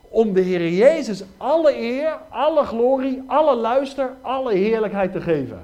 om 0.00 0.32
de 0.32 0.40
Heer 0.40 0.70
Jezus 0.70 1.24
alle 1.36 1.78
eer, 1.78 2.18
alle 2.28 2.64
glorie, 2.64 3.22
alle 3.26 3.56
luister, 3.56 4.10
alle 4.20 4.54
heerlijkheid 4.54 5.12
te 5.12 5.20
geven. 5.20 5.60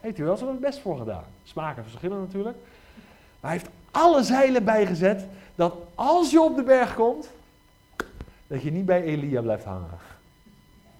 Heeft 0.00 0.18
u 0.18 0.24
wel 0.24 0.38
het 0.38 0.60
best 0.60 0.78
voor 0.78 0.98
gedaan. 0.98 1.24
Smaken 1.42 1.82
verschillen 1.82 2.20
natuurlijk. 2.20 2.56
Hij 3.42 3.50
heeft 3.50 3.68
alle 3.90 4.22
zeilen 4.22 4.64
bijgezet 4.64 5.26
dat 5.54 5.74
als 5.94 6.30
je 6.30 6.40
op 6.40 6.56
de 6.56 6.62
berg 6.62 6.94
komt, 6.94 7.30
dat 8.46 8.62
je 8.62 8.72
niet 8.72 8.86
bij 8.86 9.02
Elia 9.02 9.40
blijft 9.40 9.64
hangen. 9.64 9.98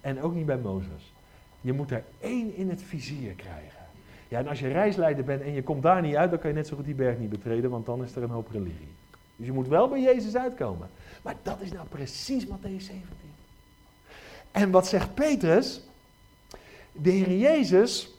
En 0.01 0.21
ook 0.21 0.33
niet 0.33 0.45
bij 0.45 0.57
Mozes. 0.57 1.13
Je 1.61 1.73
moet 1.73 1.91
er 1.91 2.03
één 2.19 2.55
in 2.55 2.69
het 2.69 2.81
vizier 2.81 3.31
krijgen. 3.33 3.81
Ja, 4.27 4.39
en 4.39 4.47
als 4.47 4.59
je 4.59 4.67
reisleider 4.67 5.23
bent 5.23 5.41
en 5.41 5.51
je 5.51 5.63
komt 5.63 5.83
daar 5.83 6.01
niet 6.01 6.15
uit, 6.15 6.29
dan 6.29 6.39
kan 6.39 6.49
je 6.49 6.55
net 6.55 6.67
zo 6.67 6.75
goed 6.75 6.85
die 6.85 6.95
berg 6.95 7.17
niet 7.17 7.29
betreden, 7.29 7.69
want 7.69 7.85
dan 7.85 8.03
is 8.03 8.15
er 8.15 8.23
een 8.23 8.29
hoop 8.29 8.51
religie. 8.51 8.93
Dus 9.35 9.45
je 9.45 9.51
moet 9.51 9.67
wel 9.67 9.87
bij 9.87 10.01
Jezus 10.01 10.35
uitkomen. 10.35 10.89
Maar 11.21 11.35
dat 11.41 11.61
is 11.61 11.71
nou 11.71 11.87
precies 11.87 12.45
Matthäus 12.45 12.83
17. 12.83 13.01
En 14.51 14.71
wat 14.71 14.87
zegt 14.87 15.13
Petrus? 15.13 15.81
De 16.91 17.09
Heer 17.09 17.37
Jezus, 17.37 18.13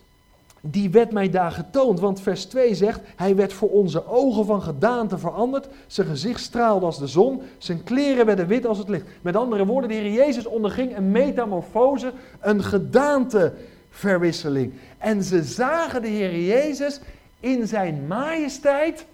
die 0.66 0.90
werd 0.90 1.12
mij 1.12 1.30
daar 1.30 1.50
getoond. 1.50 2.00
Want 2.00 2.20
vers 2.20 2.44
2 2.44 2.74
zegt, 2.74 3.00
hij 3.16 3.36
werd 3.36 3.52
voor 3.52 3.70
onze 3.70 4.06
ogen 4.06 4.46
van 4.46 4.62
gedaante 4.62 5.18
veranderd. 5.18 5.68
Zijn 5.86 6.06
gezicht 6.06 6.40
straalde 6.40 6.86
als 6.86 6.98
de 6.98 7.06
zon, 7.06 7.42
zijn 7.58 7.82
kleren 7.82 8.26
werden 8.26 8.46
wit 8.46 8.66
als 8.66 8.78
het 8.78 8.88
licht. 8.88 9.06
Met 9.22 9.36
andere 9.36 9.66
woorden, 9.66 9.88
de 9.88 9.94
Heer 9.94 10.12
Jezus 10.12 10.46
onderging 10.46 10.96
een 10.96 11.10
metamorfose, 11.10 12.12
een 12.40 12.62
gedaanteverwisseling. 12.62 14.72
En 14.98 15.22
ze 15.22 15.42
zagen 15.42 16.02
de 16.02 16.08
Heer 16.08 16.40
Jezus 16.40 17.00
in 17.40 17.66
zijn 17.66 18.06
majesteit, 18.06 19.06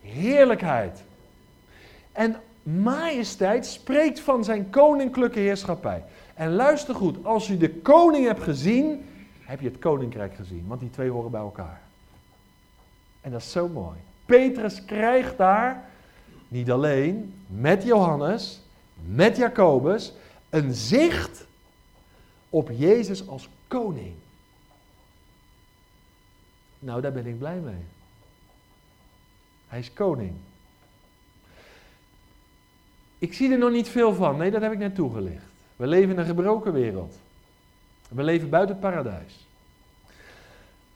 heerlijkheid. 0.00 1.02
En 2.12 2.36
majesteit 2.62 3.66
spreekt 3.66 4.20
van 4.20 4.44
zijn 4.44 4.70
koninklijke 4.70 5.38
heerschappij. 5.38 6.04
En 6.34 6.54
luister 6.54 6.94
goed, 6.94 7.24
als 7.24 7.46
je 7.46 7.56
de 7.56 7.70
koning 7.70 8.26
hebt 8.26 8.42
gezien, 8.42 9.04
heb 9.44 9.60
je 9.60 9.68
het 9.68 9.78
koninkrijk 9.78 10.34
gezien, 10.34 10.64
want 10.66 10.80
die 10.80 10.90
twee 10.90 11.10
horen 11.10 11.30
bij 11.30 11.40
elkaar. 11.40 11.80
En 13.20 13.30
dat 13.30 13.40
is 13.40 13.50
zo 13.50 13.68
mooi. 13.68 13.98
Petrus 14.24 14.84
krijgt 14.84 15.36
daar 15.36 15.84
niet 16.48 16.70
alleen 16.70 17.34
met 17.46 17.82
Johannes, 17.82 18.60
met 19.06 19.36
Jacobus, 19.36 20.12
een 20.50 20.74
zicht 20.74 21.46
op 22.50 22.70
Jezus 22.70 23.28
als 23.28 23.48
koning. 23.68 24.14
Nou, 26.78 27.00
daar 27.00 27.12
ben 27.12 27.26
ik 27.26 27.38
blij 27.38 27.58
mee. 27.58 27.84
Hij 29.68 29.78
is 29.78 29.92
koning. 29.92 30.32
Ik 33.18 33.34
zie 33.34 33.52
er 33.52 33.58
nog 33.58 33.70
niet 33.70 33.88
veel 33.88 34.14
van. 34.14 34.36
Nee, 34.36 34.50
dat 34.50 34.62
heb 34.62 34.72
ik 34.72 34.78
net 34.78 34.94
toegelicht. 34.94 35.44
We 35.76 35.86
leven 35.86 36.10
in 36.10 36.18
een 36.18 36.26
gebroken 36.26 36.72
wereld. 36.72 37.18
We 38.08 38.22
leven 38.22 38.48
buiten 38.48 38.78
paradijs. 38.78 39.46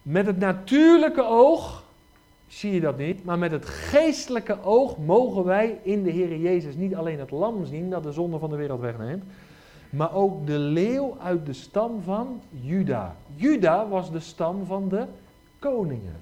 Met 0.03 0.27
het 0.27 0.39
natuurlijke 0.39 1.25
oog 1.25 1.85
zie 2.47 2.73
je 2.73 2.81
dat 2.81 2.99
niet, 2.99 3.25
maar 3.25 3.39
met 3.39 3.51
het 3.51 3.67
geestelijke 3.67 4.63
oog 4.63 4.97
mogen 4.97 5.45
wij 5.45 5.79
in 5.83 6.03
de 6.03 6.11
Heer 6.11 6.37
Jezus 6.37 6.75
niet 6.75 6.95
alleen 6.95 7.19
het 7.19 7.31
lam 7.31 7.65
zien 7.65 7.91
dat 7.91 8.03
de 8.03 8.13
zonde 8.13 8.39
van 8.39 8.51
de 8.51 8.57
wereld 8.57 8.81
wegneemt, 8.81 9.25
maar 9.91 10.15
ook 10.15 10.47
de 10.47 10.59
leeuw 10.59 11.17
uit 11.23 11.47
de 11.47 11.53
stam 11.53 12.03
van 12.03 12.41
Juda. 12.51 13.17
Juda 13.35 13.89
was 13.89 14.11
de 14.11 14.21
stam 14.21 14.67
van 14.67 14.89
de 14.89 15.07
koningen. 15.59 16.17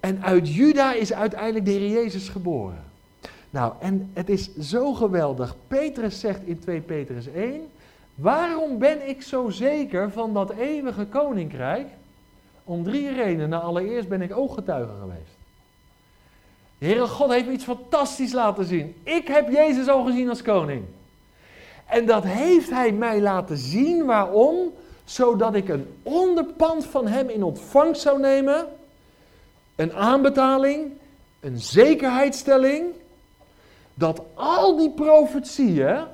En 0.00 0.22
uit 0.22 0.54
Juda 0.54 0.94
is 0.94 1.12
uiteindelijk 1.12 1.64
de 1.64 1.70
Heer 1.70 1.90
Jezus 1.90 2.28
geboren. 2.28 2.91
Nou, 3.52 3.72
en 3.80 4.10
het 4.12 4.28
is 4.28 4.56
zo 4.56 4.92
geweldig. 4.92 5.56
Petrus 5.66 6.20
zegt 6.20 6.40
in 6.44 6.58
2 6.58 6.80
Petrus 6.80 7.26
1, 7.26 7.68
waarom 8.14 8.78
ben 8.78 9.08
ik 9.08 9.22
zo 9.22 9.48
zeker 9.48 10.10
van 10.10 10.34
dat 10.34 10.50
eeuwige 10.50 11.06
koninkrijk? 11.06 11.86
Om 12.64 12.84
drie 12.84 13.12
redenen. 13.12 13.48
Nou, 13.48 13.62
allereerst 13.62 14.08
ben 14.08 14.22
ik 14.22 14.36
ooggetuige 14.36 14.92
geweest. 15.00 15.36
De 16.78 16.86
Heere 16.86 17.06
God 17.06 17.30
heeft 17.30 17.46
me 17.46 17.52
iets 17.52 17.64
fantastisch 17.64 18.32
laten 18.32 18.64
zien. 18.64 18.94
Ik 19.02 19.26
heb 19.28 19.50
Jezus 19.50 19.88
al 19.88 20.04
gezien 20.04 20.28
als 20.28 20.42
koning. 20.42 20.84
En 21.86 22.06
dat 22.06 22.24
heeft 22.24 22.70
hij 22.70 22.92
mij 22.92 23.20
laten 23.20 23.56
zien. 23.56 24.04
Waarom? 24.04 24.56
Zodat 25.04 25.54
ik 25.54 25.68
een 25.68 25.86
onderpand 26.02 26.86
van 26.86 27.06
hem 27.06 27.28
in 27.28 27.42
ontvangst 27.42 28.00
zou 28.00 28.20
nemen. 28.20 28.66
Een 29.76 29.92
aanbetaling. 29.92 30.90
Een 31.40 31.58
zekerheidstelling 31.58 32.84
dat 33.94 34.22
al 34.34 34.76
die 34.76 34.90
profetieën 34.90 36.04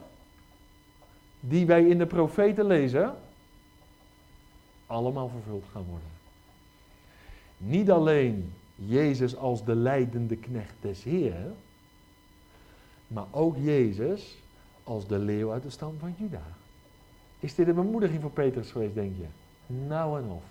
die 1.40 1.66
wij 1.66 1.84
in 1.84 1.98
de 1.98 2.06
profeten 2.06 2.66
lezen, 2.66 3.14
allemaal 4.86 5.28
vervuld 5.28 5.64
gaan 5.72 5.84
worden. 5.88 6.08
Niet 7.56 7.90
alleen 7.90 8.52
Jezus 8.74 9.36
als 9.36 9.64
de 9.64 9.74
leidende 9.74 10.36
knecht 10.36 10.74
des 10.80 11.02
Heeren, 11.02 11.56
maar 13.06 13.26
ook 13.30 13.56
Jezus 13.56 14.36
als 14.84 15.06
de 15.06 15.18
leeuw 15.18 15.52
uit 15.52 15.62
de 15.62 15.70
stam 15.70 15.96
van 15.98 16.14
Juda. 16.18 16.42
Is 17.40 17.54
dit 17.54 17.68
een 17.68 17.74
bemoediging 17.74 18.20
voor 18.20 18.30
Petrus 18.30 18.70
geweest, 18.70 18.94
denk 18.94 19.16
je? 19.16 19.26
Nou 19.86 20.18
en 20.18 20.30
of. 20.30 20.42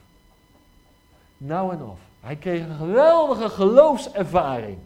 Nou 1.38 1.74
en 1.74 1.84
of. 1.84 2.00
Hij 2.20 2.36
kreeg 2.36 2.66
een 2.66 2.76
geweldige 2.76 3.50
geloofservaring. 3.50 4.78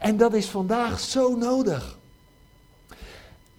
En 0.00 0.16
dat 0.16 0.34
is 0.34 0.48
vandaag 0.48 1.00
zo 1.00 1.36
nodig. 1.36 1.98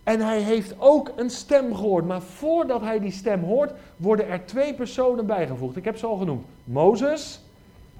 En 0.03 0.19
hij 0.19 0.41
heeft 0.41 0.73
ook 0.77 1.11
een 1.15 1.29
stem 1.29 1.75
gehoord. 1.75 2.05
Maar 2.05 2.21
voordat 2.21 2.81
hij 2.81 2.99
die 2.99 3.11
stem 3.11 3.43
hoort, 3.43 3.71
worden 3.97 4.27
er 4.27 4.45
twee 4.45 4.73
personen 4.73 5.25
bijgevoegd. 5.25 5.75
Ik 5.75 5.85
heb 5.85 5.97
ze 5.97 6.05
al 6.05 6.17
genoemd. 6.17 6.45
Mozes 6.63 7.41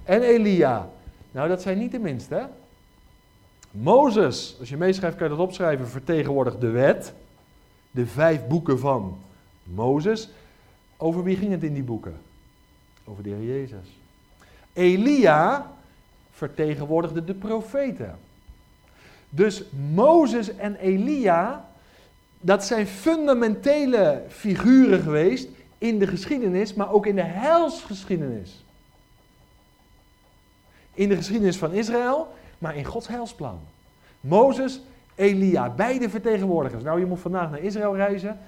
en 0.03 0.21
Elia. 0.21 0.89
Nou, 1.31 1.47
dat 1.47 1.61
zijn 1.61 1.77
niet 1.77 1.91
de 1.91 1.99
minste. 1.99 2.47
Mozes, 3.71 4.55
als 4.59 4.69
je 4.69 4.77
meeschrijft 4.77 5.17
kan 5.17 5.29
je 5.29 5.35
dat 5.35 5.45
opschrijven, 5.45 5.87
vertegenwoordigt 5.87 6.61
de 6.61 6.69
wet. 6.69 7.13
De 7.91 8.05
vijf 8.05 8.47
boeken 8.47 8.79
van 8.79 9.17
Mozes. 9.63 10.29
Over 10.97 11.23
wie 11.23 11.37
ging 11.37 11.51
het 11.51 11.63
in 11.63 11.73
die 11.73 11.83
boeken? 11.83 12.17
Over 13.03 13.23
de 13.23 13.29
Heer 13.29 13.59
Jezus. 13.59 13.99
Elia 14.73 15.71
vertegenwoordigde 16.31 17.23
de 17.23 17.33
profeten. 17.33 18.29
Dus 19.34 19.63
Mozes 19.93 20.55
en 20.55 20.75
Elia, 20.75 21.65
dat 22.39 22.63
zijn 22.63 22.88
fundamentele 22.88 24.23
figuren 24.27 25.01
geweest 25.01 25.47
in 25.77 25.99
de 25.99 26.07
geschiedenis, 26.07 26.73
maar 26.73 26.91
ook 26.91 27.05
in 27.05 27.15
de 27.15 27.23
helsgeschiedenis. 27.23 28.63
In 30.93 31.09
de 31.09 31.15
geschiedenis 31.15 31.57
van 31.57 31.73
Israël, 31.73 32.27
maar 32.57 32.75
in 32.75 32.86
Gods 32.86 33.07
heilsplan. 33.07 33.59
Mozes, 34.19 34.82
Elia, 35.15 35.69
beide 35.69 36.09
vertegenwoordigers. 36.09 36.84
Nou, 36.84 36.99
je 36.99 37.05
moet 37.05 37.19
vandaag 37.19 37.49
naar 37.51 37.59
Israël 37.59 37.95
reizen 37.95 38.39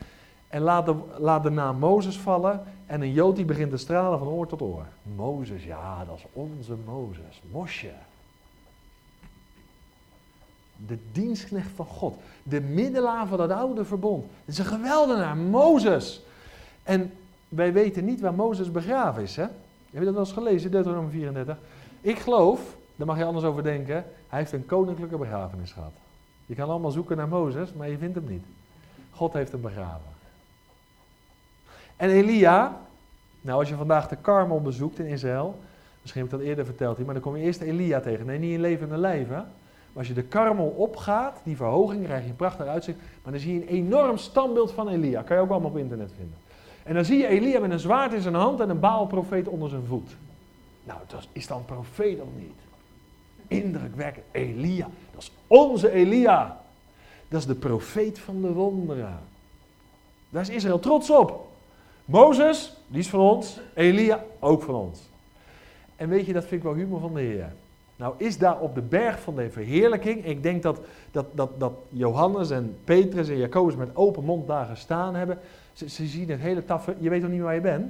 en 0.47 0.61
laat 0.61 0.86
de, 0.86 0.95
laat 1.17 1.43
de 1.43 1.49
naam 1.49 1.77
Mozes 1.77 2.17
vallen 2.17 2.63
en 2.86 3.01
een 3.01 3.11
Jood 3.11 3.36
die 3.36 3.45
begint 3.45 3.69
te 3.69 3.77
stralen 3.77 4.19
van 4.19 4.27
oor 4.27 4.47
tot 4.47 4.61
oor. 4.61 4.86
Mozes, 5.15 5.63
ja, 5.63 6.05
dat 6.05 6.17
is 6.17 6.25
onze 6.34 6.75
Mozes, 6.86 7.41
Mosje 7.51 7.93
de 10.88 10.97
dienstknecht 11.11 11.69
van 11.75 11.86
God. 11.86 12.15
De 12.43 12.61
middelaar 12.61 13.27
van 13.27 13.41
het 13.41 13.51
oude 13.51 13.86
verbond. 13.86 14.23
Het 14.23 14.53
is 14.53 14.57
een 14.57 14.65
geweldenaar, 14.65 15.38
Mozes. 15.38 16.21
En 16.84 17.11
wij 17.49 17.73
weten 17.73 18.05
niet 18.05 18.21
waar 18.21 18.34
Mozes 18.34 18.71
begraven 18.71 19.23
is. 19.23 19.36
Hè? 19.36 19.43
Heb 19.43 20.01
je 20.01 20.05
dat 20.05 20.13
wel 20.13 20.23
eens 20.23 20.31
gelezen, 20.34 20.71
Deuteronomie 20.71 21.11
34? 21.11 21.57
Ik 22.01 22.19
geloof, 22.19 22.75
daar 22.95 23.07
mag 23.07 23.17
je 23.17 23.25
anders 23.25 23.45
over 23.45 23.63
denken, 23.63 24.05
hij 24.27 24.39
heeft 24.39 24.51
een 24.51 24.65
koninklijke 24.65 25.17
begrafenis 25.17 25.71
gehad. 25.71 25.93
Je 26.45 26.55
kan 26.55 26.69
allemaal 26.69 26.91
zoeken 26.91 27.17
naar 27.17 27.27
Mozes, 27.27 27.73
maar 27.73 27.89
je 27.89 27.97
vindt 27.97 28.15
hem 28.15 28.27
niet. 28.27 28.43
God 29.11 29.34
heeft 29.34 29.51
hem 29.51 29.61
begraven. 29.61 30.11
En 31.95 32.09
Elia, 32.09 32.81
nou 33.41 33.59
als 33.59 33.69
je 33.69 33.75
vandaag 33.75 34.07
de 34.07 34.15
Karmel 34.15 34.61
bezoekt 34.61 34.99
in 34.99 35.05
Israël, 35.05 35.59
misschien 36.01 36.21
heb 36.21 36.31
ik 36.31 36.38
dat 36.38 36.47
eerder 36.47 36.65
verteld 36.65 37.05
maar 37.05 37.13
dan 37.13 37.23
kom 37.23 37.38
je 37.38 37.43
eerst 37.43 37.61
Elia 37.61 37.99
tegen. 37.99 38.25
Nee, 38.25 38.39
niet 38.39 38.53
in 38.53 38.59
levende 38.59 38.97
lijven, 38.97 39.47
als 39.93 40.07
je 40.07 40.13
de 40.13 40.23
karmel 40.23 40.67
opgaat, 40.67 41.41
die 41.43 41.55
verhoging, 41.55 42.03
krijg 42.03 42.23
je 42.23 42.29
een 42.29 42.35
prachtig 42.35 42.65
uitzicht. 42.65 42.97
Maar 43.23 43.31
dan 43.31 43.41
zie 43.41 43.53
je 43.53 43.61
een 43.61 43.67
enorm 43.67 44.17
standbeeld 44.17 44.71
van 44.71 44.89
Elia. 44.89 45.21
Kan 45.21 45.35
je 45.35 45.41
ook 45.41 45.49
allemaal 45.49 45.69
op 45.69 45.77
internet 45.77 46.11
vinden. 46.17 46.37
En 46.83 46.93
dan 46.93 47.05
zie 47.05 47.17
je 47.17 47.27
Elia 47.27 47.59
met 47.59 47.71
een 47.71 47.79
zwaard 47.79 48.13
in 48.13 48.21
zijn 48.21 48.33
hand 48.33 48.59
en 48.59 48.69
een 48.69 48.79
baalprofeet 48.79 49.47
onder 49.47 49.69
zijn 49.69 49.85
voet. 49.85 50.15
Nou, 50.83 50.99
dat 51.07 51.27
is 51.31 51.47
dan 51.47 51.65
profeet 51.65 52.19
of 52.21 52.27
niet? 52.37 52.53
Indrukwekkend. 53.47 54.25
Elia, 54.31 54.87
dat 55.11 55.21
is 55.21 55.31
onze 55.47 55.91
Elia. 55.91 56.61
Dat 57.27 57.39
is 57.39 57.47
de 57.47 57.55
profeet 57.55 58.19
van 58.19 58.41
de 58.41 58.53
wonderen. 58.53 59.19
Daar 60.29 60.41
is 60.41 60.49
Israël 60.49 60.79
trots 60.79 61.09
op. 61.09 61.47
Mozes, 62.05 62.77
die 62.87 62.99
is 62.99 63.09
van 63.09 63.19
ons. 63.19 63.59
Elia, 63.73 64.23
ook 64.39 64.61
van 64.61 64.75
ons. 64.75 64.99
En 65.95 66.09
weet 66.09 66.25
je, 66.25 66.33
dat 66.33 66.45
vind 66.45 66.61
ik 66.61 66.67
wel 66.67 66.73
humor 66.73 66.99
van 66.99 67.13
de 67.13 67.19
Heer. 67.19 67.53
Nou 67.95 68.13
is 68.17 68.37
daar 68.37 68.59
op 68.59 68.75
de 68.75 68.81
berg 68.81 69.19
van 69.19 69.35
de 69.35 69.49
verheerlijking, 69.49 70.25
ik 70.25 70.43
denk 70.43 70.63
dat, 70.63 70.79
dat, 71.11 71.25
dat, 71.31 71.59
dat 71.59 71.73
Johannes 71.89 72.49
en 72.49 72.77
Petrus 72.83 73.29
en 73.29 73.37
Jacobus 73.37 73.75
met 73.75 73.95
open 73.95 74.23
mond 74.23 74.47
daar 74.47 74.65
gestaan 74.65 75.15
hebben. 75.15 75.39
Ze, 75.73 76.05
zien 76.05 76.29
het 76.29 76.39
hele 76.39 76.65
taffe, 76.65 76.95
je 76.99 77.09
weet 77.09 77.21
toch 77.21 77.29
niet 77.29 77.41
waar 77.41 77.55
je 77.55 77.61
bent? 77.61 77.85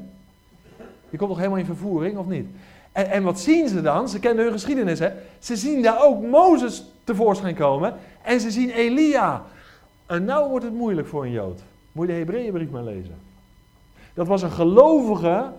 Je 1.10 1.18
komt 1.18 1.30
toch 1.30 1.38
helemaal 1.38 1.60
in 1.60 1.66
vervoering, 1.66 2.18
of 2.18 2.26
niet? 2.26 2.48
En, 2.92 3.10
en 3.10 3.24
wat 3.24 3.40
zien 3.40 3.68
ze 3.68 3.82
dan? 3.82 4.10
Ze 4.10 4.20
kennen 4.20 4.44
hun 4.44 4.54
geschiedenis, 4.54 5.00
hè? 5.00 5.10
Ze 5.40 5.56
zien 5.56 5.82
daar 5.82 6.04
ook 6.04 6.22
Mozes 6.22 6.86
tevoorschijn 7.04 7.56
komen 7.56 7.94
en 8.22 8.40
ze 8.40 8.52
zien 8.52 8.70
Elia. 8.70 9.44
En 10.06 10.26
nou 10.26 10.50
wordt 10.50 10.66
het 10.66 10.74
moeilijk 10.74 11.08
voor 11.08 11.24
een 11.24 11.32
Jood. 11.32 11.62
Moet 11.92 12.08
je 12.08 12.14
de 12.14 12.20
Hebreeënbrief 12.20 12.70
maar 12.70 12.84
lezen. 12.84 13.16
Dat 14.14 14.28
was 14.28 14.42
een 14.42 14.52
gelovige 14.52 15.52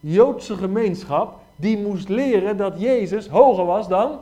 Joodse 0.00 0.56
gemeenschap 0.56 1.39
die 1.60 1.78
moest 1.78 2.08
leren 2.08 2.56
dat 2.56 2.80
Jezus 2.80 3.28
hoger 3.28 3.64
was 3.64 3.88
dan 3.88 4.18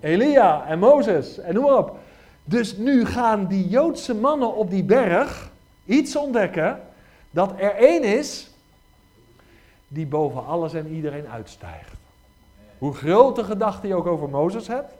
Elia 0.00 0.66
en 0.66 0.78
Mozes 0.78 1.38
en 1.38 1.54
noem 1.54 1.64
maar 1.64 1.78
op. 1.78 1.96
Dus 2.44 2.76
nu 2.76 3.06
gaan 3.06 3.46
die 3.46 3.68
Joodse 3.68 4.14
mannen 4.14 4.54
op 4.54 4.70
die 4.70 4.84
berg 4.84 5.50
iets 5.84 6.16
ontdekken 6.16 6.80
dat 7.30 7.52
er 7.58 7.74
één 7.74 8.02
is 8.02 8.50
die 9.88 10.06
boven 10.06 10.46
alles 10.46 10.74
en 10.74 10.88
iedereen 10.88 11.28
uitstijgt. 11.28 11.92
Hoe 12.78 12.94
grote 12.94 13.44
gedachten 13.44 13.88
je 13.88 13.94
ook 13.94 14.06
over 14.06 14.28
Mozes 14.28 14.66
hebt, 14.66 14.92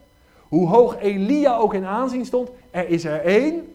hoe 0.48 0.68
hoog 0.68 0.96
Elia 0.96 1.56
ook 1.56 1.74
in 1.74 1.84
aanzien 1.84 2.24
stond, 2.24 2.50
er 2.70 2.88
is 2.88 3.04
er 3.04 3.20
één. 3.20 3.74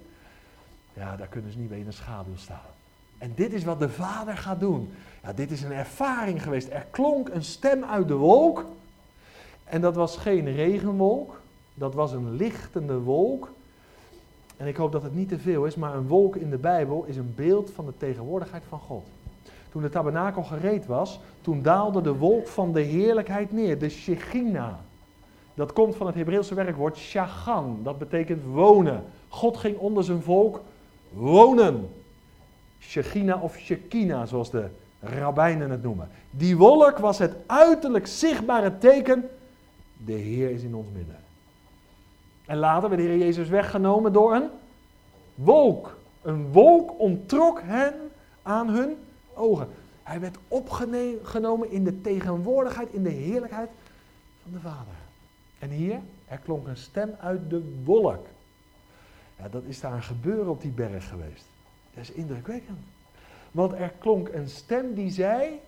Ja, 0.94 1.16
daar 1.16 1.28
kunnen 1.28 1.52
ze 1.52 1.58
niet 1.58 1.70
bij 1.70 1.80
in 1.80 1.86
de 1.86 1.92
schaduw 1.92 2.38
staan. 2.38 2.70
En 3.18 3.32
dit 3.36 3.54
is 3.54 3.64
wat 3.64 3.80
de 3.80 3.90
Vader 3.90 4.38
gaat 4.38 4.60
doen. 4.60 4.94
Ja, 5.24 5.34
dit 5.34 5.52
is 5.52 5.64
een 5.64 5.72
ervaring 5.72 6.44
geweest. 6.44 6.70
Er 6.70 6.86
klonk 6.92 7.30
een 7.30 7.44
stem 7.44 7.84
uit 7.84 8.08
de 8.08 8.14
wolk. 8.14 8.66
En 9.64 9.82
dat 9.82 9.96
was 9.96 10.18
geen 10.18 10.54
regenwolk. 10.54 11.42
Dat 11.74 11.94
was 11.94 12.12
een 12.12 12.36
lichtende 12.36 13.00
wolk. 13.00 13.50
En 14.58 14.68
ik 14.68 14.76
hoop 14.76 14.92
dat 14.92 15.04
het 15.04 15.16
niet 15.16 15.30
te 15.30 15.40
veel 15.40 15.66
is, 15.66 15.76
maar 15.76 15.96
een 15.96 16.08
wolk 16.08 16.36
in 16.36 16.50
de 16.50 16.58
Bijbel 16.58 17.04
is 17.08 17.18
een 17.18 17.34
beeld 17.36 17.72
van 17.72 17.86
de 17.86 17.94
tegenwoordigheid 17.98 18.64
van 18.70 18.80
God. 18.80 19.06
Toen 19.72 19.82
de 19.82 19.90
tabernakel 19.90 20.44
gereed 20.44 20.86
was, 20.86 21.20
toen 21.42 21.62
daalde 21.62 22.02
de 22.02 22.16
wolk 22.16 22.48
van 22.48 22.74
de 22.74 22.82
heerlijkheid 22.82 23.52
neer, 23.52 23.80
de 23.80 23.90
Shechina. 23.90 24.80
Dat 25.54 25.74
komt 25.74 25.96
van 25.96 26.08
het 26.08 26.16
Hebreeuwse 26.16 26.54
werkwoord 26.54 26.98
shagan, 26.98 27.80
dat 27.84 28.00
betekent 28.00 28.44
wonen. 28.44 29.04
God 29.28 29.58
ging 29.58 29.78
onder 29.78 30.04
zijn 30.04 30.22
volk 30.22 30.62
wonen. 31.10 31.90
Shechina 32.80 33.38
of 33.38 33.58
Shekina, 33.58 34.26
zoals 34.26 34.50
de 34.52 34.66
rabbijnen 35.00 35.70
het 35.70 35.84
noemen. 35.84 36.10
Die 36.30 36.58
wolk 36.58 36.97
was 36.97 37.18
het 37.18 37.36
uiterlijk 37.45 38.08
zichtbare 38.08 38.78
teken, 38.78 39.30
de 40.06 40.14
Heer 40.14 40.50
is 40.50 40.64
in 40.64 40.76
ons 40.76 40.88
midden. 40.93 41.18
En 42.45 42.58
later 42.58 42.89
werd 42.89 43.02
Heer 43.02 43.18
Jezus 43.18 43.50
weggenomen 43.50 44.14
door 44.14 44.34
een 44.34 44.50
wolk. 45.36 45.97
Een 46.22 46.52
wolk 46.52 47.00
ontrok 47.00 47.62
hen 47.64 47.93
aan 48.41 48.70
hun 48.70 48.97
ogen. 49.34 49.68
Hij 50.04 50.20
werd 50.20 50.38
opgenomen 50.47 51.72
in 51.72 51.84
de 51.84 52.02
tegenwoordigheid, 52.02 52.89
in 52.91 53.04
de 53.04 53.10
heerlijkheid 53.10 53.70
van 54.43 54.52
de 54.52 54.60
Vader. 54.60 54.93
En 55.60 55.70
hier, 55.70 56.00
er 56.28 56.38
klonk 56.38 56.68
een 56.68 56.78
stem 56.78 57.16
uit 57.20 57.50
de 57.50 57.82
wolk. 57.84 58.26
Ja, 59.38 59.50
dat 59.50 59.64
is 59.64 59.80
daar 59.80 59.93
een 59.93 60.04
gebeuren 60.04 60.50
op 60.50 60.62
die 60.62 60.72
berg 60.72 61.08
geweest. 61.10 61.45
Dat 61.93 62.04
is 62.04 62.12
indrukwekkend. 62.12 62.80
Want 63.52 63.74
er 63.74 63.93
klonk 64.00 64.28
een 64.28 64.50
stem 64.50 64.93
die 64.93 65.12
zei, 65.12 65.60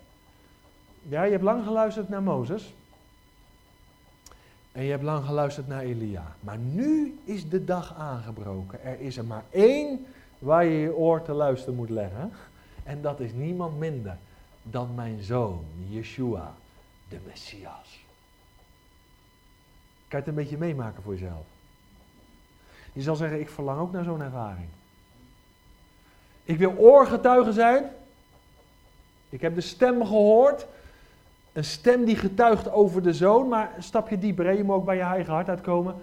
ja, 1.02 1.22
je 1.22 1.30
hebt 1.30 1.42
lang 1.42 1.64
geluisterd 1.64 2.08
naar 2.08 2.22
Mozes. 2.22 2.74
En 4.72 4.84
je 4.84 4.90
hebt 4.90 5.02
lang 5.02 5.24
geluisterd 5.24 5.68
naar 5.68 5.82
Elia. 5.82 6.36
Maar 6.40 6.58
nu 6.58 7.18
is 7.24 7.48
de 7.48 7.64
dag 7.64 7.94
aangebroken. 7.94 8.84
Er 8.84 9.00
is 9.00 9.16
er 9.16 9.24
maar 9.24 9.44
één 9.50 10.06
waar 10.38 10.64
je 10.64 10.78
je 10.78 10.94
oor 10.94 11.22
te 11.22 11.32
luisteren 11.32 11.74
moet 11.74 11.90
leggen. 11.90 12.32
En 12.84 13.02
dat 13.02 13.20
is 13.20 13.32
niemand 13.32 13.78
minder 13.78 14.16
dan 14.62 14.94
mijn 14.94 15.22
zoon, 15.22 15.64
Yeshua, 15.88 16.54
de 17.08 17.18
Messias. 17.26 18.04
Je 20.08 20.16
het 20.16 20.26
een 20.26 20.34
beetje 20.34 20.58
meemaken 20.58 21.02
voor 21.02 21.12
jezelf? 21.12 21.44
Je 22.92 23.02
zal 23.02 23.16
zeggen, 23.16 23.40
ik 23.40 23.48
verlang 23.48 23.80
ook 23.80 23.92
naar 23.92 24.04
zo'n 24.04 24.22
ervaring. 24.22 24.68
Ik 26.44 26.58
wil 26.58 26.76
oorgetuige 26.76 27.52
zijn. 27.52 27.90
Ik 29.28 29.40
heb 29.40 29.54
de 29.54 29.60
stem 29.60 30.06
gehoord. 30.06 30.66
Een 31.52 31.64
stem 31.64 32.04
die 32.04 32.16
getuigt 32.16 32.70
over 32.70 33.02
de 33.02 33.12
zoon, 33.12 33.48
maar 33.48 33.72
een 33.76 33.82
stapje 33.82 34.18
dieper. 34.18 34.52
Je 34.52 34.64
moet 34.64 34.76
ook 34.76 34.84
bij 34.84 34.96
je 34.96 35.02
eigen 35.02 35.32
hart 35.32 35.48
uitkomen. 35.48 35.94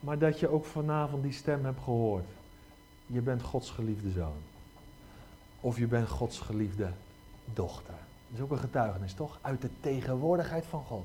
Maar 0.00 0.18
dat 0.18 0.40
je 0.40 0.48
ook 0.48 0.64
vanavond 0.64 1.22
die 1.22 1.32
stem 1.32 1.64
hebt 1.64 1.82
gehoord. 1.82 2.24
Je 3.06 3.20
bent 3.20 3.42
Gods 3.42 3.70
geliefde 3.70 4.10
zoon. 4.10 4.36
Of 5.60 5.78
je 5.78 5.86
bent 5.86 6.08
Gods 6.08 6.40
geliefde 6.40 6.88
dochter. 7.54 7.94
Dat 8.28 8.38
is 8.38 8.40
ook 8.40 8.50
een 8.50 8.58
getuigenis, 8.58 9.14
toch? 9.14 9.38
Uit 9.40 9.60
de 9.60 9.70
tegenwoordigheid 9.80 10.64
van 10.66 10.84
God. 10.84 11.04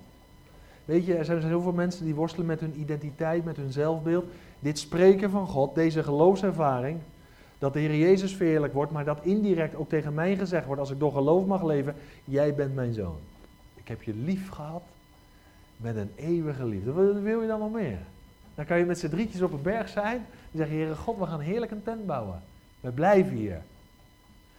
Weet 0.86 1.06
je, 1.06 1.16
er 1.16 1.26
zijn 1.26 1.44
heel 1.44 1.62
veel 1.62 1.72
mensen 1.72 2.06
die 2.06 2.16
worstelen 2.16 2.48
met 2.48 2.60
hun 2.60 2.80
identiteit, 2.80 3.46
met 3.46 3.58
hun 3.58 3.72
zelfbeeld. 3.72 4.26
Dit 4.60 4.80
spreken 4.80 5.30
van 5.30 5.48
God, 5.48 5.76
deze 5.76 6.04
geloofservaring, 6.04 7.00
dat 7.62 7.74
de 7.74 7.80
Heer 7.80 7.96
Jezus 7.96 8.36
verheerlijk 8.36 8.74
wordt, 8.74 8.92
maar 8.92 9.06
dat 9.06 9.20
indirect 9.22 9.76
ook 9.76 9.90
tegen 9.90 10.14
mij 10.14 10.36
gezegd 10.36 10.66
wordt, 10.66 10.82
als 10.82 10.92
ik 10.92 11.00
door 11.00 11.12
geloof 11.12 11.46
mag 11.46 11.64
leven, 11.64 11.96
jij 12.24 12.56
bent 12.56 12.76
mijn 12.76 12.94
zoon. 12.94 13.18
Ik 13.76 13.88
heb 13.88 14.04
je 14.04 14.14
lief 14.14 14.50
gehad 14.50 14.84
met 15.78 15.96
een 15.96 16.12
eeuwige 16.16 16.66
liefde. 16.66 16.92
Wat 16.92 17.22
wil 17.22 17.42
je 17.42 17.48
dan 17.48 17.60
nog 17.60 17.72
meer? 17.72 17.98
Dan 18.56 18.66
kan 18.66 18.78
je 18.78 18.86
met 18.86 19.00
z'n 19.00 19.10
drietjes 19.10 19.42
op 19.42 19.54
een 19.54 19.62
berg 19.62 19.90
zijn 19.90 20.16
en 20.52 20.58
zeggen, 20.58 20.76
Heere 20.76 20.96
God, 20.96 21.18
we 21.18 21.26
gaan 21.26 21.40
heerlijk 21.40 21.72
een 21.72 21.84
tent 21.84 22.06
bouwen. 22.06 22.42
We 22.80 22.92
blijven 22.92 23.36
hier. 23.36 23.62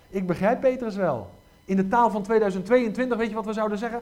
Ik 0.09 0.26
begrijp 0.26 0.61
Petrus 0.61 0.96
wel. 0.96 1.30
In 1.64 1.76
de 1.76 1.88
taal 1.88 2.11
van 2.11 2.22
2022, 2.22 3.18
weet 3.18 3.28
je 3.28 3.34
wat 3.34 3.46
we 3.46 3.53
zouden 3.53 3.78
zeggen? 3.78 4.00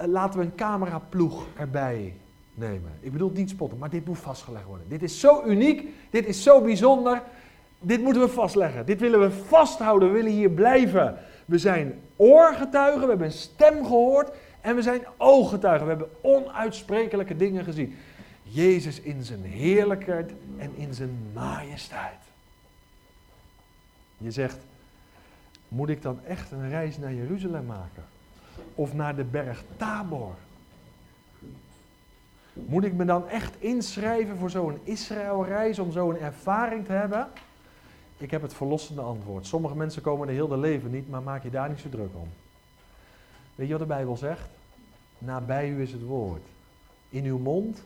Uh, 0.00 0.06
laten 0.06 0.38
we 0.38 0.44
een 0.44 0.54
cameraploeg 0.54 1.46
erbij 1.56 2.14
nemen. 2.54 2.92
Ik 3.00 3.12
bedoel 3.12 3.30
niet 3.34 3.50
spotten, 3.50 3.78
maar 3.78 3.90
dit 3.90 4.06
moet 4.06 4.18
vastgelegd 4.18 4.64
worden. 4.64 4.88
Dit 4.88 5.02
is 5.02 5.20
zo 5.20 5.42
uniek, 5.46 5.88
dit 6.10 6.26
is 6.26 6.42
zo 6.42 6.60
bijzonder. 6.60 7.22
Dit 7.80 8.00
moeten 8.02 8.22
we 8.22 8.28
vastleggen. 8.28 8.86
Dit 8.86 9.00
willen 9.00 9.20
we 9.20 9.30
vasthouden. 9.30 10.08
We 10.08 10.14
willen 10.14 10.32
hier 10.32 10.50
blijven. 10.50 11.18
We 11.44 11.58
zijn 11.58 12.00
oorgetuigen, 12.16 13.00
we 13.00 13.08
hebben 13.08 13.26
een 13.26 13.32
stem 13.32 13.84
gehoord 13.84 14.30
en 14.60 14.74
we 14.74 14.82
zijn 14.82 15.02
ooggetuigen. 15.16 15.86
We 15.86 15.92
hebben 15.92 16.10
onuitsprekelijke 16.20 17.36
dingen 17.36 17.64
gezien. 17.64 17.96
Jezus 18.42 19.00
in 19.00 19.22
zijn 19.22 19.44
heerlijkheid 19.44 20.32
en 20.58 20.70
in 20.76 20.94
zijn 20.94 21.30
majesteit. 21.32 22.18
Je 24.16 24.30
zegt, 24.30 24.58
moet 25.68 25.88
ik 25.88 26.02
dan 26.02 26.20
echt 26.26 26.50
een 26.50 26.68
reis 26.68 26.98
naar 26.98 27.14
Jeruzalem 27.14 27.66
maken? 27.66 28.04
Of 28.74 28.94
naar 28.94 29.16
de 29.16 29.24
berg 29.24 29.62
Tabor? 29.76 30.34
Moet 32.52 32.84
ik 32.84 32.92
me 32.92 33.04
dan 33.04 33.28
echt 33.28 33.54
inschrijven 33.58 34.36
voor 34.36 34.50
zo'n 34.50 34.78
Israëlreis 34.82 35.78
om 35.78 35.92
zo'n 35.92 36.18
ervaring 36.18 36.86
te 36.86 36.92
hebben? 36.92 37.28
Ik 38.20 38.30
heb 38.30 38.42
het 38.42 38.54
verlossende 38.54 39.00
antwoord. 39.00 39.46
Sommige 39.46 39.76
mensen 39.76 40.02
komen 40.02 40.28
er 40.28 40.34
heel 40.34 40.48
de 40.48 40.56
leven 40.56 40.90
niet, 40.90 41.10
maar 41.10 41.22
maak 41.22 41.42
je 41.42 41.50
daar 41.50 41.68
niet 41.68 41.80
zo 41.80 41.88
druk 41.88 42.10
om. 42.14 42.28
Weet 43.54 43.66
je 43.66 43.72
wat 43.72 43.82
de 43.82 43.94
Bijbel 43.94 44.16
zegt? 44.16 44.48
Nabij 45.18 45.68
u 45.68 45.82
is 45.82 45.92
het 45.92 46.02
woord. 46.02 46.42
In 47.08 47.24
uw 47.24 47.38
mond 47.38 47.82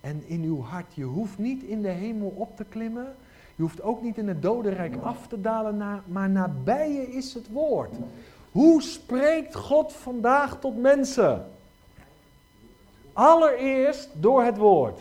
en 0.00 0.22
in 0.26 0.42
uw 0.42 0.62
hart. 0.62 0.94
Je 0.94 1.04
hoeft 1.04 1.38
niet 1.38 1.62
in 1.62 1.82
de 1.82 1.88
hemel 1.88 2.28
op 2.28 2.56
te 2.56 2.64
klimmen. 2.64 3.14
Je 3.54 3.62
hoeft 3.62 3.82
ook 3.82 4.02
niet 4.02 4.18
in 4.18 4.28
het 4.28 4.42
dodenrijk 4.42 4.96
af 5.02 5.26
te 5.26 5.40
dalen, 5.40 6.02
maar 6.06 6.30
nabij 6.30 6.92
je 6.92 7.12
is 7.12 7.34
het 7.34 7.48
woord. 7.48 7.94
Hoe 8.52 8.82
spreekt 8.82 9.54
God 9.54 9.92
vandaag 9.92 10.60
tot 10.60 10.76
mensen? 10.76 11.46
Allereerst 13.12 14.08
door 14.12 14.42
het 14.42 14.56
woord. 14.56 15.00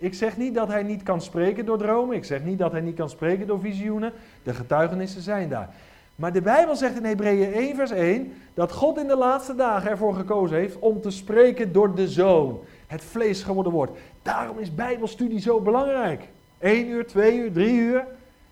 Ik 0.00 0.14
zeg 0.14 0.36
niet 0.36 0.54
dat 0.54 0.68
hij 0.68 0.82
niet 0.82 1.02
kan 1.02 1.20
spreken 1.20 1.66
door 1.66 1.78
dromen. 1.78 2.16
Ik 2.16 2.24
zeg 2.24 2.44
niet 2.44 2.58
dat 2.58 2.72
hij 2.72 2.80
niet 2.80 2.96
kan 2.96 3.10
spreken 3.10 3.46
door 3.46 3.60
visioenen. 3.60 4.12
De 4.42 4.54
getuigenissen 4.54 5.22
zijn 5.22 5.48
daar. 5.48 5.74
Maar 6.14 6.32
de 6.32 6.42
Bijbel 6.42 6.76
zegt 6.76 6.96
in 6.96 7.04
Hebreeën 7.04 7.52
1, 7.52 7.76
vers 7.76 7.90
1 7.90 8.32
dat 8.54 8.72
God 8.72 8.98
in 8.98 9.06
de 9.06 9.16
laatste 9.16 9.54
dagen 9.54 9.90
ervoor 9.90 10.14
gekozen 10.14 10.56
heeft 10.56 10.78
om 10.78 11.00
te 11.00 11.10
spreken 11.10 11.72
door 11.72 11.94
de 11.94 12.08
zoon. 12.08 12.60
Het 12.86 13.04
vlees 13.04 13.42
geworden 13.42 13.72
woord. 13.72 13.98
Daarom 14.22 14.58
is 14.58 14.74
Bijbelstudie 14.74 15.40
zo 15.40 15.60
belangrijk. 15.60 16.28
1 16.58 16.88
uur, 16.88 17.06
2 17.06 17.38
uur, 17.38 17.52
3 17.52 17.74
uur. 17.74 18.06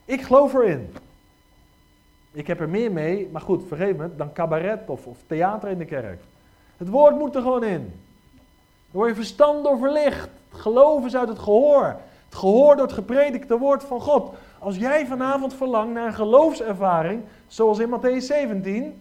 Ik 0.05 0.23
geloof 0.23 0.55
erin. 0.55 0.89
Ik 2.33 2.47
heb 2.47 2.61
er 2.61 2.69
meer 2.69 2.93
mee, 2.93 3.29
maar 3.33 3.41
goed, 3.41 3.63
vergeef 3.69 3.97
me, 3.97 4.09
dan 4.17 4.33
cabaret 4.33 4.81
of, 4.87 5.07
of 5.07 5.19
theater 5.27 5.69
in 5.69 5.79
de 5.79 5.85
kerk. 5.85 6.21
Het 6.77 6.89
woord 6.89 7.19
moet 7.19 7.35
er 7.35 7.43
gewoon 7.43 7.65
in. 7.65 7.93
Word 8.91 9.09
je 9.09 9.15
verstand 9.15 9.65
door 9.65 9.79
verlicht. 9.79 10.29
Geloof 10.59 11.05
is 11.05 11.17
uit 11.17 11.29
het 11.29 11.39
gehoor. 11.39 11.97
Het 12.25 12.39
gehoor 12.39 12.77
door 12.77 12.85
het 12.85 12.95
gepredikte 12.95 13.59
woord 13.59 13.85
van 13.85 14.01
God. 14.01 14.35
Als 14.59 14.77
jij 14.77 15.07
vanavond 15.07 15.55
verlangt 15.55 15.93
naar 15.93 16.07
een 16.07 16.15
geloofservaring, 16.15 17.23
zoals 17.47 17.79
in 17.79 17.89
Matthäus 17.91 18.25
17, 18.25 19.01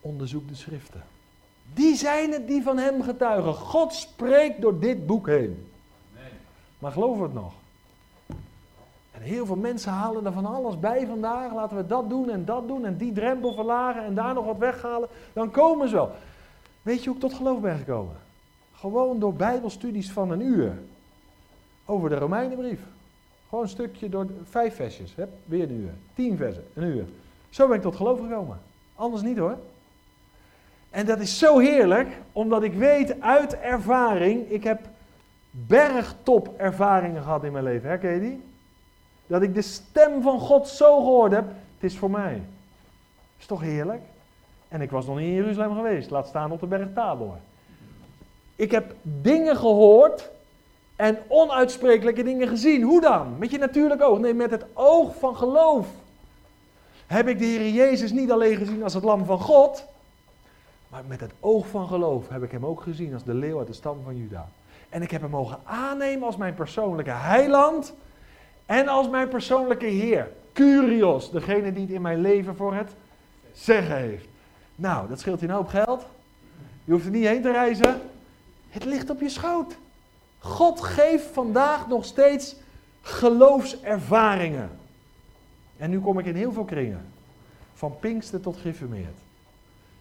onderzoek 0.00 0.48
de 0.48 0.54
schriften. 0.54 1.02
Die 1.74 1.96
zijn 1.96 2.32
het 2.32 2.46
die 2.46 2.62
van 2.62 2.78
hem 2.78 3.02
getuigen. 3.02 3.54
God 3.54 3.94
spreekt 3.94 4.60
door 4.60 4.78
dit 4.78 5.06
boek 5.06 5.26
heen. 5.26 5.68
Maar 6.78 6.92
geloven 6.92 7.18
we 7.18 7.24
het 7.24 7.34
nog? 7.34 7.52
En 9.10 9.20
heel 9.20 9.46
veel 9.46 9.56
mensen 9.56 9.92
halen 9.92 10.26
er 10.26 10.32
van 10.32 10.46
alles 10.46 10.78
bij 10.78 11.06
vandaag. 11.06 11.54
Laten 11.54 11.76
we 11.76 11.86
dat 11.86 12.08
doen 12.08 12.30
en 12.30 12.44
dat 12.44 12.68
doen 12.68 12.84
en 12.84 12.96
die 12.96 13.12
drempel 13.12 13.54
verlagen 13.54 14.04
en 14.04 14.14
daar 14.14 14.34
nog 14.34 14.44
wat 14.44 14.58
weghalen. 14.58 15.08
Dan 15.32 15.50
komen 15.50 15.88
ze 15.88 15.94
wel. 15.94 16.10
Weet 16.82 17.02
je 17.02 17.06
hoe 17.08 17.14
ik 17.14 17.20
tot 17.20 17.34
geloof 17.34 17.60
ben 17.60 17.78
gekomen? 17.78 18.16
Gewoon 18.80 19.18
door 19.18 19.34
bijbelstudies 19.34 20.10
van 20.10 20.30
een 20.30 20.40
uur. 20.40 20.78
Over 21.84 22.08
de 22.08 22.14
Romeinenbrief. 22.14 22.80
Gewoon 23.48 23.64
een 23.64 23.70
stukje 23.70 24.08
door 24.08 24.26
vijf 24.44 24.74
versjes. 24.74 25.14
Hè? 25.14 25.24
Weer 25.44 25.62
een 25.62 25.80
uur. 25.80 25.94
Tien 26.14 26.36
versen, 26.36 26.64
een 26.74 26.84
uur. 26.84 27.04
Zo 27.50 27.66
ben 27.66 27.76
ik 27.76 27.82
tot 27.82 27.96
geloof 27.96 28.20
gekomen. 28.20 28.60
Anders 28.94 29.22
niet 29.22 29.38
hoor. 29.38 29.58
En 30.90 31.06
dat 31.06 31.20
is 31.20 31.38
zo 31.38 31.58
heerlijk, 31.58 32.08
omdat 32.32 32.62
ik 32.62 32.72
weet 32.72 33.20
uit 33.20 33.58
ervaring, 33.60 34.50
ik 34.50 34.64
heb 34.64 34.80
bergtop 35.50 36.54
ervaringen 36.56 37.22
gehad 37.22 37.44
in 37.44 37.52
mijn 37.52 37.64
leven. 37.64 37.88
Herken 37.88 38.10
je 38.10 38.20
die? 38.20 38.42
Dat 39.26 39.42
ik 39.42 39.54
de 39.54 39.62
stem 39.62 40.22
van 40.22 40.40
God 40.40 40.68
zo 40.68 40.96
gehoord 40.96 41.32
heb, 41.32 41.44
het 41.46 41.90
is 41.90 41.98
voor 41.98 42.10
mij. 42.10 42.42
Is 43.38 43.46
toch 43.46 43.60
heerlijk? 43.60 44.02
En 44.68 44.80
ik 44.80 44.90
was 44.90 45.06
nog 45.06 45.16
niet 45.16 45.26
in 45.26 45.34
Jeruzalem 45.34 45.74
geweest, 45.74 46.10
laat 46.10 46.26
staan 46.26 46.52
op 46.52 46.60
de 46.60 46.66
berg 46.66 46.92
Tabor. 46.94 47.36
Ik 48.58 48.70
heb 48.70 48.94
dingen 49.02 49.56
gehoord 49.56 50.30
en 50.96 51.18
onuitsprekelijke 51.28 52.22
dingen 52.22 52.48
gezien. 52.48 52.82
Hoe 52.82 53.00
dan? 53.00 53.38
Met 53.38 53.50
je 53.50 53.58
natuurlijk 53.58 54.02
oog. 54.02 54.18
Nee, 54.18 54.34
met 54.34 54.50
het 54.50 54.64
oog 54.74 55.14
van 55.18 55.36
geloof. 55.36 55.86
Heb 57.06 57.28
ik 57.28 57.38
de 57.38 57.44
Heer 57.44 57.68
Jezus 57.68 58.12
niet 58.12 58.30
alleen 58.30 58.56
gezien 58.56 58.82
als 58.82 58.94
het 58.94 59.04
lam 59.04 59.24
van 59.24 59.40
God, 59.40 59.84
maar 60.88 61.02
met 61.06 61.20
het 61.20 61.32
oog 61.40 61.66
van 61.66 61.86
geloof 61.86 62.28
heb 62.28 62.42
ik 62.42 62.50
hem 62.50 62.66
ook 62.66 62.80
gezien 62.80 63.14
als 63.14 63.24
de 63.24 63.34
leeuw 63.34 63.58
uit 63.58 63.66
de 63.66 63.72
stam 63.72 63.98
van 64.04 64.16
Juda. 64.16 64.48
En 64.88 65.02
ik 65.02 65.10
heb 65.10 65.20
hem 65.20 65.30
mogen 65.30 65.58
aannemen 65.64 66.26
als 66.26 66.36
mijn 66.36 66.54
persoonlijke 66.54 67.10
heiland 67.10 67.94
en 68.66 68.88
als 68.88 69.08
mijn 69.08 69.28
persoonlijke 69.28 69.86
Heer. 69.86 70.30
Curios, 70.52 71.30
degene 71.30 71.72
die 71.72 71.82
het 71.82 71.92
in 71.92 72.02
mijn 72.02 72.20
leven 72.20 72.56
voor 72.56 72.74
het 72.74 72.90
zeggen 73.52 73.96
heeft. 73.96 74.26
Nou, 74.74 75.08
dat 75.08 75.20
scheelt 75.20 75.40
je 75.40 75.46
een 75.46 75.52
hoop 75.52 75.68
geld. 75.68 76.06
Je 76.84 76.92
hoeft 76.92 77.04
er 77.04 77.10
niet 77.10 77.26
heen 77.26 77.42
te 77.42 77.50
reizen. 77.50 78.00
Het 78.68 78.84
ligt 78.84 79.10
op 79.10 79.20
je 79.20 79.28
schoot. 79.28 79.76
God 80.38 80.80
geeft 80.80 81.26
vandaag 81.26 81.88
nog 81.88 82.04
steeds 82.04 82.56
geloofservaringen. 83.00 84.70
En 85.76 85.90
nu 85.90 86.00
kom 86.00 86.18
ik 86.18 86.26
in 86.26 86.34
heel 86.34 86.52
veel 86.52 86.64
kringen. 86.64 87.06
Van 87.74 87.98
Pinkster 87.98 88.40
tot 88.40 88.56
gereformeerd. 88.56 89.16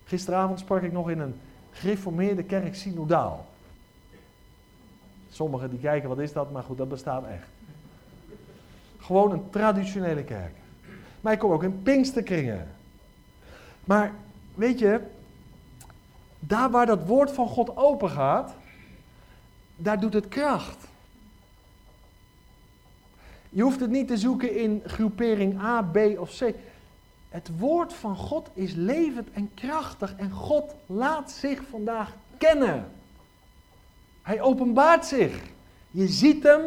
Gisteravond 0.06 0.60
sprak 0.60 0.82
ik 0.82 0.92
nog 0.92 1.10
in 1.10 1.20
een 1.20 1.36
gereformeerde 1.72 2.44
kerk 2.44 2.76
synodaal. 2.76 3.46
Sommigen 5.30 5.70
die 5.70 5.80
kijken, 5.80 6.10
wat 6.10 6.20
is 6.20 6.34
dat? 6.34 6.52
Maar 6.52 6.64
goed, 6.64 6.78
dat 6.78 6.90
bestaat 6.90 7.26
echt. 7.26 7.48
Gewoon 8.98 9.32
een 9.32 9.50
traditionele 9.50 10.24
kerk. 10.24 10.54
Maar 11.22 11.34
ik 11.34 11.40
kom 11.40 11.52
ook 11.52 11.64
in 11.64 11.82
Pinksterkringen. 11.82 12.68
Maar 13.84 14.14
weet 14.56 14.80
je, 14.80 15.02
daar 16.40 16.70
waar 16.72 16.86
dat 16.86 17.06
woord 17.06 17.32
van 17.32 17.48
God 17.48 17.78
open 17.78 18.10
gaat, 18.10 18.54
daar 19.78 20.00
doet 20.00 20.14
het 20.14 20.28
kracht. 20.28 20.88
Je 23.50 23.62
hoeft 23.62 23.80
het 23.80 23.90
niet 23.90 24.08
te 24.08 24.18
zoeken 24.18 24.56
in 24.56 24.82
groepering 24.86 25.62
A, 25.62 25.82
B 25.82 25.98
of 26.18 26.38
C. 26.38 26.54
Het 27.30 27.50
woord 27.58 27.94
van 27.94 28.16
God 28.16 28.50
is 28.54 28.74
levend 28.74 29.32
en 29.32 29.52
krachtig 29.54 30.16
en 30.16 30.32
God 30.32 30.76
laat 30.86 31.32
zich 31.32 31.62
vandaag 31.70 32.14
kennen. 32.38 32.92
Hij 34.22 34.42
openbaart 34.42 35.06
zich. 35.06 35.42
Je 35.92 36.08
ziet 36.08 36.44
hem, 36.44 36.62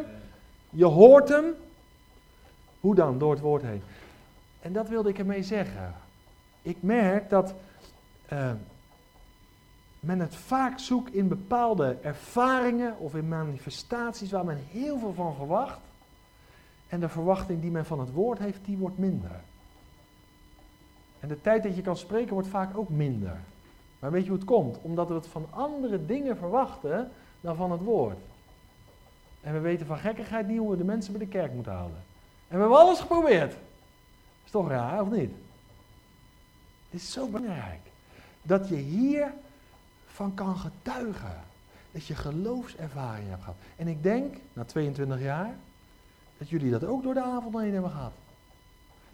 je 0.70 0.84
hoort 0.84 1.28
hem. 1.28 1.54
Hoe 2.80 2.94
dan? 2.94 3.18
Door 3.18 3.30
het 3.30 3.40
woord 3.40 3.62
heen. 3.62 3.82
En 4.61 4.72
dat 4.72 4.88
wilde 4.88 5.08
ik 5.08 5.18
ermee 5.18 5.42
zeggen. 5.42 5.94
Ik 6.62 6.76
merk 6.80 7.30
dat 7.30 7.54
uh, 8.32 8.50
men 10.01 10.20
het 10.20 10.36
vaak 10.36 10.78
zoekt 10.78 11.14
in 11.14 11.28
bepaalde 11.28 11.96
ervaringen 12.03 12.98
of 12.98 13.14
in 13.14 13.28
manifestaties 13.28 14.30
waar 14.30 14.44
men 14.44 14.64
heel 14.70 14.98
veel 14.98 15.14
van 15.14 15.34
verwacht. 15.34 15.80
En 16.88 17.01
de 17.01 17.09
verwachting 17.09 17.61
die 17.61 17.70
men 17.70 17.86
van 17.86 18.01
het 18.01 18.12
woord 18.12 18.38
heeft, 18.38 18.64
die 18.64 18.76
wordt 18.76 18.98
minder. 18.98 19.40
En 21.20 21.28
de 21.28 21.40
tijd 21.40 21.62
dat 21.62 21.76
je 21.76 21.82
kan 21.82 21.96
spreken 21.96 22.32
wordt 22.32 22.48
vaak 22.48 22.78
ook 22.78 22.88
minder. 22.88 23.40
Maar 23.98 24.11
weet 24.11 24.22
je 24.22 24.28
hoe 24.28 24.38
het 24.38 24.48
komt? 24.48 24.78
Omdat 24.82 25.09
we 25.09 25.14
het 25.14 25.26
van 25.26 25.46
andere 25.51 26.07
dingen 26.07 26.36
verwachten 26.36 27.11
dan 27.40 27.57
van 27.57 27.72
het 27.72 27.80
woord. 27.80 28.18
En 29.40 29.53
we 29.53 29.59
weten 29.59 29.86
van 29.86 29.98
gekkigheid 29.98 30.48
niet 30.48 30.59
hoe 30.59 30.70
we 30.70 30.76
de 30.76 30.84
mensen 30.84 31.12
bij 31.12 31.20
de 31.26 31.32
kerk 31.32 31.53
moeten 31.53 31.72
houden. 31.72 31.98
En 32.48 32.55
we 32.55 32.61
hebben 32.61 32.78
alles 32.78 33.01
geprobeerd. 33.01 33.55
Is 34.44 34.51
toch 34.51 34.68
raar, 34.68 35.01
of 35.01 35.11
niet? 35.11 35.30
Het 36.90 37.01
is 37.01 37.12
zo 37.12 37.26
belangrijk. 37.26 37.80
Dat 38.42 38.68
je 38.68 38.76
hier 38.76 39.32
van 40.20 40.34
kan 40.34 40.56
getuigen. 40.56 41.40
Dat 41.92 42.06
je 42.06 42.14
geloofservaring 42.14 43.28
hebt 43.28 43.40
gehad. 43.40 43.56
En 43.76 43.88
ik 43.88 44.02
denk, 44.02 44.36
na 44.52 44.64
22 44.64 45.20
jaar, 45.20 45.54
dat 46.38 46.48
jullie 46.48 46.70
dat 46.70 46.84
ook 46.84 47.02
door 47.02 47.14
de 47.14 47.22
avond 47.22 47.58
heen 47.58 47.72
hebben 47.72 47.90
gehad. 47.90 48.12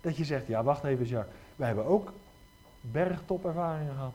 Dat 0.00 0.16
je 0.16 0.24
zegt, 0.24 0.46
ja 0.46 0.62
wacht 0.62 0.84
even 0.84 1.06
Jacques, 1.06 1.34
wij 1.56 1.66
hebben 1.66 1.86
ook 1.86 2.12
bergtopervaringen 2.80 3.94
gehad. 3.94 4.12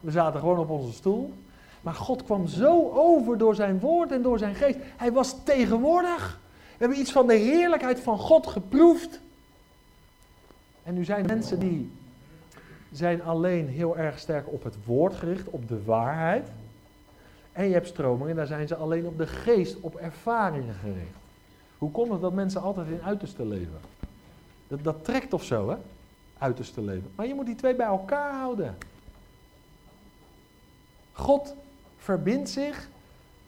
We 0.00 0.10
zaten 0.10 0.40
gewoon 0.40 0.58
op 0.58 0.70
onze 0.70 0.92
stoel. 0.92 1.34
Maar 1.80 1.94
God 1.94 2.24
kwam 2.24 2.46
zo 2.46 2.90
over 2.90 3.38
door 3.38 3.54
zijn 3.54 3.80
woord 3.80 4.12
en 4.12 4.22
door 4.22 4.38
zijn 4.38 4.54
geest. 4.54 4.78
Hij 4.96 5.12
was 5.12 5.36
tegenwoordig. 5.44 6.40
We 6.50 6.76
hebben 6.78 6.98
iets 6.98 7.12
van 7.12 7.26
de 7.26 7.34
heerlijkheid 7.34 8.00
van 8.00 8.18
God 8.18 8.46
geproefd. 8.46 9.20
En 10.82 10.94
nu 10.94 11.04
zijn 11.04 11.26
mensen 11.26 11.58
die 11.58 11.90
zijn 12.96 13.22
alleen 13.22 13.68
heel 13.68 13.96
erg 13.96 14.18
sterk 14.18 14.52
op 14.52 14.62
het 14.62 14.84
woord 14.84 15.14
gericht, 15.14 15.48
op 15.48 15.68
de 15.68 15.84
waarheid. 15.84 16.48
En 17.52 17.66
je 17.66 17.72
hebt 17.72 17.86
stromingen, 17.86 18.36
daar 18.36 18.46
zijn 18.46 18.68
ze 18.68 18.76
alleen 18.76 19.06
op 19.06 19.18
de 19.18 19.26
geest, 19.26 19.80
op 19.80 19.96
ervaringen 19.96 20.74
gericht. 20.74 21.16
Hoe 21.78 21.90
komt 21.90 22.12
het 22.12 22.20
dat 22.20 22.32
mensen 22.32 22.60
altijd 22.60 22.88
in 22.88 23.02
uiterste 23.02 23.46
leven? 23.46 23.78
Dat, 24.68 24.84
dat 24.84 25.04
trekt 25.04 25.32
of 25.32 25.44
zo, 25.44 25.70
hè? 25.70 25.76
Uiterste 26.38 26.82
leven. 26.82 27.10
Maar 27.14 27.26
je 27.26 27.34
moet 27.34 27.46
die 27.46 27.54
twee 27.54 27.74
bij 27.74 27.86
elkaar 27.86 28.32
houden. 28.32 28.76
God 31.12 31.54
verbindt 31.96 32.50
zich 32.50 32.88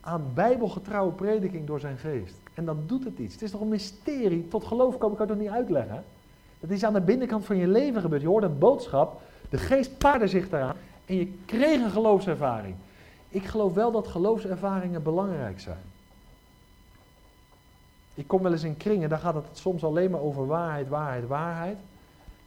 aan 0.01 0.31
bijbelgetrouwe 0.35 1.13
prediking 1.13 1.67
door 1.67 1.81
zijn 1.81 1.99
geest. 1.99 2.37
En 2.55 2.65
dan 2.65 2.83
doet 2.87 3.05
het 3.05 3.19
iets. 3.19 3.33
Het 3.33 3.43
is 3.43 3.51
toch 3.51 3.61
een 3.61 3.69
mysterie. 3.69 4.49
Tot 4.49 4.65
geloof 4.65 4.99
kan 4.99 5.13
ik 5.13 5.19
het 5.19 5.29
toch 5.29 5.39
niet 5.39 5.49
uitleggen. 5.49 6.05
Het 6.61 6.71
is 6.71 6.85
aan 6.85 6.93
de 6.93 7.01
binnenkant 7.01 7.45
van 7.45 7.57
je 7.57 7.69
leven 7.69 8.01
gebeurd. 8.01 8.23
Je 8.23 8.29
hoort 8.29 8.45
een 8.45 8.59
boodschap. 8.59 9.21
De 9.51 9.59
geest 9.59 9.99
paarde 9.99 10.29
zich 10.29 10.49
daaraan. 10.49 10.77
En 11.07 11.17
je 11.17 11.33
kreeg 11.45 11.81
een 11.81 11.91
geloofservaring. 11.91 12.75
Ik 13.29 13.45
geloof 13.45 13.75
wel 13.75 13.93
dat 13.93 14.07
geloofservaringen 14.07 15.03
belangrijk 15.03 15.61
zijn. 15.61 15.83
Ik 18.15 18.27
kom 18.27 18.43
wel 18.43 18.53
eens 18.53 18.63
in 18.63 18.77
kringen, 18.77 19.09
daar 19.09 19.19
gaat 19.19 19.35
het 19.35 19.45
soms 19.53 19.85
alleen 19.85 20.11
maar 20.11 20.21
over 20.21 20.47
waarheid, 20.47 20.89
waarheid, 20.89 21.27
waarheid. 21.27 21.77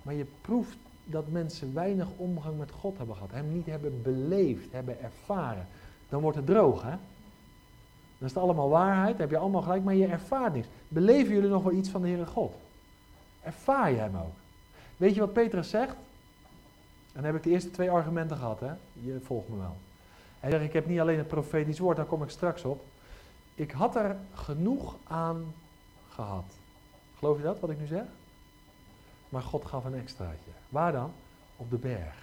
Maar 0.02 0.14
je 0.14 0.26
proeft 0.42 0.78
dat 1.04 1.28
mensen 1.28 1.74
weinig 1.74 2.08
omgang 2.18 2.58
met 2.58 2.72
God 2.72 2.98
hebben 2.98 3.16
gehad. 3.16 3.32
Hem 3.32 3.54
niet 3.54 3.66
hebben 3.66 4.02
beleefd, 4.02 4.72
hebben 4.72 5.02
ervaren. 5.02 5.68
Dan 6.10 6.22
wordt 6.22 6.38
het 6.38 6.46
droog, 6.46 6.82
hè? 6.82 6.90
Dan 8.18 8.28
is 8.28 8.34
het 8.34 8.44
allemaal 8.44 8.70
waarheid, 8.70 9.18
heb 9.18 9.30
je 9.30 9.38
allemaal 9.38 9.62
gelijk, 9.62 9.84
maar 9.84 9.96
je 9.96 10.08
ervaart 10.08 10.54
niets. 10.54 10.68
Beleven 10.88 11.34
jullie 11.34 11.50
nog 11.50 11.64
wel 11.64 11.74
iets 11.74 11.90
van 11.90 12.02
de 12.02 12.08
Heere 12.08 12.26
God? 12.26 12.54
Ervaar 13.42 13.92
je 13.92 13.98
hem 13.98 14.16
ook? 14.16 14.36
Weet 14.98 15.14
je 15.14 15.20
wat 15.20 15.34
Petrus 15.34 15.70
zegt? 15.70 15.96
En 17.14 17.22
dan 17.22 17.24
heb 17.24 17.36
ik 17.36 17.44
de 17.44 17.50
eerste 17.50 17.72
twee 17.72 17.92
argumenten 17.92 18.38
gehad, 18.38 18.60
hè? 18.60 18.72
Je 18.94 19.20
volgt 19.24 19.50
me 19.50 19.58
wel. 19.58 19.76
Hij 20.40 20.52
zegt, 20.52 20.64
ik 20.64 20.74
heb 20.74 20.86
niet 20.86 21.00
alleen 21.00 21.18
het 21.18 21.28
profetisch 21.28 21.80
woord, 21.80 21.98
daar 21.98 22.06
kom 22.06 22.24
ik 22.24 22.30
straks 22.30 22.64
op. 22.64 22.86
Ik 23.56 23.72
had 23.72 23.96
er 23.96 24.16
genoeg 24.34 24.96
aan 25.04 25.54
gehad. 26.10 26.46
Geloof 27.18 27.38
je 27.38 27.44
dat, 27.44 27.60
wat 27.60 27.70
ik 27.70 27.80
nu 27.80 27.86
zeg? 27.86 28.04
Maar 29.30 29.42
God 29.42 29.66
gaf 29.66 29.86
een 29.86 29.96
extraatje. 29.96 30.52
Waar 30.70 30.92
dan? 30.92 31.12
Op 31.58 31.70
de 31.70 31.78
berg. 31.78 32.16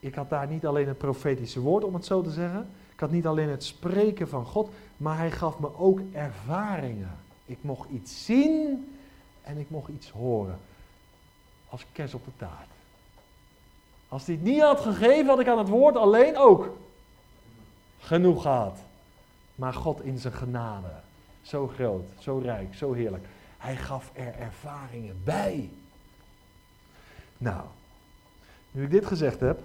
Ik 0.00 0.14
had 0.14 0.30
daar 0.30 0.46
niet 0.46 0.66
alleen 0.66 0.88
het 0.88 0.98
profetische 0.98 1.60
woord, 1.60 1.84
om 1.84 1.94
het 1.94 2.04
zo 2.04 2.22
te 2.22 2.30
zeggen. 2.30 2.68
Ik 2.92 3.00
had 3.00 3.10
niet 3.10 3.26
alleen 3.26 3.48
het 3.48 3.64
spreken 3.64 4.28
van 4.28 4.44
God, 4.44 4.70
maar 4.96 5.16
hij 5.16 5.30
gaf 5.30 5.58
me 5.58 5.76
ook 5.76 6.00
ervaringen. 6.12 7.16
Ik 7.44 7.58
mocht 7.60 7.90
iets 7.90 8.24
zien 8.24 8.92
en 9.42 9.56
ik 9.56 9.70
mocht 9.70 9.88
iets 9.88 10.10
horen. 10.10 10.58
Als 11.68 11.86
kers 11.92 12.14
op 12.14 12.24
de 12.24 12.30
taart. 12.36 12.68
Als 14.10 14.26
hij 14.26 14.34
het 14.34 14.44
niet 14.44 14.60
had 14.60 14.80
gegeven, 14.80 15.26
had 15.26 15.40
ik 15.40 15.48
aan 15.48 15.58
het 15.58 15.68
woord 15.68 15.96
alleen 15.96 16.36
ook. 16.36 16.76
genoeg 17.98 18.42
gehad. 18.42 18.78
Maar 19.54 19.74
God 19.74 20.02
in 20.02 20.18
zijn 20.18 20.32
genade, 20.32 20.92
zo 21.42 21.68
groot, 21.68 22.04
zo 22.18 22.38
rijk, 22.38 22.74
zo 22.74 22.92
heerlijk. 22.92 23.24
Hij 23.58 23.76
gaf 23.76 24.10
er 24.12 24.34
ervaringen 24.34 25.20
bij. 25.24 25.70
Nou, 27.38 27.62
nu 28.70 28.84
ik 28.84 28.90
dit 28.90 29.06
gezegd 29.06 29.40
heb, 29.40 29.60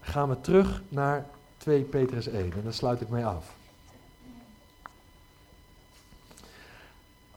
gaan 0.00 0.28
we 0.28 0.40
terug 0.40 0.82
naar 0.88 1.26
2 1.56 1.82
Petrus 1.82 2.26
1 2.26 2.52
en 2.52 2.62
daar 2.62 2.72
sluit 2.72 3.00
ik 3.00 3.08
mee 3.08 3.26
af. 3.26 3.54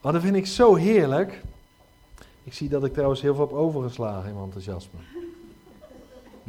Oh, 0.00 0.12
dat 0.12 0.22
vind 0.22 0.36
ik 0.36 0.46
zo 0.46 0.74
heerlijk. 0.74 1.42
Ik 2.44 2.54
zie 2.54 2.68
dat 2.68 2.84
ik 2.84 2.92
trouwens 2.92 3.20
heel 3.20 3.34
veel 3.34 3.46
heb 3.46 3.56
overgeslagen 3.56 4.28
in 4.28 4.34
mijn 4.34 4.44
enthousiasme. 4.44 4.98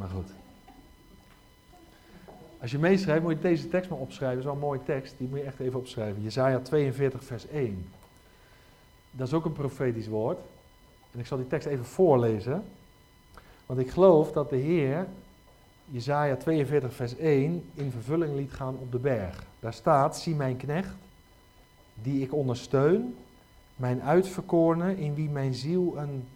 Maar 0.01 0.09
goed. 0.09 0.29
Als 2.61 2.71
je 2.71 2.79
meeschrijft, 2.79 3.23
moet 3.23 3.31
je 3.31 3.39
deze 3.39 3.69
tekst 3.69 3.89
maar 3.89 3.99
opschrijven. 3.99 4.35
Dat 4.35 4.45
is 4.45 4.51
wel 4.51 4.53
een 4.53 4.67
mooie 4.67 4.83
tekst, 4.83 5.17
die 5.17 5.27
moet 5.27 5.39
je 5.39 5.45
echt 5.45 5.59
even 5.59 5.79
opschrijven. 5.79 6.21
Jezaja 6.21 6.59
42, 6.59 7.23
vers 7.23 7.47
1. 7.47 7.89
Dat 9.11 9.27
is 9.27 9.33
ook 9.33 9.45
een 9.45 9.53
profetisch 9.53 10.07
woord. 10.07 10.39
En 11.11 11.19
ik 11.19 11.25
zal 11.25 11.37
die 11.37 11.47
tekst 11.47 11.67
even 11.67 11.85
voorlezen. 11.85 12.63
Want 13.65 13.79
ik 13.79 13.89
geloof 13.89 14.31
dat 14.31 14.49
de 14.49 14.55
Heer 14.55 15.07
Jezaja 15.85 16.35
42, 16.35 16.93
vers 16.93 17.17
1 17.17 17.63
in 17.73 17.91
vervulling 17.91 18.35
liet 18.35 18.51
gaan 18.51 18.77
op 18.79 18.91
de 18.91 18.99
berg. 18.99 19.43
Daar 19.59 19.73
staat, 19.73 20.17
zie 20.17 20.35
mijn 20.35 20.57
knecht, 20.57 20.95
die 21.93 22.23
ik 22.23 22.33
ondersteun, 22.33 23.15
mijn 23.75 24.01
uitverkorene, 24.01 24.97
in 24.97 25.13
wie 25.13 25.29
mijn 25.29 25.53
ziel 25.53 25.97
een 25.97 26.27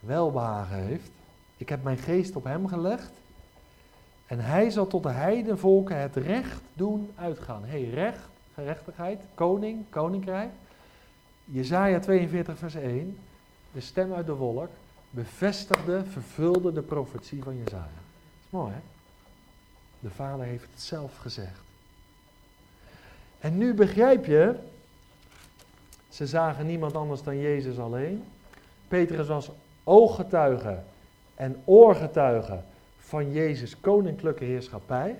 welbehagen 0.00 0.76
heeft. 0.76 1.10
Ik 1.60 1.68
heb 1.68 1.82
mijn 1.82 1.98
geest 1.98 2.36
op 2.36 2.44
hem 2.44 2.68
gelegd. 2.68 3.10
En 4.26 4.40
hij 4.40 4.70
zal 4.70 4.86
tot 4.86 5.02
de 5.02 5.10
heidenvolken 5.10 6.00
het 6.00 6.16
recht 6.16 6.60
doen 6.72 7.10
uitgaan. 7.16 7.64
Hey, 7.64 7.84
recht, 7.84 8.28
gerechtigheid, 8.54 9.20
koning, 9.34 9.84
koninkrijk. 9.88 10.50
Jezaja 11.44 11.98
42, 11.98 12.58
vers 12.58 12.74
1. 12.74 13.18
De 13.72 13.80
stem 13.80 14.12
uit 14.12 14.26
de 14.26 14.34
wolk 14.34 14.68
bevestigde, 15.10 16.04
vervulde 16.04 16.72
de 16.72 16.82
profetie 16.82 17.42
van 17.42 17.56
Jezaja. 17.56 17.82
Dat 17.82 18.44
is 18.44 18.50
mooi, 18.50 18.72
hè? 18.72 18.80
De 19.98 20.10
vader 20.10 20.44
heeft 20.44 20.70
het 20.70 20.80
zelf 20.80 21.16
gezegd. 21.16 21.60
En 23.38 23.58
nu 23.58 23.74
begrijp 23.74 24.24
je, 24.24 24.54
ze 26.08 26.26
zagen 26.26 26.66
niemand 26.66 26.94
anders 26.94 27.22
dan 27.22 27.38
Jezus 27.38 27.78
alleen. 27.78 28.24
Petrus 28.88 29.26
was 29.26 29.50
ooggetuige 29.84 30.82
en 31.40 31.62
oorgetuige 31.64 32.60
van 32.98 33.32
Jezus' 33.32 33.80
koninklijke 33.80 34.44
heerschappij. 34.44 35.16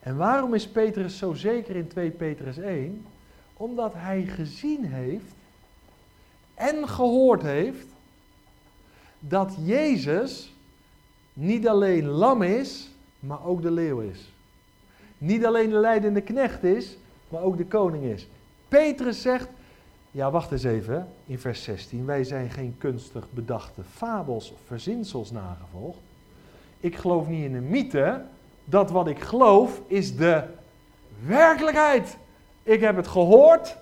En 0.00 0.16
waarom 0.16 0.54
is 0.54 0.68
Petrus 0.68 1.18
zo 1.18 1.32
zeker 1.32 1.76
in 1.76 1.88
2 1.88 2.10
Petrus 2.10 2.58
1? 2.58 3.06
Omdat 3.56 3.92
hij 3.94 4.22
gezien 4.22 4.84
heeft 4.84 5.34
en 6.54 6.88
gehoord 6.88 7.42
heeft 7.42 7.86
dat 9.18 9.54
Jezus 9.58 10.54
niet 11.32 11.68
alleen 11.68 12.06
lam 12.06 12.42
is, 12.42 12.90
maar 13.20 13.46
ook 13.46 13.62
de 13.62 13.70
leeuw 13.70 14.00
is. 14.00 14.32
Niet 15.18 15.44
alleen 15.46 15.70
de 15.70 15.78
leidende 15.78 16.20
knecht 16.20 16.64
is, 16.64 16.96
maar 17.28 17.42
ook 17.42 17.56
de 17.56 17.66
koning 17.66 18.04
is. 18.04 18.28
Petrus 18.68 19.22
zegt, 19.22 19.48
ja 20.14 20.30
wacht 20.30 20.52
eens 20.52 20.64
even, 20.64 21.08
in 21.26 21.38
vers 21.38 21.62
16, 21.62 22.06
wij 22.06 22.24
zijn 22.24 22.50
geen 22.50 22.74
kunstig 22.78 23.26
bedachte 23.30 23.82
fabels 23.94 24.52
of 24.52 24.58
verzinsels 24.66 25.30
nagevolgd. 25.30 25.98
Ik 26.80 26.96
geloof 26.96 27.28
niet 27.28 27.44
in 27.44 27.54
een 27.54 27.68
mythe, 27.68 28.22
dat 28.64 28.90
wat 28.90 29.06
ik 29.06 29.20
geloof 29.20 29.80
is 29.86 30.16
de 30.16 30.42
werkelijkheid. 31.26 32.16
Ik 32.62 32.80
heb 32.80 32.96
het 32.96 33.06
gehoord, 33.06 33.76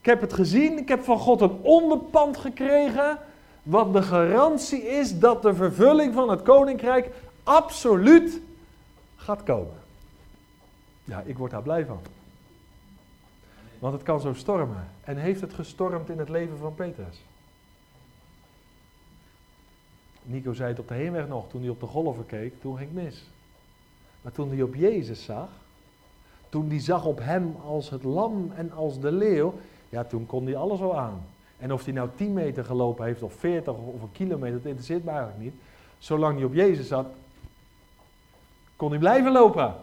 ik 0.00 0.06
heb 0.06 0.20
het 0.20 0.32
gezien, 0.32 0.78
ik 0.78 0.88
heb 0.88 1.04
van 1.04 1.18
God 1.18 1.40
een 1.40 1.58
onderpand 1.62 2.36
gekregen, 2.36 3.18
wat 3.62 3.92
de 3.92 4.02
garantie 4.02 4.82
is 4.82 5.18
dat 5.18 5.42
de 5.42 5.54
vervulling 5.54 6.14
van 6.14 6.30
het 6.30 6.42
koninkrijk 6.42 7.10
absoluut 7.42 8.40
gaat 9.16 9.42
komen. 9.42 9.78
Ja, 11.04 11.22
ik 11.26 11.38
word 11.38 11.50
daar 11.50 11.62
blij 11.62 11.84
van. 11.84 12.00
Want 13.80 13.94
het 13.94 14.02
kan 14.02 14.20
zo 14.20 14.32
stormen. 14.32 14.88
En 15.04 15.16
heeft 15.16 15.40
het 15.40 15.54
gestormd 15.54 16.10
in 16.10 16.18
het 16.18 16.28
leven 16.28 16.58
van 16.58 16.74
Petrus? 16.74 17.24
Nico 20.22 20.52
zei 20.52 20.68
het 20.68 20.78
op 20.78 20.88
de 20.88 20.94
heenweg 20.94 21.28
nog, 21.28 21.48
toen 21.48 21.60
hij 21.60 21.70
op 21.70 21.80
de 21.80 21.86
golven 21.86 22.26
keek, 22.26 22.60
toen 22.60 22.76
ging 22.76 22.90
het 22.94 23.02
mis. 23.02 23.24
Maar 24.22 24.32
toen 24.32 24.48
hij 24.48 24.62
op 24.62 24.74
Jezus 24.74 25.24
zag, 25.24 25.48
toen 26.48 26.68
hij 26.68 26.80
zag 26.80 27.04
op 27.04 27.18
hem 27.18 27.56
als 27.66 27.90
het 27.90 28.02
lam 28.02 28.52
en 28.54 28.72
als 28.72 29.00
de 29.00 29.12
leeuw, 29.12 29.54
ja, 29.88 30.04
toen 30.04 30.26
kon 30.26 30.44
hij 30.44 30.56
alles 30.56 30.80
wel 30.80 30.98
aan. 30.98 31.22
En 31.58 31.72
of 31.72 31.84
hij 31.84 31.92
nou 31.94 32.08
10 32.16 32.32
meter 32.32 32.64
gelopen 32.64 33.04
heeft, 33.04 33.22
of 33.22 33.34
40 33.34 33.74
of 33.74 34.02
een 34.02 34.12
kilometer, 34.12 34.56
dat 34.56 34.64
interesseert 34.64 35.04
me 35.04 35.10
eigenlijk 35.10 35.40
niet. 35.40 35.54
Zolang 35.98 36.36
hij 36.36 36.44
op 36.44 36.54
Jezus 36.54 36.88
zat, 36.88 37.06
kon 38.76 38.90
hij 38.90 38.98
blijven 38.98 39.32
lopen. 39.32 39.74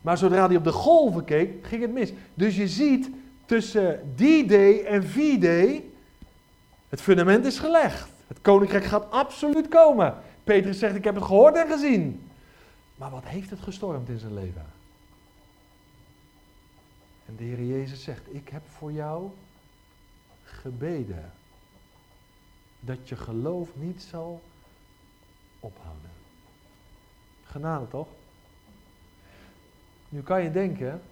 Maar 0.00 0.18
zodra 0.18 0.46
hij 0.46 0.56
op 0.56 0.64
de 0.64 0.72
golven 0.72 1.24
keek, 1.24 1.66
ging 1.66 1.82
het 1.82 1.92
mis. 1.92 2.12
Dus 2.34 2.56
je 2.56 2.68
ziet 2.68 3.10
tussen 3.54 4.14
die 4.14 4.46
day 4.46 4.84
en 4.84 5.04
V-day, 5.04 5.84
het 6.88 7.00
fundament 7.00 7.44
is 7.44 7.58
gelegd. 7.58 8.08
Het 8.26 8.40
koninkrijk 8.40 8.84
gaat 8.84 9.10
absoluut 9.10 9.68
komen. 9.68 10.14
Petrus 10.44 10.78
zegt, 10.78 10.94
ik 10.94 11.04
heb 11.04 11.14
het 11.14 11.24
gehoord 11.24 11.56
en 11.56 11.66
gezien. 11.66 12.30
Maar 12.96 13.10
wat 13.10 13.24
heeft 13.24 13.50
het 13.50 13.60
gestormd 13.60 14.08
in 14.08 14.18
zijn 14.18 14.34
leven? 14.34 14.66
En 17.26 17.36
de 17.36 17.44
Heer 17.44 17.64
Jezus 17.64 18.02
zegt, 18.02 18.34
ik 18.34 18.48
heb 18.48 18.62
voor 18.78 18.92
jou 18.92 19.30
gebeden. 20.44 21.32
Dat 22.80 23.08
je 23.08 23.16
geloof 23.16 23.68
niet 23.74 24.02
zal 24.02 24.42
ophouden. 25.60 26.10
Genade 27.44 27.88
toch? 27.88 28.08
Nu 30.08 30.22
kan 30.22 30.42
je 30.42 30.50
denken, 30.50 31.02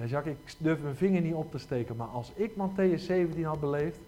ja 0.00 0.06
Jacques, 0.06 0.34
ik 0.34 0.54
durf 0.58 0.80
mijn 0.80 0.96
vinger 0.96 1.20
niet 1.20 1.34
op 1.34 1.50
te 1.50 1.58
steken, 1.58 1.96
maar 1.96 2.06
als 2.06 2.32
ik 2.34 2.50
Matthäus 2.50 3.00
17 3.00 3.44
had 3.44 3.60
beleefd, 3.60 3.98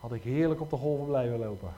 had 0.00 0.12
ik 0.12 0.22
heerlijk 0.22 0.60
op 0.60 0.70
de 0.70 0.76
golven 0.76 1.06
blijven 1.06 1.38
lopen. 1.38 1.68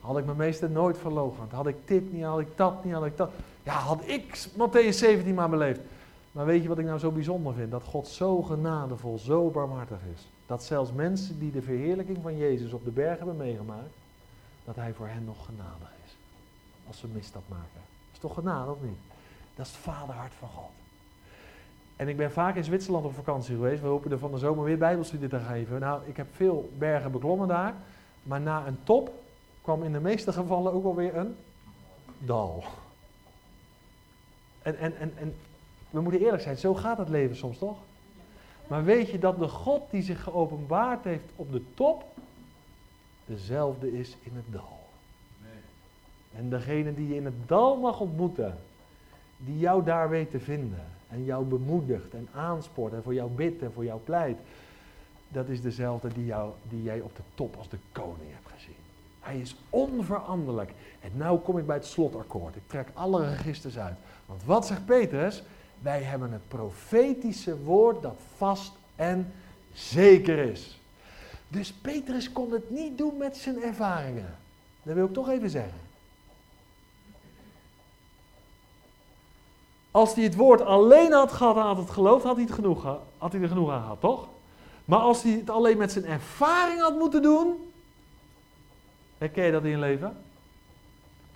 Had 0.00 0.18
ik 0.18 0.24
mijn 0.24 0.36
meester 0.36 0.70
nooit 0.70 0.98
verlogen. 0.98 1.48
Had 1.50 1.66
ik 1.66 1.76
dit 1.84 2.12
niet, 2.12 2.24
had 2.24 2.40
ik 2.40 2.56
dat 2.56 2.84
niet, 2.84 2.94
had 2.94 3.04
ik 3.04 3.16
dat. 3.16 3.30
Ja, 3.62 3.72
had 3.72 4.02
ik 4.04 4.48
Matthäus 4.58 4.94
17 4.94 5.34
maar 5.34 5.50
beleefd. 5.50 5.80
Maar 6.32 6.46
weet 6.46 6.62
je 6.62 6.68
wat 6.68 6.78
ik 6.78 6.84
nou 6.84 6.98
zo 6.98 7.10
bijzonder 7.10 7.54
vind? 7.54 7.70
Dat 7.70 7.84
God 7.84 8.08
zo 8.08 8.42
genadevol, 8.42 9.18
zo 9.18 9.50
barmhartig 9.50 9.98
is. 10.14 10.28
Dat 10.46 10.64
zelfs 10.64 10.92
mensen 10.92 11.38
die 11.38 11.50
de 11.50 11.62
verheerlijking 11.62 12.18
van 12.22 12.36
Jezus 12.36 12.72
op 12.72 12.84
de 12.84 12.90
berg 12.90 13.18
hebben 13.18 13.36
meegemaakt, 13.36 13.94
dat 14.64 14.76
hij 14.76 14.92
voor 14.92 15.06
hen 15.06 15.24
nog 15.24 15.44
genadig 15.44 15.92
is. 16.06 16.16
Als 16.86 16.98
ze 16.98 17.06
misstap 17.06 17.42
maken. 17.48 17.80
Is 18.12 18.18
toch 18.18 18.34
genade 18.34 18.70
of 18.70 18.82
niet? 18.82 18.98
Dat 19.54 19.66
is 19.66 19.72
het 19.72 19.80
vaderhart 19.80 20.32
van 20.38 20.48
God. 20.48 20.79
En 22.00 22.08
ik 22.08 22.16
ben 22.16 22.32
vaak 22.32 22.56
in 22.56 22.64
Zwitserland 22.64 23.04
op 23.04 23.14
vakantie 23.14 23.54
geweest. 23.54 23.82
We 23.82 23.88
hopen 23.88 24.10
er 24.10 24.18
van 24.18 24.30
de 24.30 24.38
zomer 24.38 24.64
weer 24.64 24.78
bijbelstudie 24.78 25.28
te 25.28 25.38
geven. 25.38 25.80
Nou, 25.80 26.02
ik 26.06 26.16
heb 26.16 26.26
veel 26.34 26.70
bergen 26.78 27.12
beklommen 27.12 27.48
daar. 27.48 27.74
Maar 28.22 28.40
na 28.40 28.66
een 28.66 28.78
top 28.84 29.12
kwam 29.62 29.82
in 29.82 29.92
de 29.92 30.00
meeste 30.00 30.32
gevallen 30.32 30.72
ook 30.72 30.84
alweer 30.84 31.16
een 31.16 31.36
dal. 32.18 32.64
En, 34.62 34.78
en, 34.78 34.96
en, 34.98 35.12
en 35.16 35.34
we 35.90 36.00
moeten 36.00 36.20
eerlijk 36.20 36.42
zijn, 36.42 36.56
zo 36.56 36.74
gaat 36.74 36.98
het 36.98 37.08
leven 37.08 37.36
soms 37.36 37.58
toch? 37.58 37.78
Maar 38.66 38.84
weet 38.84 39.10
je 39.10 39.18
dat 39.18 39.38
de 39.38 39.48
God 39.48 39.90
die 39.90 40.02
zich 40.02 40.22
geopenbaard 40.22 41.04
heeft 41.04 41.30
op 41.36 41.52
de 41.52 41.62
top, 41.74 42.04
dezelfde 43.24 43.98
is 43.98 44.16
in 44.22 44.32
het 44.34 44.52
dal. 44.52 44.78
En 46.36 46.50
degene 46.50 46.94
die 46.94 47.08
je 47.08 47.14
in 47.14 47.24
het 47.24 47.48
dal 47.48 47.76
mag 47.76 48.00
ontmoeten, 48.00 48.58
die 49.36 49.58
jou 49.58 49.84
daar 49.84 50.08
weet 50.08 50.30
te 50.30 50.40
vinden 50.40 50.98
en 51.10 51.24
jou 51.24 51.44
bemoedigt 51.44 52.14
en 52.14 52.28
aanspoort 52.34 52.92
en 52.92 53.02
voor 53.02 53.14
jou 53.14 53.30
bidt 53.30 53.62
en 53.62 53.72
voor 53.72 53.84
jou 53.84 54.00
pleit, 54.00 54.38
dat 55.28 55.48
is 55.48 55.62
dezelfde 55.62 56.08
die, 56.14 56.24
jou, 56.24 56.52
die 56.68 56.82
jij 56.82 57.00
op 57.00 57.16
de 57.16 57.22
top 57.34 57.56
als 57.56 57.68
de 57.68 57.78
koning 57.92 58.30
hebt 58.32 58.48
gezien. 58.54 58.74
Hij 59.20 59.38
is 59.38 59.56
onveranderlijk. 59.70 60.72
En 61.00 61.10
nu 61.14 61.36
kom 61.36 61.58
ik 61.58 61.66
bij 61.66 61.76
het 61.76 61.86
slotakkoord. 61.86 62.56
Ik 62.56 62.62
trek 62.66 62.88
alle 62.94 63.28
registers 63.28 63.78
uit. 63.78 63.96
Want 64.26 64.44
wat 64.44 64.66
zegt 64.66 64.86
Petrus? 64.86 65.42
Wij 65.78 66.02
hebben 66.02 66.32
het 66.32 66.48
profetische 66.48 67.62
woord 67.62 68.02
dat 68.02 68.18
vast 68.36 68.72
en 68.96 69.32
zeker 69.72 70.38
is. 70.38 70.80
Dus 71.48 71.72
Petrus 71.72 72.32
kon 72.32 72.52
het 72.52 72.70
niet 72.70 72.98
doen 72.98 73.16
met 73.16 73.36
zijn 73.36 73.62
ervaringen. 73.62 74.34
Dat 74.82 74.94
wil 74.94 75.06
ik 75.06 75.12
toch 75.12 75.28
even 75.28 75.50
zeggen. 75.50 75.89
Als 79.90 80.14
hij 80.14 80.24
het 80.24 80.36
woord 80.36 80.60
alleen 80.60 81.12
had 81.12 81.32
gehad 81.32 81.56
had 81.56 81.76
het 81.76 81.90
geloofd, 81.90 82.24
had 82.24 82.36
hij, 82.36 82.44
het 82.44 82.54
genoeg, 82.54 82.98
had 83.18 83.32
hij 83.32 83.40
er 83.40 83.48
genoeg 83.48 83.70
aan 83.70 83.82
gehad, 83.82 84.00
toch? 84.00 84.28
Maar 84.84 84.98
als 84.98 85.22
hij 85.22 85.32
het 85.32 85.50
alleen 85.50 85.78
met 85.78 85.92
zijn 85.92 86.04
ervaring 86.04 86.80
had 86.80 86.98
moeten 86.98 87.22
doen, 87.22 87.54
herken 89.18 89.44
je 89.44 89.52
dat 89.52 89.64
in 89.64 89.78
leven? 89.78 90.16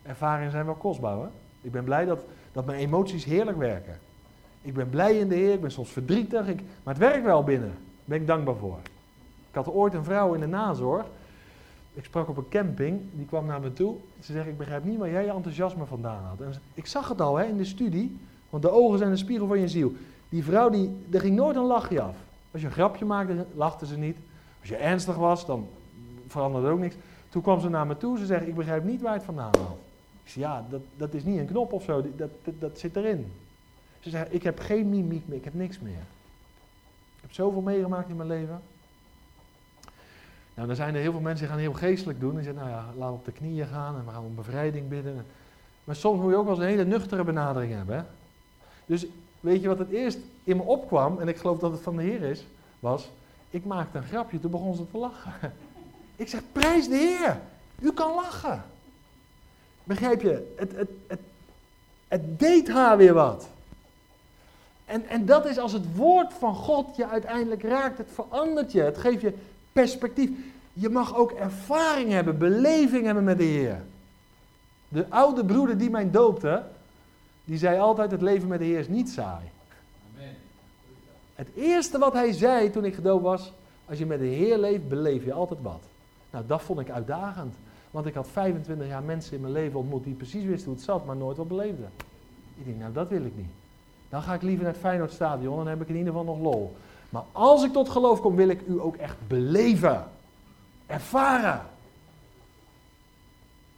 Ervaringen 0.02 0.50
zijn 0.50 0.64
wel 0.64 0.74
kostbaar, 0.74 1.18
hè? 1.18 1.26
Ik 1.60 1.72
ben 1.72 1.84
blij 1.84 2.04
dat, 2.04 2.20
dat 2.52 2.66
mijn 2.66 2.78
emoties 2.78 3.24
heerlijk 3.24 3.58
werken. 3.58 3.98
Ik 4.62 4.74
ben 4.74 4.90
blij 4.90 5.18
in 5.18 5.28
de 5.28 5.34
Heer, 5.34 5.52
ik 5.52 5.60
ben 5.60 5.70
soms 5.70 5.90
verdrietig, 5.90 6.48
ik, 6.48 6.60
maar 6.82 6.94
het 6.94 7.02
werkt 7.02 7.24
wel 7.24 7.44
binnen. 7.44 7.68
Daar 7.68 8.04
ben 8.04 8.20
ik 8.20 8.26
dankbaar 8.26 8.56
voor. 8.56 8.78
Ik 9.48 9.54
had 9.54 9.68
ooit 9.68 9.94
een 9.94 10.04
vrouw 10.04 10.34
in 10.34 10.40
de 10.40 10.46
nazorg. 10.46 11.06
Ik 11.94 12.04
sprak 12.04 12.28
op 12.28 12.36
een 12.36 12.48
camping, 12.48 13.00
die 13.12 13.26
kwam 13.26 13.46
naar 13.46 13.60
me 13.60 13.72
toe. 13.72 13.96
Ze 14.20 14.32
zegt, 14.32 14.46
ik 14.46 14.58
begrijp 14.58 14.84
niet 14.84 14.98
waar 14.98 15.10
jij 15.10 15.24
je 15.24 15.30
enthousiasme 15.30 15.84
vandaan 15.84 16.22
had. 16.24 16.40
En 16.40 16.54
ik 16.74 16.86
zag 16.86 17.08
het 17.08 17.20
al 17.20 17.36
hè, 17.36 17.44
in 17.44 17.56
de 17.56 17.64
studie, 17.64 18.18
want 18.54 18.66
de 18.66 18.72
ogen 18.72 18.98
zijn 18.98 19.10
de 19.10 19.16
spiegel 19.16 19.46
van 19.46 19.60
je 19.60 19.68
ziel. 19.68 19.92
Die 20.28 20.44
vrouw, 20.44 20.70
die, 20.70 20.96
er 21.12 21.20
ging 21.20 21.36
nooit 21.36 21.56
een 21.56 21.64
lachje 21.64 22.00
af. 22.00 22.16
Als 22.50 22.60
je 22.60 22.66
een 22.66 22.72
grapje 22.72 23.04
maakte, 23.04 23.46
lachte 23.54 23.86
ze 23.86 23.96
niet. 23.96 24.16
Als 24.60 24.68
je 24.68 24.76
ernstig 24.76 25.16
was, 25.16 25.46
dan 25.46 25.68
veranderde 26.26 26.68
ook 26.68 26.78
niks. 26.78 26.94
Toen 27.28 27.42
kwam 27.42 27.60
ze 27.60 27.68
naar 27.68 27.86
me 27.86 27.96
toe, 27.96 28.18
ze 28.18 28.26
zegt, 28.26 28.46
ik 28.46 28.54
begrijp 28.54 28.84
niet 28.84 29.00
waar 29.00 29.12
het 29.12 29.22
vandaan 29.22 29.50
haalt. 29.58 29.78
Ik 30.24 30.30
zei, 30.30 30.44
ja, 30.44 30.64
dat, 30.70 30.80
dat 30.96 31.14
is 31.14 31.24
niet 31.24 31.38
een 31.38 31.46
knop 31.46 31.72
of 31.72 31.84
zo, 31.84 32.02
dat, 32.16 32.30
dat, 32.44 32.54
dat 32.60 32.78
zit 32.78 32.96
erin. 32.96 33.32
Ze 34.00 34.10
zegt, 34.10 34.34
ik 34.34 34.42
heb 34.42 34.58
geen 34.58 34.88
mimiek 34.88 35.28
meer, 35.28 35.38
ik 35.38 35.44
heb 35.44 35.54
niks 35.54 35.78
meer. 35.80 36.02
Ik 37.16 37.20
heb 37.20 37.32
zoveel 37.32 37.60
meegemaakt 37.60 38.08
in 38.08 38.16
mijn 38.16 38.28
leven. 38.28 38.60
Nou, 40.54 40.66
dan 40.66 40.76
zijn 40.76 40.94
er 40.94 41.00
heel 41.00 41.12
veel 41.12 41.20
mensen 41.20 41.44
die 41.46 41.54
gaan 41.54 41.62
heel 41.62 41.72
geestelijk 41.72 42.20
doen. 42.20 42.34
Die 42.34 42.44
zeggen, 42.44 42.62
nou 42.62 42.74
ja, 42.74 42.84
laat 42.96 43.12
op 43.12 43.24
de 43.24 43.32
knieën 43.32 43.66
gaan 43.66 43.96
en 43.96 44.04
we 44.04 44.10
gaan 44.10 44.24
om 44.24 44.34
bevrijding 44.34 44.88
bidden. 44.88 45.26
Maar 45.84 45.96
soms 45.96 46.20
moet 46.20 46.30
je 46.30 46.36
ook 46.36 46.44
wel 46.44 46.54
eens 46.54 46.62
een 46.62 46.68
hele 46.68 46.84
nuchtere 46.84 47.24
benadering 47.24 47.72
hebben. 47.72 47.96
Hè? 47.96 48.02
Dus 48.86 49.06
weet 49.40 49.62
je 49.62 49.68
wat 49.68 49.78
het 49.78 49.90
eerst 49.90 50.18
in 50.44 50.56
me 50.56 50.62
opkwam, 50.62 51.20
en 51.20 51.28
ik 51.28 51.36
geloof 51.36 51.58
dat 51.58 51.72
het 51.72 51.80
van 51.80 51.96
de 51.96 52.02
Heer 52.02 52.22
is, 52.22 52.46
was, 52.80 53.10
ik 53.50 53.64
maakte 53.64 53.98
een 53.98 54.04
grapje, 54.04 54.40
toen 54.40 54.50
begon 54.50 54.74
ze 54.74 54.90
te 54.90 54.98
lachen. 54.98 55.32
Ik 56.16 56.28
zeg, 56.28 56.40
prijs 56.52 56.88
de 56.88 56.96
Heer, 56.96 57.40
u 57.80 57.92
kan 57.92 58.14
lachen. 58.14 58.64
Begrijp 59.84 60.22
je, 60.22 60.54
het, 60.56 60.76
het, 60.76 60.88
het, 61.06 61.20
het 62.08 62.38
deed 62.38 62.68
haar 62.68 62.96
weer 62.96 63.14
wat. 63.14 63.48
En, 64.84 65.08
en 65.08 65.26
dat 65.26 65.46
is 65.46 65.58
als 65.58 65.72
het 65.72 65.96
woord 65.96 66.32
van 66.32 66.54
God 66.54 66.96
je 66.96 67.08
uiteindelijk 67.08 67.62
raakt, 67.62 67.98
het 67.98 68.10
verandert 68.12 68.72
je, 68.72 68.80
het 68.80 68.98
geeft 68.98 69.20
je 69.20 69.34
perspectief. 69.72 70.30
Je 70.72 70.88
mag 70.88 71.16
ook 71.16 71.32
ervaring 71.32 72.10
hebben, 72.10 72.38
beleving 72.38 73.04
hebben 73.04 73.24
met 73.24 73.38
de 73.38 73.44
Heer. 73.44 73.82
De 74.88 75.06
oude 75.08 75.44
broeder 75.44 75.78
die 75.78 75.90
mij 75.90 76.10
doopte, 76.10 76.62
die 77.44 77.58
zei 77.58 77.78
altijd: 77.78 78.10
het 78.10 78.22
leven 78.22 78.48
met 78.48 78.58
de 78.58 78.64
Heer 78.64 78.78
is 78.78 78.88
niet 78.88 79.08
saai. 79.08 79.44
Amen. 80.14 80.34
Het 81.34 81.48
eerste 81.54 81.98
wat 81.98 82.12
hij 82.12 82.32
zei 82.32 82.70
toen 82.70 82.84
ik 82.84 82.94
gedoopt 82.94 83.22
was: 83.22 83.52
als 83.84 83.98
je 83.98 84.06
met 84.06 84.18
de 84.18 84.24
Heer 84.24 84.58
leeft, 84.58 84.88
beleef 84.88 85.24
je 85.24 85.32
altijd 85.32 85.62
wat. 85.62 85.82
Nou, 86.30 86.44
dat 86.46 86.62
vond 86.62 86.80
ik 86.80 86.90
uitdagend. 86.90 87.54
Want 87.90 88.06
ik 88.06 88.14
had 88.14 88.28
25 88.28 88.86
jaar 88.86 89.02
mensen 89.02 89.34
in 89.34 89.40
mijn 89.40 89.52
leven 89.52 89.78
ontmoet 89.78 90.04
die 90.04 90.14
precies 90.14 90.44
wisten 90.44 90.66
hoe 90.66 90.74
het 90.74 90.84
zat, 90.84 91.04
maar 91.04 91.16
nooit 91.16 91.36
wat 91.36 91.48
beleefden. 91.48 91.90
Ik 92.56 92.64
denk, 92.64 92.78
nou 92.78 92.92
dat 92.92 93.08
wil 93.08 93.24
ik 93.24 93.36
niet. 93.36 93.50
Dan 94.08 94.22
ga 94.22 94.34
ik 94.34 94.42
liever 94.42 94.64
naar 94.64 94.72
het 94.72 94.82
Feyenoordstadion 94.82 95.58
en 95.58 95.64
dan 95.64 95.66
heb 95.66 95.80
ik 95.80 95.88
in 95.88 95.96
ieder 95.96 96.12
geval 96.12 96.34
nog 96.34 96.42
lol. 96.42 96.76
Maar 97.10 97.22
als 97.32 97.64
ik 97.64 97.72
tot 97.72 97.88
geloof 97.88 98.20
kom, 98.20 98.36
wil 98.36 98.48
ik 98.48 98.60
u 98.66 98.80
ook 98.80 98.96
echt 98.96 99.16
beleven. 99.26 100.04
Ervaren. 100.86 101.62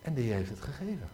En 0.03 0.15
die 0.15 0.33
heeft 0.33 0.51
het 0.51 0.61
gegeven. 0.61 1.09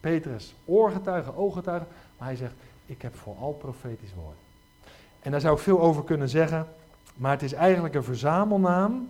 Petrus, 0.00 0.54
oorgetuige, 0.64 1.36
ooggetuige. 1.36 1.86
Maar 2.18 2.28
hij 2.28 2.36
zegt, 2.36 2.54
ik 2.86 3.02
heb 3.02 3.14
vooral 3.16 3.52
profetisch 3.52 4.14
woord. 4.22 4.36
En 5.20 5.30
daar 5.30 5.40
zou 5.40 5.54
ik 5.54 5.62
veel 5.62 5.80
over 5.80 6.04
kunnen 6.04 6.28
zeggen. 6.28 6.66
Maar 7.14 7.32
het 7.32 7.42
is 7.42 7.52
eigenlijk 7.52 7.94
een 7.94 8.04
verzamelnaam 8.04 9.08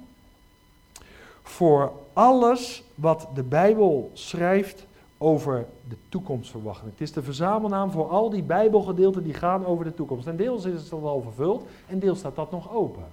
voor 1.42 1.92
alles 2.12 2.82
wat 2.94 3.28
de 3.34 3.42
Bijbel 3.42 4.10
schrijft 4.12 4.86
over 5.18 5.66
de 5.88 5.96
toekomstverwachting. 6.08 6.90
Het 6.90 7.00
is 7.00 7.12
de 7.12 7.22
verzamelnaam 7.22 7.90
voor 7.90 8.08
al 8.08 8.30
die 8.30 8.42
Bijbelgedeelten 8.42 9.22
die 9.22 9.34
gaan 9.34 9.66
over 9.66 9.84
de 9.84 9.94
toekomst. 9.94 10.26
En 10.26 10.36
deels 10.36 10.64
is 10.64 10.82
het 10.82 10.92
al 10.92 11.22
vervuld 11.22 11.66
en 11.86 11.98
deels 11.98 12.18
staat 12.18 12.36
dat 12.36 12.50
nog 12.50 12.72
open. 12.72 13.04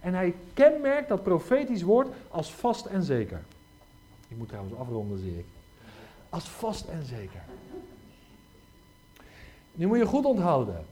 En 0.00 0.14
hij 0.14 0.34
kenmerkt 0.54 1.08
dat 1.08 1.22
profetisch 1.22 1.82
woord 1.82 2.08
als 2.30 2.52
vast 2.52 2.86
en 2.86 3.02
zeker. 3.02 3.42
Ik 4.28 4.36
moet 4.36 4.48
trouwens 4.48 4.76
afronden, 4.76 5.18
zie 5.18 5.38
ik. 5.38 5.44
Als 6.30 6.44
vast 6.44 6.88
en 6.88 7.04
zeker. 7.04 7.42
Nu 9.72 9.86
moet 9.86 9.98
je 9.98 10.06
goed 10.06 10.24
onthouden. 10.24 10.86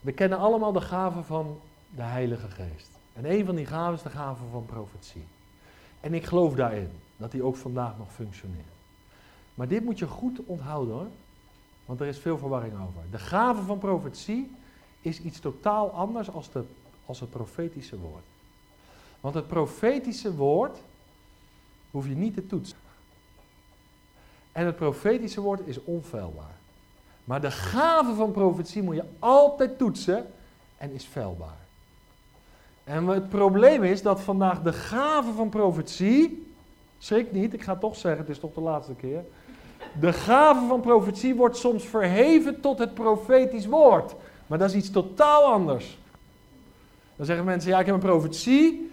We 0.00 0.12
kennen 0.12 0.38
allemaal 0.38 0.72
de 0.72 0.80
gaven 0.80 1.24
van 1.24 1.60
de 1.94 2.02
Heilige 2.02 2.48
Geest. 2.48 2.90
En 3.12 3.30
een 3.30 3.44
van 3.44 3.54
die 3.54 3.66
gaven 3.66 3.94
is 3.94 4.02
de 4.02 4.10
gave 4.10 4.42
van 4.50 4.66
profetie. 4.66 5.24
En 6.00 6.14
ik 6.14 6.24
geloof 6.24 6.54
daarin, 6.54 6.90
dat 7.16 7.30
die 7.30 7.42
ook 7.42 7.56
vandaag 7.56 7.98
nog 7.98 8.12
functioneert. 8.12 8.64
Maar 9.54 9.68
dit 9.68 9.84
moet 9.84 9.98
je 9.98 10.06
goed 10.06 10.40
onthouden 10.46 10.94
hoor. 10.94 11.08
Want 11.84 12.00
er 12.00 12.06
is 12.06 12.18
veel 12.18 12.38
verwarring 12.38 12.72
over. 12.72 13.02
De 13.10 13.18
gave 13.18 13.62
van 13.62 13.78
profetie 13.78 14.50
is 15.00 15.20
iets 15.20 15.40
totaal 15.40 15.90
anders 15.90 16.30
als, 16.30 16.50
de, 16.52 16.64
als 17.06 17.20
het 17.20 17.30
profetische 17.30 17.98
woord. 17.98 18.24
Want 19.20 19.34
het 19.34 19.46
profetische 19.46 20.34
woord 20.34 20.78
hoef 21.90 22.06
je 22.06 22.14
niet 22.14 22.34
te 22.34 22.46
toetsen. 22.46 22.78
En 24.52 24.66
het 24.66 24.76
profetische 24.76 25.40
woord 25.40 25.60
is 25.64 25.84
onfeilbaar. 25.84 26.58
Maar 27.24 27.40
de 27.40 27.50
gave 27.50 28.14
van 28.14 28.30
profetie 28.30 28.82
moet 28.82 28.94
je 28.94 29.04
altijd 29.18 29.78
toetsen 29.78 30.26
en 30.78 30.92
is 30.92 31.04
feilbaar. 31.04 31.58
En 32.84 33.06
het 33.06 33.28
probleem 33.28 33.82
is 33.82 34.02
dat 34.02 34.20
vandaag 34.20 34.62
de 34.62 34.72
gave 34.72 35.32
van 35.32 35.48
profetie, 35.48 36.52
schrik 36.98 37.32
niet, 37.32 37.52
ik 37.52 37.62
ga 37.62 37.76
toch 37.76 37.96
zeggen, 37.96 38.20
het 38.20 38.30
is 38.30 38.38
toch 38.38 38.54
de 38.54 38.60
laatste 38.60 38.94
keer. 38.94 39.24
De 40.00 40.12
gave 40.12 40.66
van 40.66 40.80
profetie 40.80 41.34
wordt 41.34 41.56
soms 41.56 41.84
verheven 41.84 42.60
tot 42.60 42.78
het 42.78 42.94
profetisch 42.94 43.66
woord. 43.66 44.14
Maar 44.46 44.58
dat 44.58 44.68
is 44.68 44.76
iets 44.76 44.90
totaal 44.90 45.44
anders. 45.44 45.98
Dan 47.16 47.26
zeggen 47.26 47.44
mensen, 47.44 47.70
ja 47.70 47.80
ik 47.80 47.86
heb 47.86 47.94
een 47.94 48.00
profetie. 48.00 48.90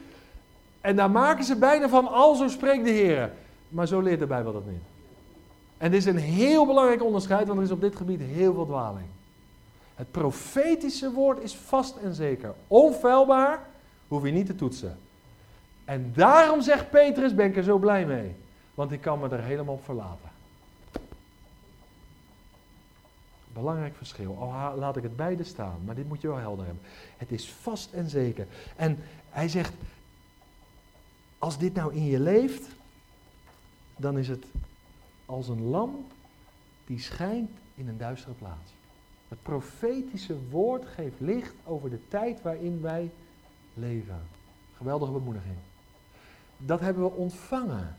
En 0.82 0.96
daar 0.96 1.12
maken 1.12 1.44
ze 1.44 1.56
bijna 1.56 1.90
van, 1.90 2.08
al 2.08 2.36
zo 2.36 2.48
spreekt 2.48 2.84
de 2.84 2.92
Heer. 2.92 3.32
Maar 3.70 3.88
zo 3.88 4.00
leert 4.00 4.20
de 4.20 4.26
Bijbel 4.26 4.54
dat 4.54 4.66
niet. 4.66 4.82
En 5.78 5.92
dit 5.92 6.00
is 6.00 6.06
een 6.06 6.18
heel 6.18 6.66
belangrijk 6.66 7.04
onderscheid, 7.04 7.48
want 7.48 7.60
er 7.60 7.66
is 7.66 7.72
op 7.72 7.82
dit 7.82 7.96
gebied 7.96 8.20
heel 8.20 8.54
veel 8.54 8.66
dwaling. 8.66 9.08
Het 9.96 10.12
profetische 10.12 11.12
woord 11.12 11.40
is 11.40 11.56
vast 11.56 11.96
en 11.96 12.14
zeker. 12.14 12.54
Onfeilbaar, 12.68 13.60
hoef 14.08 14.26
je 14.26 14.32
niet 14.32 14.46
te 14.46 14.56
toetsen. 14.56 15.00
En 15.86 16.12
daarom 16.16 16.62
zegt 16.62 16.90
Petrus, 16.90 17.36
ben 17.36 17.46
ik 17.46 17.58
er 17.58 17.64
zo 17.64 17.78
blij 17.78 18.06
mee. 18.06 18.36
Want 18.74 18.92
ik 18.92 19.02
kan 19.02 19.20
me 19.20 19.30
er 19.30 19.44
helemaal 19.44 19.74
op 19.74 19.84
verlaten. 19.84 20.30
Belangrijk 23.54 23.96
verschil. 23.96 24.38
Al 24.40 24.78
laat 24.78 24.98
ik 24.98 25.04
het 25.04 25.16
beide 25.16 25.44
staan, 25.44 25.80
maar 25.86 25.96
dit 25.96 26.08
moet 26.08 26.22
je 26.22 26.28
wel 26.28 26.38
helder 26.38 26.66
hebben. 26.66 26.84
Het 27.18 27.32
is 27.32 27.52
vast 27.52 27.94
en 27.94 28.10
zeker. 28.10 28.48
En 28.76 29.00
hij 29.30 29.50
zegt, 29.50 29.74
als 31.38 31.58
dit 31.58 31.74
nou 31.74 31.94
in 31.94 32.06
je 32.06 32.20
leeft, 32.20 32.68
dan 33.96 34.18
is 34.18 34.28
het 34.28 34.46
als 35.28 35.48
een 35.48 35.64
lamp 35.64 36.12
die 36.86 37.00
schijnt 37.00 37.52
in 37.76 37.88
een 37.88 37.98
duistere 37.98 38.34
plaats. 38.34 38.72
Het 39.28 39.42
profetische 39.42 40.36
woord 40.50 40.86
geeft 40.86 41.20
licht 41.20 41.54
over 41.64 41.90
de 41.90 42.08
tijd 42.08 42.42
waarin 42.42 42.82
wij 42.82 43.12
leven. 43.74 44.22
Geweldige 44.78 45.12
bemoediging. 45.12 45.58
Dat 46.58 46.80
hebben 46.80 47.04
we 47.04 47.12
ontvangen. 47.12 47.96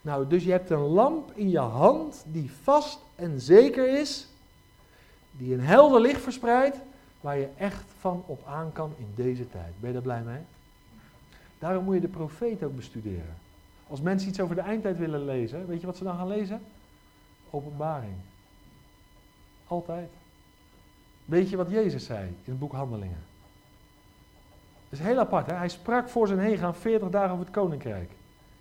Nou, 0.00 0.26
dus 0.26 0.44
je 0.44 0.50
hebt 0.50 0.70
een 0.70 0.78
lamp 0.78 1.32
in 1.34 1.50
je 1.50 1.58
hand 1.58 2.24
die 2.26 2.50
vast 2.62 2.98
en 3.14 3.40
zeker 3.40 4.00
is, 4.00 4.28
die 5.30 5.54
een 5.54 5.60
helder 5.60 6.00
licht 6.00 6.20
verspreidt, 6.20 6.76
waar 7.20 7.38
je 7.38 7.48
echt 7.56 7.84
van 7.98 8.22
op 8.26 8.46
aan 8.46 8.72
kan 8.72 8.92
in 8.98 9.12
deze 9.14 9.50
tijd. 9.50 9.72
Ben 9.80 9.88
je 9.88 9.94
daar 9.94 10.02
blij 10.02 10.22
mee? 10.22 10.40
Daarom 11.58 11.84
moet 11.84 11.94
je 11.94 12.00
de 12.00 12.08
profeet 12.08 12.62
ook 12.62 12.76
bestuderen. 12.76 13.36
Als 13.90 14.00
mensen 14.00 14.28
iets 14.28 14.40
over 14.40 14.54
de 14.54 14.60
eindtijd 14.60 14.98
willen 14.98 15.24
lezen, 15.24 15.66
weet 15.66 15.80
je 15.80 15.86
wat 15.86 15.96
ze 15.96 16.04
dan 16.04 16.16
gaan 16.16 16.26
lezen? 16.26 16.60
Openbaring. 17.50 18.14
Altijd. 19.66 20.08
Weet 21.24 21.50
je 21.50 21.56
wat 21.56 21.70
Jezus 21.70 22.04
zei 22.04 22.26
in 22.26 22.50
het 22.50 22.58
boek 22.58 22.72
Handelingen? 22.72 23.22
Dat 24.88 24.98
is 24.98 25.06
heel 25.06 25.18
apart. 25.18 25.46
Hè? 25.46 25.54
Hij 25.54 25.68
sprak 25.68 26.08
voor 26.08 26.26
zijn 26.26 26.38
heen 26.38 26.58
gaan 26.58 26.74
40 26.74 27.10
dagen 27.10 27.30
over 27.30 27.44
het 27.44 27.54
koninkrijk. 27.54 28.10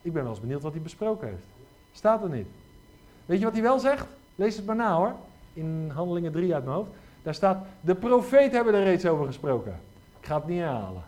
Ik 0.02 0.14
ben 0.14 0.22
wel 0.22 0.32
eens 0.32 0.42
benieuwd 0.42 0.62
wat 0.62 0.74
hij 0.74 0.82
besproken 0.82 1.28
heeft. 1.28 1.44
Staat 1.92 2.24
er 2.24 2.30
niet. 2.30 2.48
Weet 3.26 3.40
je 3.40 3.46
wat 3.46 3.54
hij 3.54 3.62
wel 3.62 3.80
zegt? 3.80 4.08
Lees 4.36 4.56
het 4.56 4.66
maar 4.66 4.76
na 4.76 4.96
hoor. 4.96 5.16
In 5.54 5.92
Handelingen 5.94 6.32
3 6.32 6.54
uit 6.54 6.64
mijn 6.64 6.76
hoofd. 6.76 6.92
Daar 7.24 7.34
staat, 7.34 7.66
de 7.82 7.96
profeet 7.96 8.52
hebben 8.52 8.74
er 8.74 8.84
reeds 8.84 9.06
over 9.06 9.26
gesproken. 9.26 9.80
Ik 10.20 10.26
ga 10.26 10.36
het 10.36 10.48
niet 10.48 10.60
herhalen. 10.60 11.04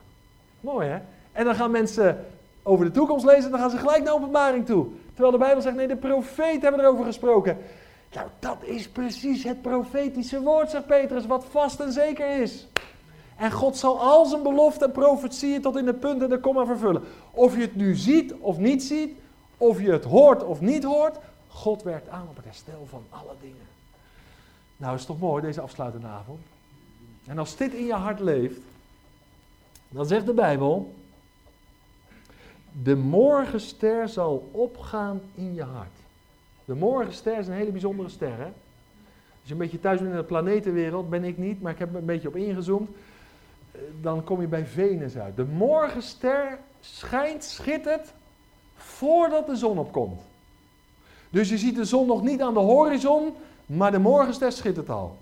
Mooi 0.60 0.88
hè? 0.88 1.00
En 1.32 1.46
dan 1.46 1.56
gaan 1.56 1.72
mensen 1.72 2.26
over 2.64 2.86
de 2.86 2.92
toekomst 2.92 3.26
lezen 3.26 3.44
en 3.44 3.52
dan 3.52 3.60
gaan 3.60 3.70
ze 3.70 3.78
gelijk 3.78 4.04
naar 4.04 4.14
openbaring 4.14 4.66
toe. 4.66 4.88
Terwijl 5.14 5.32
de 5.32 5.38
Bijbel 5.38 5.62
zegt, 5.62 5.76
nee, 5.76 5.88
de 5.88 5.96
profeet 5.96 6.62
hebben 6.62 6.82
erover 6.82 7.06
gesproken. 7.06 7.58
Nou, 8.14 8.28
dat 8.40 8.58
is 8.62 8.90
precies 8.90 9.44
het 9.44 9.62
profetische 9.62 10.42
woord, 10.42 10.70
zegt 10.70 10.86
Petrus, 10.86 11.26
wat 11.26 11.46
vast 11.46 11.80
en 11.80 11.92
zeker 11.92 12.42
is. 12.42 12.68
En 13.38 13.52
God 13.52 13.78
zal 13.78 14.00
al 14.00 14.26
zijn 14.26 14.44
beloften 14.44 14.88
en 14.88 14.94
profetieën 14.94 15.62
tot 15.62 15.78
in 15.78 15.86
de 15.86 15.94
punten 15.94 16.24
en 16.24 16.30
de 16.30 16.40
komma 16.40 16.66
vervullen. 16.66 17.04
Of 17.32 17.56
je 17.56 17.62
het 17.62 17.76
nu 17.76 17.96
ziet 17.96 18.34
of 18.34 18.58
niet 18.58 18.84
ziet, 18.84 19.18
of 19.58 19.82
je 19.82 19.92
het 19.92 20.04
hoort 20.04 20.44
of 20.44 20.62
niet 20.62 20.84
hoort, 20.84 21.18
God 21.48 21.84
werkt 21.84 22.10
aan 22.10 22.28
op 22.30 22.36
het 22.36 22.46
herstel 22.46 22.88
van 22.90 23.04
alle 23.10 23.34
dingen. 23.42 23.68
Nou, 24.78 24.96
is 24.96 25.06
toch 25.06 25.20
mooi, 25.20 25.42
deze 25.42 25.62
afsluitende 25.62 26.08
avond. 26.08 26.40
En 27.26 27.38
als 27.38 27.56
dit 27.56 27.74
in 27.74 27.86
je 27.86 27.94
hart 27.94 28.20
leeft, 28.20 28.60
dan 29.90 30.06
zegt 30.06 30.26
de 30.26 30.34
Bijbel, 30.34 30.94
de 32.84 32.96
morgenster 32.96 34.10
zal 34.10 34.50
opgaan 34.52 35.22
in 35.36 35.54
je 35.54 35.64
hart. 35.64 36.00
De 36.66 36.76
morgenster 36.76 37.38
is 37.38 37.48
een 37.48 37.54
hele 37.54 37.72
bijzondere 37.72 38.10
ster? 38.10 38.40
Als 38.40 39.50
je 39.50 39.52
een 39.52 39.58
beetje 39.58 39.80
thuis 39.80 40.00
bent 40.00 40.12
in 40.12 40.18
de 40.18 40.24
planetenwereld, 40.24 41.10
ben 41.10 41.24
ik 41.24 41.38
niet, 41.38 41.62
maar 41.62 41.72
ik 41.72 41.80
heb 41.80 41.94
er 41.94 42.00
een 42.00 42.06
beetje 42.06 42.28
op 42.28 42.36
ingezoomd. 42.36 42.90
Eh, 43.72 43.82
dan 44.02 44.24
kom 44.24 44.42
je 44.42 44.48
bij 44.48 44.66
Venus 44.66 45.18
uit. 45.18 45.36
De 45.36 45.46
morgenster 45.46 46.60
schijnt, 46.80 47.44
schittert, 47.44 48.14
voordat 48.76 49.48
de 49.48 49.56
zon 49.56 49.78
opkomt. 49.78 50.22
Dus 51.30 51.50
je 51.50 51.58
ziet 51.58 51.76
de 51.76 51.86
zon 51.86 52.08
nog 52.08 52.24
niet 52.24 52.42
aan 52.42 52.54
de 52.54 52.60
horizon, 52.60 53.34
maar 53.66 53.92
de 53.92 54.00
morgenster 54.00 54.52
schittert 54.52 54.90
al. 54.90 55.18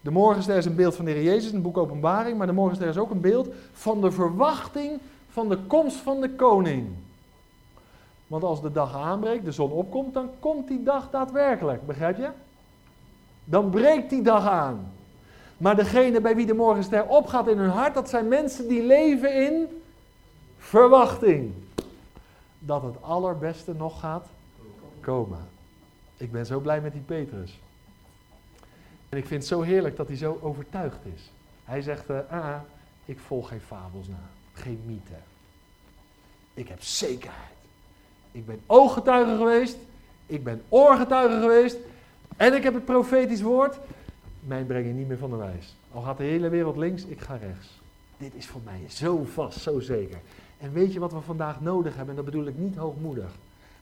De 0.00 0.10
morgenster 0.10 0.56
is 0.56 0.64
een 0.64 0.74
beeld 0.74 0.94
van 0.94 1.04
de 1.04 1.10
Heer 1.10 1.22
Jezus 1.22 1.48
in 1.48 1.54
het 1.54 1.62
boek 1.62 1.76
Openbaring, 1.76 2.38
maar 2.38 2.46
de 2.46 2.52
morgenster 2.52 2.88
is 2.88 2.98
ook 2.98 3.10
een 3.10 3.20
beeld 3.20 3.48
van 3.72 4.00
de 4.00 4.10
verwachting 4.10 5.00
van 5.34 5.48
de 5.48 5.58
komst 5.58 5.96
van 5.96 6.20
de 6.20 6.30
koning. 6.30 6.88
Want 8.26 8.42
als 8.42 8.62
de 8.62 8.72
dag 8.72 8.94
aanbreekt, 8.94 9.44
de 9.44 9.52
zon 9.52 9.70
opkomt, 9.70 10.14
dan 10.14 10.30
komt 10.40 10.68
die 10.68 10.82
dag 10.82 11.10
daadwerkelijk. 11.10 11.86
Begrijp 11.86 12.16
je? 12.16 12.28
Dan 13.44 13.70
breekt 13.70 14.10
die 14.10 14.22
dag 14.22 14.46
aan. 14.46 14.92
Maar 15.56 15.76
degene 15.76 16.20
bij 16.20 16.36
wie 16.36 16.46
de 16.46 16.54
morgenster 16.54 17.06
opgaat 17.06 17.48
in 17.48 17.58
hun 17.58 17.70
hart, 17.70 17.94
dat 17.94 18.08
zijn 18.08 18.28
mensen 18.28 18.68
die 18.68 18.82
leven 18.82 19.46
in 19.46 19.82
verwachting. 20.58 21.52
Dat 22.58 22.82
het 22.82 23.02
allerbeste 23.02 23.74
nog 23.74 24.00
gaat 24.00 24.26
komen. 25.00 25.48
Ik 26.16 26.32
ben 26.32 26.46
zo 26.46 26.60
blij 26.60 26.80
met 26.80 26.92
die 26.92 27.02
Petrus. 27.02 27.58
En 29.08 29.18
ik 29.18 29.26
vind 29.26 29.40
het 29.40 29.50
zo 29.50 29.60
heerlijk 29.60 29.96
dat 29.96 30.08
hij 30.08 30.16
zo 30.16 30.38
overtuigd 30.42 31.06
is. 31.14 31.30
Hij 31.64 31.82
zegt, 31.82 32.10
uh, 32.10 32.18
ah, 32.28 32.60
ik 33.04 33.18
volg 33.18 33.48
geen 33.48 33.60
fabels 33.60 34.08
na, 34.08 34.30
geen 34.54 34.80
mythe. 34.86 35.22
Ik 36.54 36.68
heb 36.68 36.82
zekerheid. 36.82 37.52
Ik 38.32 38.46
ben 38.46 38.60
ooggetuige 38.66 39.36
geweest, 39.36 39.76
ik 40.26 40.44
ben 40.44 40.62
oorgetuige 40.68 41.40
geweest 41.40 41.76
en 42.36 42.54
ik 42.54 42.62
heb 42.62 42.74
het 42.74 42.84
profetisch 42.84 43.42
woord. 43.42 43.78
Mij 44.40 44.64
breng 44.64 44.86
je 44.86 44.92
niet 44.92 45.08
meer 45.08 45.18
van 45.18 45.30
de 45.30 45.36
wijs. 45.36 45.76
Al 45.92 46.02
gaat 46.02 46.16
de 46.16 46.24
hele 46.24 46.48
wereld 46.48 46.76
links, 46.76 47.04
ik 47.04 47.20
ga 47.20 47.36
rechts. 47.36 47.80
Dit 48.16 48.34
is 48.34 48.46
voor 48.46 48.60
mij 48.64 48.80
zo 48.88 49.24
vast, 49.24 49.60
zo 49.60 49.80
zeker. 49.80 50.18
En 50.58 50.72
weet 50.72 50.92
je 50.92 51.00
wat 51.00 51.12
we 51.12 51.20
vandaag 51.20 51.60
nodig 51.60 51.96
hebben? 51.96 52.16
En 52.16 52.22
dat 52.22 52.30
bedoel 52.30 52.46
ik 52.46 52.58
niet 52.58 52.76
hoogmoedig. 52.76 53.30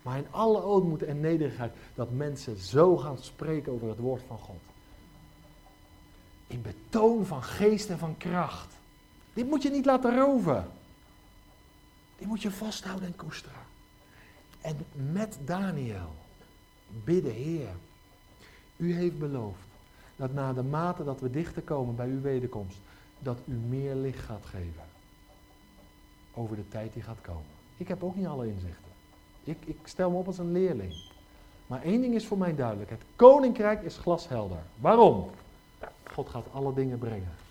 Maar 0.03 0.17
in 0.17 0.27
alle 0.31 0.63
ootmoed 0.63 1.03
en 1.03 1.21
nederigheid 1.21 1.73
dat 1.95 2.11
mensen 2.11 2.57
zo 2.57 2.97
gaan 2.97 3.19
spreken 3.19 3.73
over 3.73 3.89
het 3.89 3.99
woord 3.99 4.23
van 4.27 4.39
God. 4.39 4.61
In 6.47 6.63
betoon 6.63 7.27
van 7.27 7.43
geest 7.43 7.91
en 7.91 7.99
van 7.99 8.17
kracht. 8.17 8.75
Dit 9.33 9.49
moet 9.49 9.63
je 9.63 9.71
niet 9.71 9.87
laten 9.87 10.17
roven. 10.17 10.67
Dit 12.19 12.27
moet 12.27 12.43
je 12.43 12.51
vasthouden 12.51 13.07
en 13.07 13.17
koesteren. 13.17 13.59
En 14.61 14.77
met 15.13 15.39
Daniel 15.45 16.15
bidden, 17.05 17.33
Heer, 17.33 17.75
u 18.77 18.95
heeft 18.95 19.19
beloofd 19.19 19.67
dat 20.17 20.33
na 20.33 20.53
de 20.53 20.63
mate 20.63 21.05
dat 21.05 21.21
we 21.21 21.31
dichter 21.31 21.63
komen 21.63 21.97
bij 21.97 22.09
uw 22.09 22.21
wederkomst, 22.21 22.79
dat 23.19 23.39
u 23.45 23.53
meer 23.53 23.95
licht 23.95 24.25
gaat 24.25 24.47
geven 24.47 24.83
over 26.35 26.57
de 26.57 26.69
tijd 26.69 26.93
die 26.93 27.03
gaat 27.03 27.21
komen. 27.21 27.51
Ik 27.77 27.89
heb 27.89 28.03
ook 28.03 28.17
niet 28.17 28.27
alle 28.27 28.47
inzichten. 28.47 28.91
Ik, 29.45 29.57
ik 29.65 29.79
stel 29.85 30.11
me 30.11 30.17
op 30.17 30.27
als 30.27 30.39
een 30.39 30.53
leerling. 30.53 31.11
Maar 31.67 31.83
één 31.83 32.01
ding 32.01 32.15
is 32.15 32.27
voor 32.27 32.39
mij 32.39 32.55
duidelijk. 32.55 32.91
Het 32.91 33.03
koninkrijk 33.17 33.83
is 33.83 33.97
glashelder. 33.97 34.63
Waarom? 34.81 35.31
God 36.13 36.29
gaat 36.29 36.47
alle 36.53 36.75
dingen 36.75 36.99
brengen 36.99 37.42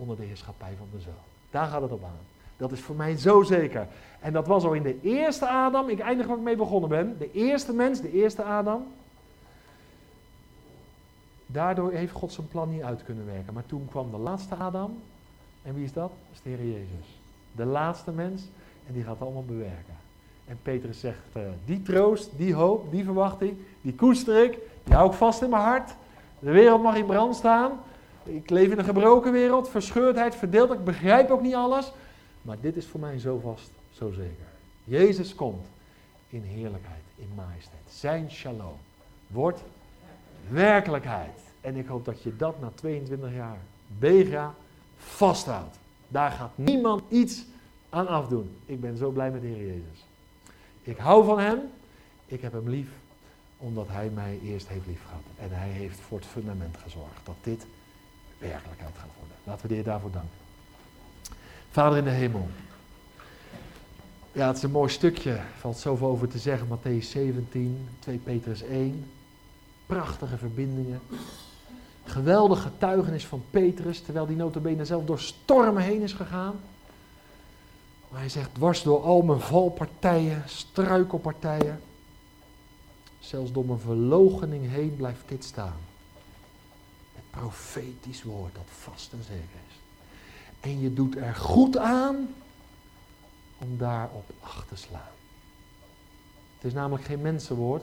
onder 0.00 0.16
de 0.16 0.24
heerschappij 0.24 0.72
van 0.78 0.88
de 0.92 1.00
zoon. 1.00 1.12
Daar 1.50 1.66
gaat 1.66 1.82
het 1.82 1.92
op 1.92 2.04
aan. 2.04 2.28
Dat 2.56 2.72
is 2.72 2.80
voor 2.80 2.96
mij 2.96 3.16
zo 3.16 3.42
zeker. 3.42 3.86
En 4.20 4.32
dat 4.32 4.46
was 4.46 4.64
al 4.64 4.72
in 4.72 4.82
de 4.82 5.00
eerste 5.02 5.48
Adam. 5.48 5.88
Ik 5.88 5.98
eindig 5.98 6.26
waar 6.26 6.36
ik 6.36 6.42
mee 6.42 6.56
begonnen 6.56 6.88
ben. 6.88 7.16
De 7.18 7.32
eerste 7.32 7.72
mens, 7.72 8.00
de 8.00 8.12
eerste 8.12 8.42
Adam. 8.42 8.86
Daardoor 11.46 11.92
heeft 11.92 12.12
God 12.12 12.32
zijn 12.32 12.48
plan 12.48 12.70
niet 12.70 12.82
uit 12.82 13.04
kunnen 13.04 13.26
werken. 13.26 13.54
Maar 13.54 13.66
toen 13.66 13.86
kwam 13.90 14.10
de 14.10 14.16
laatste 14.16 14.54
Adam. 14.54 14.98
En 15.62 15.74
wie 15.74 15.84
is 15.84 15.92
dat? 15.92 16.12
Dat 16.32 16.40
Jezus. 16.44 17.20
De 17.52 17.64
laatste 17.64 18.10
mens. 18.10 18.42
En 18.86 18.94
die 18.94 19.02
gaat 19.02 19.20
allemaal 19.20 19.44
bewerken. 19.44 19.98
En 20.46 20.58
Petrus 20.62 21.00
zegt, 21.00 21.18
uh, 21.36 21.42
die 21.64 21.82
troost, 21.82 22.30
die 22.36 22.54
hoop, 22.54 22.90
die 22.90 23.04
verwachting, 23.04 23.56
die 23.80 23.94
koester 23.94 24.44
ik. 24.44 24.58
Die 24.84 24.94
hou 24.94 25.10
ik 25.10 25.16
vast 25.16 25.42
in 25.42 25.50
mijn 25.50 25.62
hart. 25.62 25.94
De 26.38 26.50
wereld 26.50 26.82
mag 26.82 26.96
in 26.96 27.06
brand 27.06 27.34
staan. 27.34 27.72
Ik 28.34 28.50
leef 28.50 28.70
in 28.70 28.78
een 28.78 28.84
gebroken 28.84 29.32
wereld, 29.32 29.68
verscheurdheid, 29.68 30.34
verdeeld. 30.34 30.72
Ik 30.72 30.84
begrijp 30.84 31.30
ook 31.30 31.42
niet 31.42 31.54
alles. 31.54 31.92
Maar 32.42 32.56
dit 32.60 32.76
is 32.76 32.86
voor 32.86 33.00
mij 33.00 33.18
zo 33.18 33.38
vast, 33.38 33.70
zo 33.90 34.10
zeker. 34.10 34.46
Jezus 34.84 35.34
komt 35.34 35.66
in 36.28 36.42
heerlijkheid, 36.42 37.02
in 37.16 37.28
majesteit. 37.34 37.82
Zijn 37.88 38.30
shalom 38.30 38.76
wordt 39.26 39.60
werkelijkheid. 40.48 41.38
En 41.60 41.76
ik 41.76 41.86
hoop 41.86 42.04
dat 42.04 42.22
je 42.22 42.36
dat 42.36 42.60
na 42.60 42.70
22 42.74 43.34
jaar 43.34 43.58
Bega 43.98 44.54
vasthoudt. 44.96 45.78
Daar 46.08 46.30
gaat 46.30 46.52
niemand 46.54 47.02
iets 47.08 47.44
aan 47.88 48.08
afdoen. 48.08 48.56
Ik 48.66 48.80
ben 48.80 48.96
zo 48.96 49.10
blij 49.10 49.30
met 49.30 49.40
de 49.40 49.46
Heer 49.46 49.66
Jezus. 49.66 50.04
Ik 50.82 50.96
hou 50.96 51.24
van 51.24 51.38
Hem. 51.38 51.58
Ik 52.26 52.40
heb 52.40 52.52
Hem 52.52 52.68
lief 52.68 52.88
omdat 53.58 53.88
Hij 53.88 54.08
mij 54.08 54.38
eerst 54.44 54.68
heeft 54.68 54.86
lief 54.86 55.02
gehad. 55.06 55.50
En 55.50 55.58
Hij 55.58 55.68
heeft 55.68 56.00
voor 56.00 56.18
het 56.18 56.26
fundament 56.26 56.76
gezorgd 56.76 57.26
dat 57.26 57.36
dit 57.42 57.66
werkelijkheid 58.40 58.94
gaat 58.96 59.10
worden. 59.18 59.36
Laten 59.44 59.62
we 59.62 59.68
de 59.68 59.74
Heer 59.74 59.84
daarvoor 59.84 60.10
danken. 60.10 60.38
Vader 61.70 61.98
in 61.98 62.04
de 62.04 62.10
hemel. 62.10 62.48
Ja, 64.32 64.46
het 64.46 64.56
is 64.56 64.62
een 64.62 64.70
mooi 64.70 64.90
stukje. 64.90 65.30
Er 65.30 65.44
valt 65.58 65.78
zoveel 65.78 66.08
over 66.08 66.28
te 66.28 66.38
zeggen. 66.38 66.66
Matthäus 66.66 67.06
17, 67.06 67.88
2 67.98 68.16
Petrus 68.16 68.62
1. 68.62 69.10
Prachtige 69.86 70.36
verbindingen. 70.36 71.00
Geweldige 72.04 72.62
getuigenis 72.62 73.26
van 73.26 73.42
Petrus, 73.50 74.00
terwijl 74.02 74.26
die 74.26 74.36
notabene 74.36 74.84
zelf 74.84 75.04
door 75.04 75.18
stormen 75.18 75.82
heen 75.82 76.00
is 76.00 76.12
gegaan. 76.12 76.60
Maar 78.08 78.20
hij 78.20 78.28
zegt, 78.28 78.54
dwars 78.54 78.82
door 78.82 79.02
al 79.02 79.22
mijn 79.22 79.40
valpartijen, 79.40 80.42
struikelpartijen, 80.46 81.80
zelfs 83.18 83.52
door 83.52 83.64
mijn 83.64 83.78
verlogening 83.78 84.70
heen 84.70 84.96
blijft 84.96 85.22
dit 85.26 85.44
staan. 85.44 85.76
Profetisch 87.30 88.22
woord 88.22 88.54
dat 88.54 88.66
vast 88.66 89.12
en 89.12 89.22
zeker 89.22 89.60
is. 89.68 89.78
En 90.60 90.80
je 90.80 90.92
doet 90.92 91.16
er 91.16 91.34
goed 91.34 91.76
aan 91.76 92.34
om 93.58 93.78
daarop 93.78 94.30
acht 94.40 94.68
te 94.68 94.76
slaan. 94.76 95.00
Het 96.54 96.64
is 96.64 96.72
namelijk 96.72 97.04
geen 97.04 97.20
mensenwoord. 97.20 97.82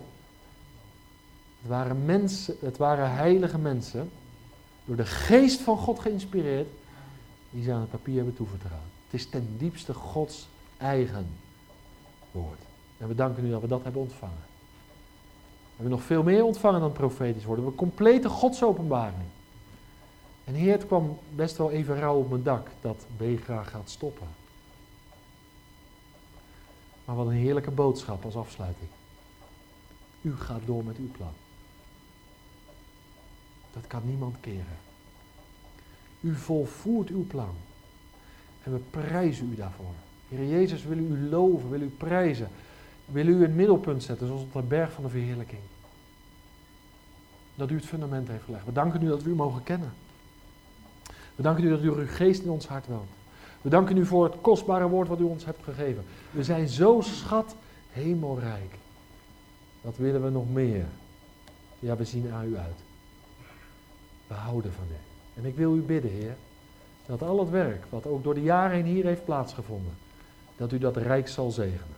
Het 1.62 1.70
waren, 1.70 2.06
mensen, 2.06 2.56
het 2.62 2.78
waren 2.78 3.12
heilige 3.16 3.58
mensen, 3.58 4.10
door 4.86 4.96
de 4.96 5.06
geest 5.06 5.62
van 5.62 5.78
God 5.78 6.00
geïnspireerd, 6.00 6.68
die 7.50 7.64
ze 7.64 7.72
aan 7.72 7.82
het 7.82 7.90
papier 7.90 8.16
hebben 8.16 8.36
toevertrouwd. 8.36 8.82
Het 9.06 9.20
is 9.20 9.30
ten 9.30 9.58
diepste 9.58 9.94
Gods 9.94 10.48
eigen 10.78 11.28
woord. 12.32 12.60
En 12.98 13.08
we 13.08 13.16
danken 13.16 13.46
u 13.46 13.50
dat 13.50 13.62
we 13.62 13.68
dat 13.68 13.84
hebben 13.84 14.02
ontvangen. 14.02 14.46
We 15.68 15.84
hebben 15.84 15.98
nog 15.98 16.04
veel 16.04 16.24
meer 16.24 16.44
ontvangen 16.44 16.80
dan 16.80 16.92
profetisch 16.92 17.46
worden. 17.46 17.64
We 17.64 17.70
hebben 17.70 17.90
complete 17.90 18.30
godsopenbaring. 18.30 19.28
En 20.48 20.54
Heer, 20.54 20.72
het 20.72 20.86
kwam 20.86 21.18
best 21.36 21.58
wel 21.58 21.72
even 21.72 22.00
rauw 22.00 22.18
op 22.18 22.30
mijn 22.30 22.44
dak 22.44 22.68
dat 22.82 23.06
Begra 23.18 23.64
gaat 23.64 23.90
stoppen. 23.90 24.28
Maar 27.06 27.16
wat 27.16 27.28
een 27.28 27.34
heerlijke 27.34 27.72
boodschap 27.72 28.26
als 28.26 28.36
afsluiting. 28.36 28.90
U 30.22 30.36
gaat 30.36 30.62
door 30.66 30.84
met 30.84 30.98
uw 30.98 31.12
plan. 31.12 31.32
Dat 33.74 33.88
kan 33.88 34.02
niemand 34.06 34.36
keren. 34.40 34.78
U 36.20 36.36
volvoert 36.36 37.10
uw 37.10 37.26
plan. 37.28 37.56
En 38.64 38.72
we 38.72 38.80
prijzen 38.90 39.52
u 39.52 39.56
daarvoor. 39.56 39.94
Heer 40.30 40.48
Jezus, 40.48 40.84
wil 40.84 40.98
u 40.98 41.30
loven, 41.30 41.70
wil 41.70 41.82
u 41.82 41.90
prijzen. 41.90 42.50
Wil 43.06 43.28
u 43.28 43.42
het 43.42 43.56
middelpunt 43.56 44.04
zetten, 44.04 44.28
zoals 44.28 44.42
op 44.42 44.54
de 44.54 44.62
berg 44.62 44.92
van 44.92 45.04
de 45.04 45.10
verheerlijking. 45.10 45.62
Dat 47.56 47.70
u 47.70 47.76
het 47.76 47.86
fundament 47.86 48.28
heeft 48.28 48.44
gelegd. 48.44 48.66
We 48.66 48.72
danken 48.72 49.02
u 49.02 49.08
dat 49.08 49.24
we 49.24 49.30
u 49.30 49.36
mogen 49.36 49.64
kennen. 49.64 49.94
We 51.38 51.44
danken 51.44 51.64
u 51.64 51.70
dat 51.70 51.82
u 51.82 51.90
uw 51.90 52.08
geest 52.08 52.44
in 52.44 52.50
ons 52.50 52.68
hart 52.68 52.88
woont. 52.88 53.10
We 53.62 53.70
danken 53.70 53.98
u 53.98 54.06
voor 54.06 54.24
het 54.24 54.36
kostbare 54.42 54.88
woord 54.88 55.08
wat 55.08 55.20
u 55.20 55.24
ons 55.24 55.46
hebt 55.46 55.64
gegeven. 55.64 56.04
We 56.32 56.44
zijn 56.44 56.68
zo 56.68 57.02
schat 57.02 57.56
hemelrijk. 57.92 58.78
Wat 59.82 59.98
willen 59.98 60.24
we 60.24 60.30
nog 60.30 60.50
meer? 60.54 60.86
Ja, 61.80 61.96
we 61.96 62.04
zien 62.04 62.32
aan 62.32 62.48
u 62.48 62.58
uit. 62.58 62.80
We 64.28 64.34
houden 64.34 64.74
van 64.74 64.86
u. 64.92 64.96
En 65.42 65.46
ik 65.46 65.56
wil 65.56 65.76
u 65.76 65.82
bidden, 65.82 66.12
Heer, 66.12 66.36
dat 67.06 67.22
al 67.22 67.40
het 67.40 67.50
werk 67.50 67.86
wat 67.90 68.06
ook 68.06 68.24
door 68.24 68.34
de 68.34 68.42
jaren 68.42 68.76
heen 68.76 68.86
hier 68.86 69.06
heeft 69.06 69.26
plaatsgevonden, 69.26 69.94
dat 70.56 70.72
u 70.72 70.78
dat 70.78 70.98
rijk 70.98 71.28
zal 71.28 71.52
zegenen. 71.52 71.96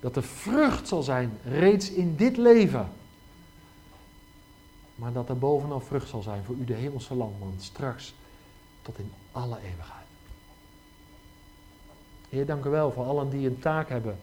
Dat 0.00 0.14
de 0.14 0.22
vrucht 0.22 0.88
zal 0.88 1.02
zijn 1.02 1.38
reeds 1.44 1.90
in 1.90 2.16
dit 2.16 2.36
leven. 2.36 2.88
Maar 4.98 5.12
dat 5.12 5.28
er 5.28 5.38
bovenal 5.38 5.80
vrucht 5.80 6.08
zal 6.08 6.22
zijn 6.22 6.44
voor 6.44 6.54
u, 6.54 6.64
de 6.64 6.74
hemelse 6.74 7.14
landman, 7.14 7.54
straks 7.58 8.14
tot 8.82 8.98
in 8.98 9.10
alle 9.32 9.56
eeuwigheid. 9.56 10.06
Heer, 12.28 12.46
dank 12.46 12.64
u 12.64 12.70
wel 12.70 12.92
voor 12.92 13.04
allen 13.04 13.30
die 13.30 13.46
een 13.46 13.58
taak 13.58 13.88
hebben 13.88 14.18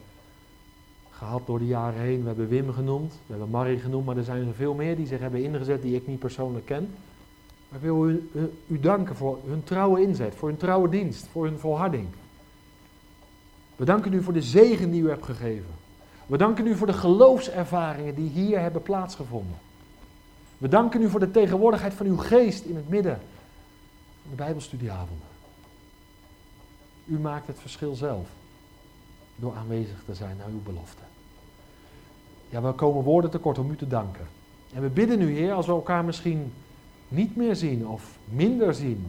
gehad 1.10 1.46
door 1.46 1.58
de 1.58 1.66
jaren 1.66 2.00
heen. 2.00 2.20
We 2.20 2.26
hebben 2.26 2.48
Wim 2.48 2.72
genoemd, 2.72 3.12
we 3.12 3.32
hebben 3.32 3.50
Marie 3.50 3.78
genoemd, 3.78 4.06
maar 4.06 4.16
er 4.16 4.24
zijn 4.24 4.46
er 4.46 4.54
veel 4.54 4.74
meer 4.74 4.96
die 4.96 5.06
zich 5.06 5.20
hebben 5.20 5.42
ingezet 5.42 5.82
die 5.82 5.94
ik 5.94 6.06
niet 6.06 6.18
persoonlijk 6.18 6.66
ken. 6.66 6.94
Maar 7.68 7.78
ik 7.78 7.84
wil 7.84 8.08
u, 8.08 8.30
u, 8.66 8.80
danken 8.80 9.16
voor 9.16 9.38
hun 9.46 9.64
trouwe 9.64 10.02
inzet, 10.02 10.34
voor 10.34 10.48
hun 10.48 10.56
trouwe 10.56 10.88
dienst, 10.88 11.26
voor 11.26 11.44
hun 11.44 11.58
volharding. 11.58 12.08
We 13.76 13.84
danken 13.84 14.12
u 14.12 14.22
voor 14.22 14.32
de 14.32 14.42
zegen 14.42 14.90
die 14.90 15.02
u 15.02 15.08
hebt 15.08 15.24
gegeven. 15.24 15.74
We 16.26 16.36
danken 16.36 16.66
u 16.66 16.76
voor 16.76 16.86
de 16.86 16.92
geloofservaringen 16.92 18.14
die 18.14 18.30
hier 18.30 18.60
hebben 18.60 18.82
plaatsgevonden. 18.82 19.65
We 20.58 20.68
danken 20.68 21.02
u 21.02 21.10
voor 21.10 21.20
de 21.20 21.30
tegenwoordigheid 21.30 21.94
van 21.94 22.06
uw 22.06 22.16
geest 22.16 22.64
in 22.64 22.76
het 22.76 22.88
midden 22.88 23.18
van 24.22 24.30
de 24.30 24.36
Bijbelstudieavonden. 24.36 25.26
U 27.04 27.18
maakt 27.18 27.46
het 27.46 27.60
verschil 27.60 27.94
zelf 27.94 28.28
door 29.36 29.54
aanwezig 29.54 30.02
te 30.04 30.14
zijn 30.14 30.36
naar 30.36 30.48
uw 30.48 30.62
belofte. 30.62 31.02
Ja, 32.48 32.62
we 32.62 32.72
komen 32.72 33.02
woorden 33.02 33.30
tekort 33.30 33.58
om 33.58 33.70
u 33.70 33.76
te 33.76 33.86
danken. 33.86 34.26
En 34.74 34.82
we 34.82 34.88
bidden 34.88 35.20
u, 35.20 35.32
Heer, 35.32 35.52
als 35.52 35.66
we 35.66 35.72
elkaar 35.72 36.04
misschien 36.04 36.52
niet 37.08 37.36
meer 37.36 37.56
zien 37.56 37.86
of 37.86 38.18
minder 38.24 38.74
zien, 38.74 39.06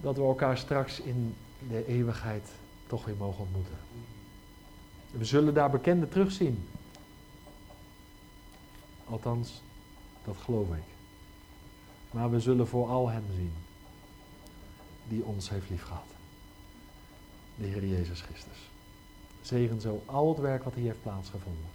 dat 0.00 0.16
we 0.16 0.22
elkaar 0.22 0.58
straks 0.58 1.00
in 1.00 1.34
de 1.68 1.86
eeuwigheid 1.86 2.48
toch 2.86 3.04
weer 3.04 3.16
mogen 3.18 3.40
ontmoeten. 3.40 3.74
We 5.10 5.24
zullen 5.24 5.54
daar 5.54 5.70
bekenden 5.70 6.08
terugzien. 6.08 6.68
Althans, 9.08 9.62
dat 10.24 10.36
geloof 10.36 10.68
ik. 10.68 10.84
Maar 12.10 12.30
we 12.30 12.40
zullen 12.40 12.68
vooral 12.68 13.08
Hem 13.08 13.24
zien 13.34 13.52
die 15.08 15.24
ons 15.24 15.48
heeft 15.48 15.70
liefgehad. 15.70 16.06
De 17.56 17.66
Heer 17.66 17.86
Jezus 17.86 18.20
Christus. 18.20 18.70
Zegen 19.42 19.80
zo 19.80 20.02
al 20.06 20.28
het 20.28 20.38
werk 20.38 20.64
wat 20.64 20.74
hier 20.74 20.84
heeft 20.84 21.02
plaatsgevonden. 21.02 21.70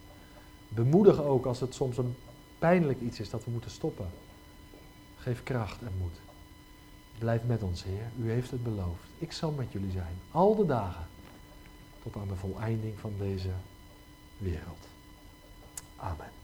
Bemoedig 0.67 1.21
ook 1.21 1.45
als 1.45 1.59
het 1.59 1.73
soms 1.73 1.97
een 1.97 2.15
pijnlijk 2.59 3.01
iets 3.01 3.19
is 3.19 3.29
dat 3.29 3.43
we 3.45 3.51
moeten 3.51 3.71
stoppen. 3.71 4.09
Geef 5.17 5.43
kracht 5.43 5.81
en 5.81 5.93
moed. 5.99 6.19
Blijf 7.17 7.43
met 7.43 7.63
ons, 7.63 7.83
Heer. 7.83 8.11
U 8.19 8.31
heeft 8.31 8.51
het 8.51 8.63
beloofd. 8.63 9.03
Ik 9.17 9.31
zal 9.31 9.51
met 9.51 9.71
jullie 9.71 9.91
zijn. 9.91 10.15
Al 10.31 10.55
de 10.55 10.65
dagen. 10.65 11.07
Tot 12.03 12.15
aan 12.15 12.27
de 12.27 12.35
voleinding 12.35 12.99
van 12.99 13.13
deze 13.17 13.51
wereld. 14.37 14.87
Amen. 15.95 16.40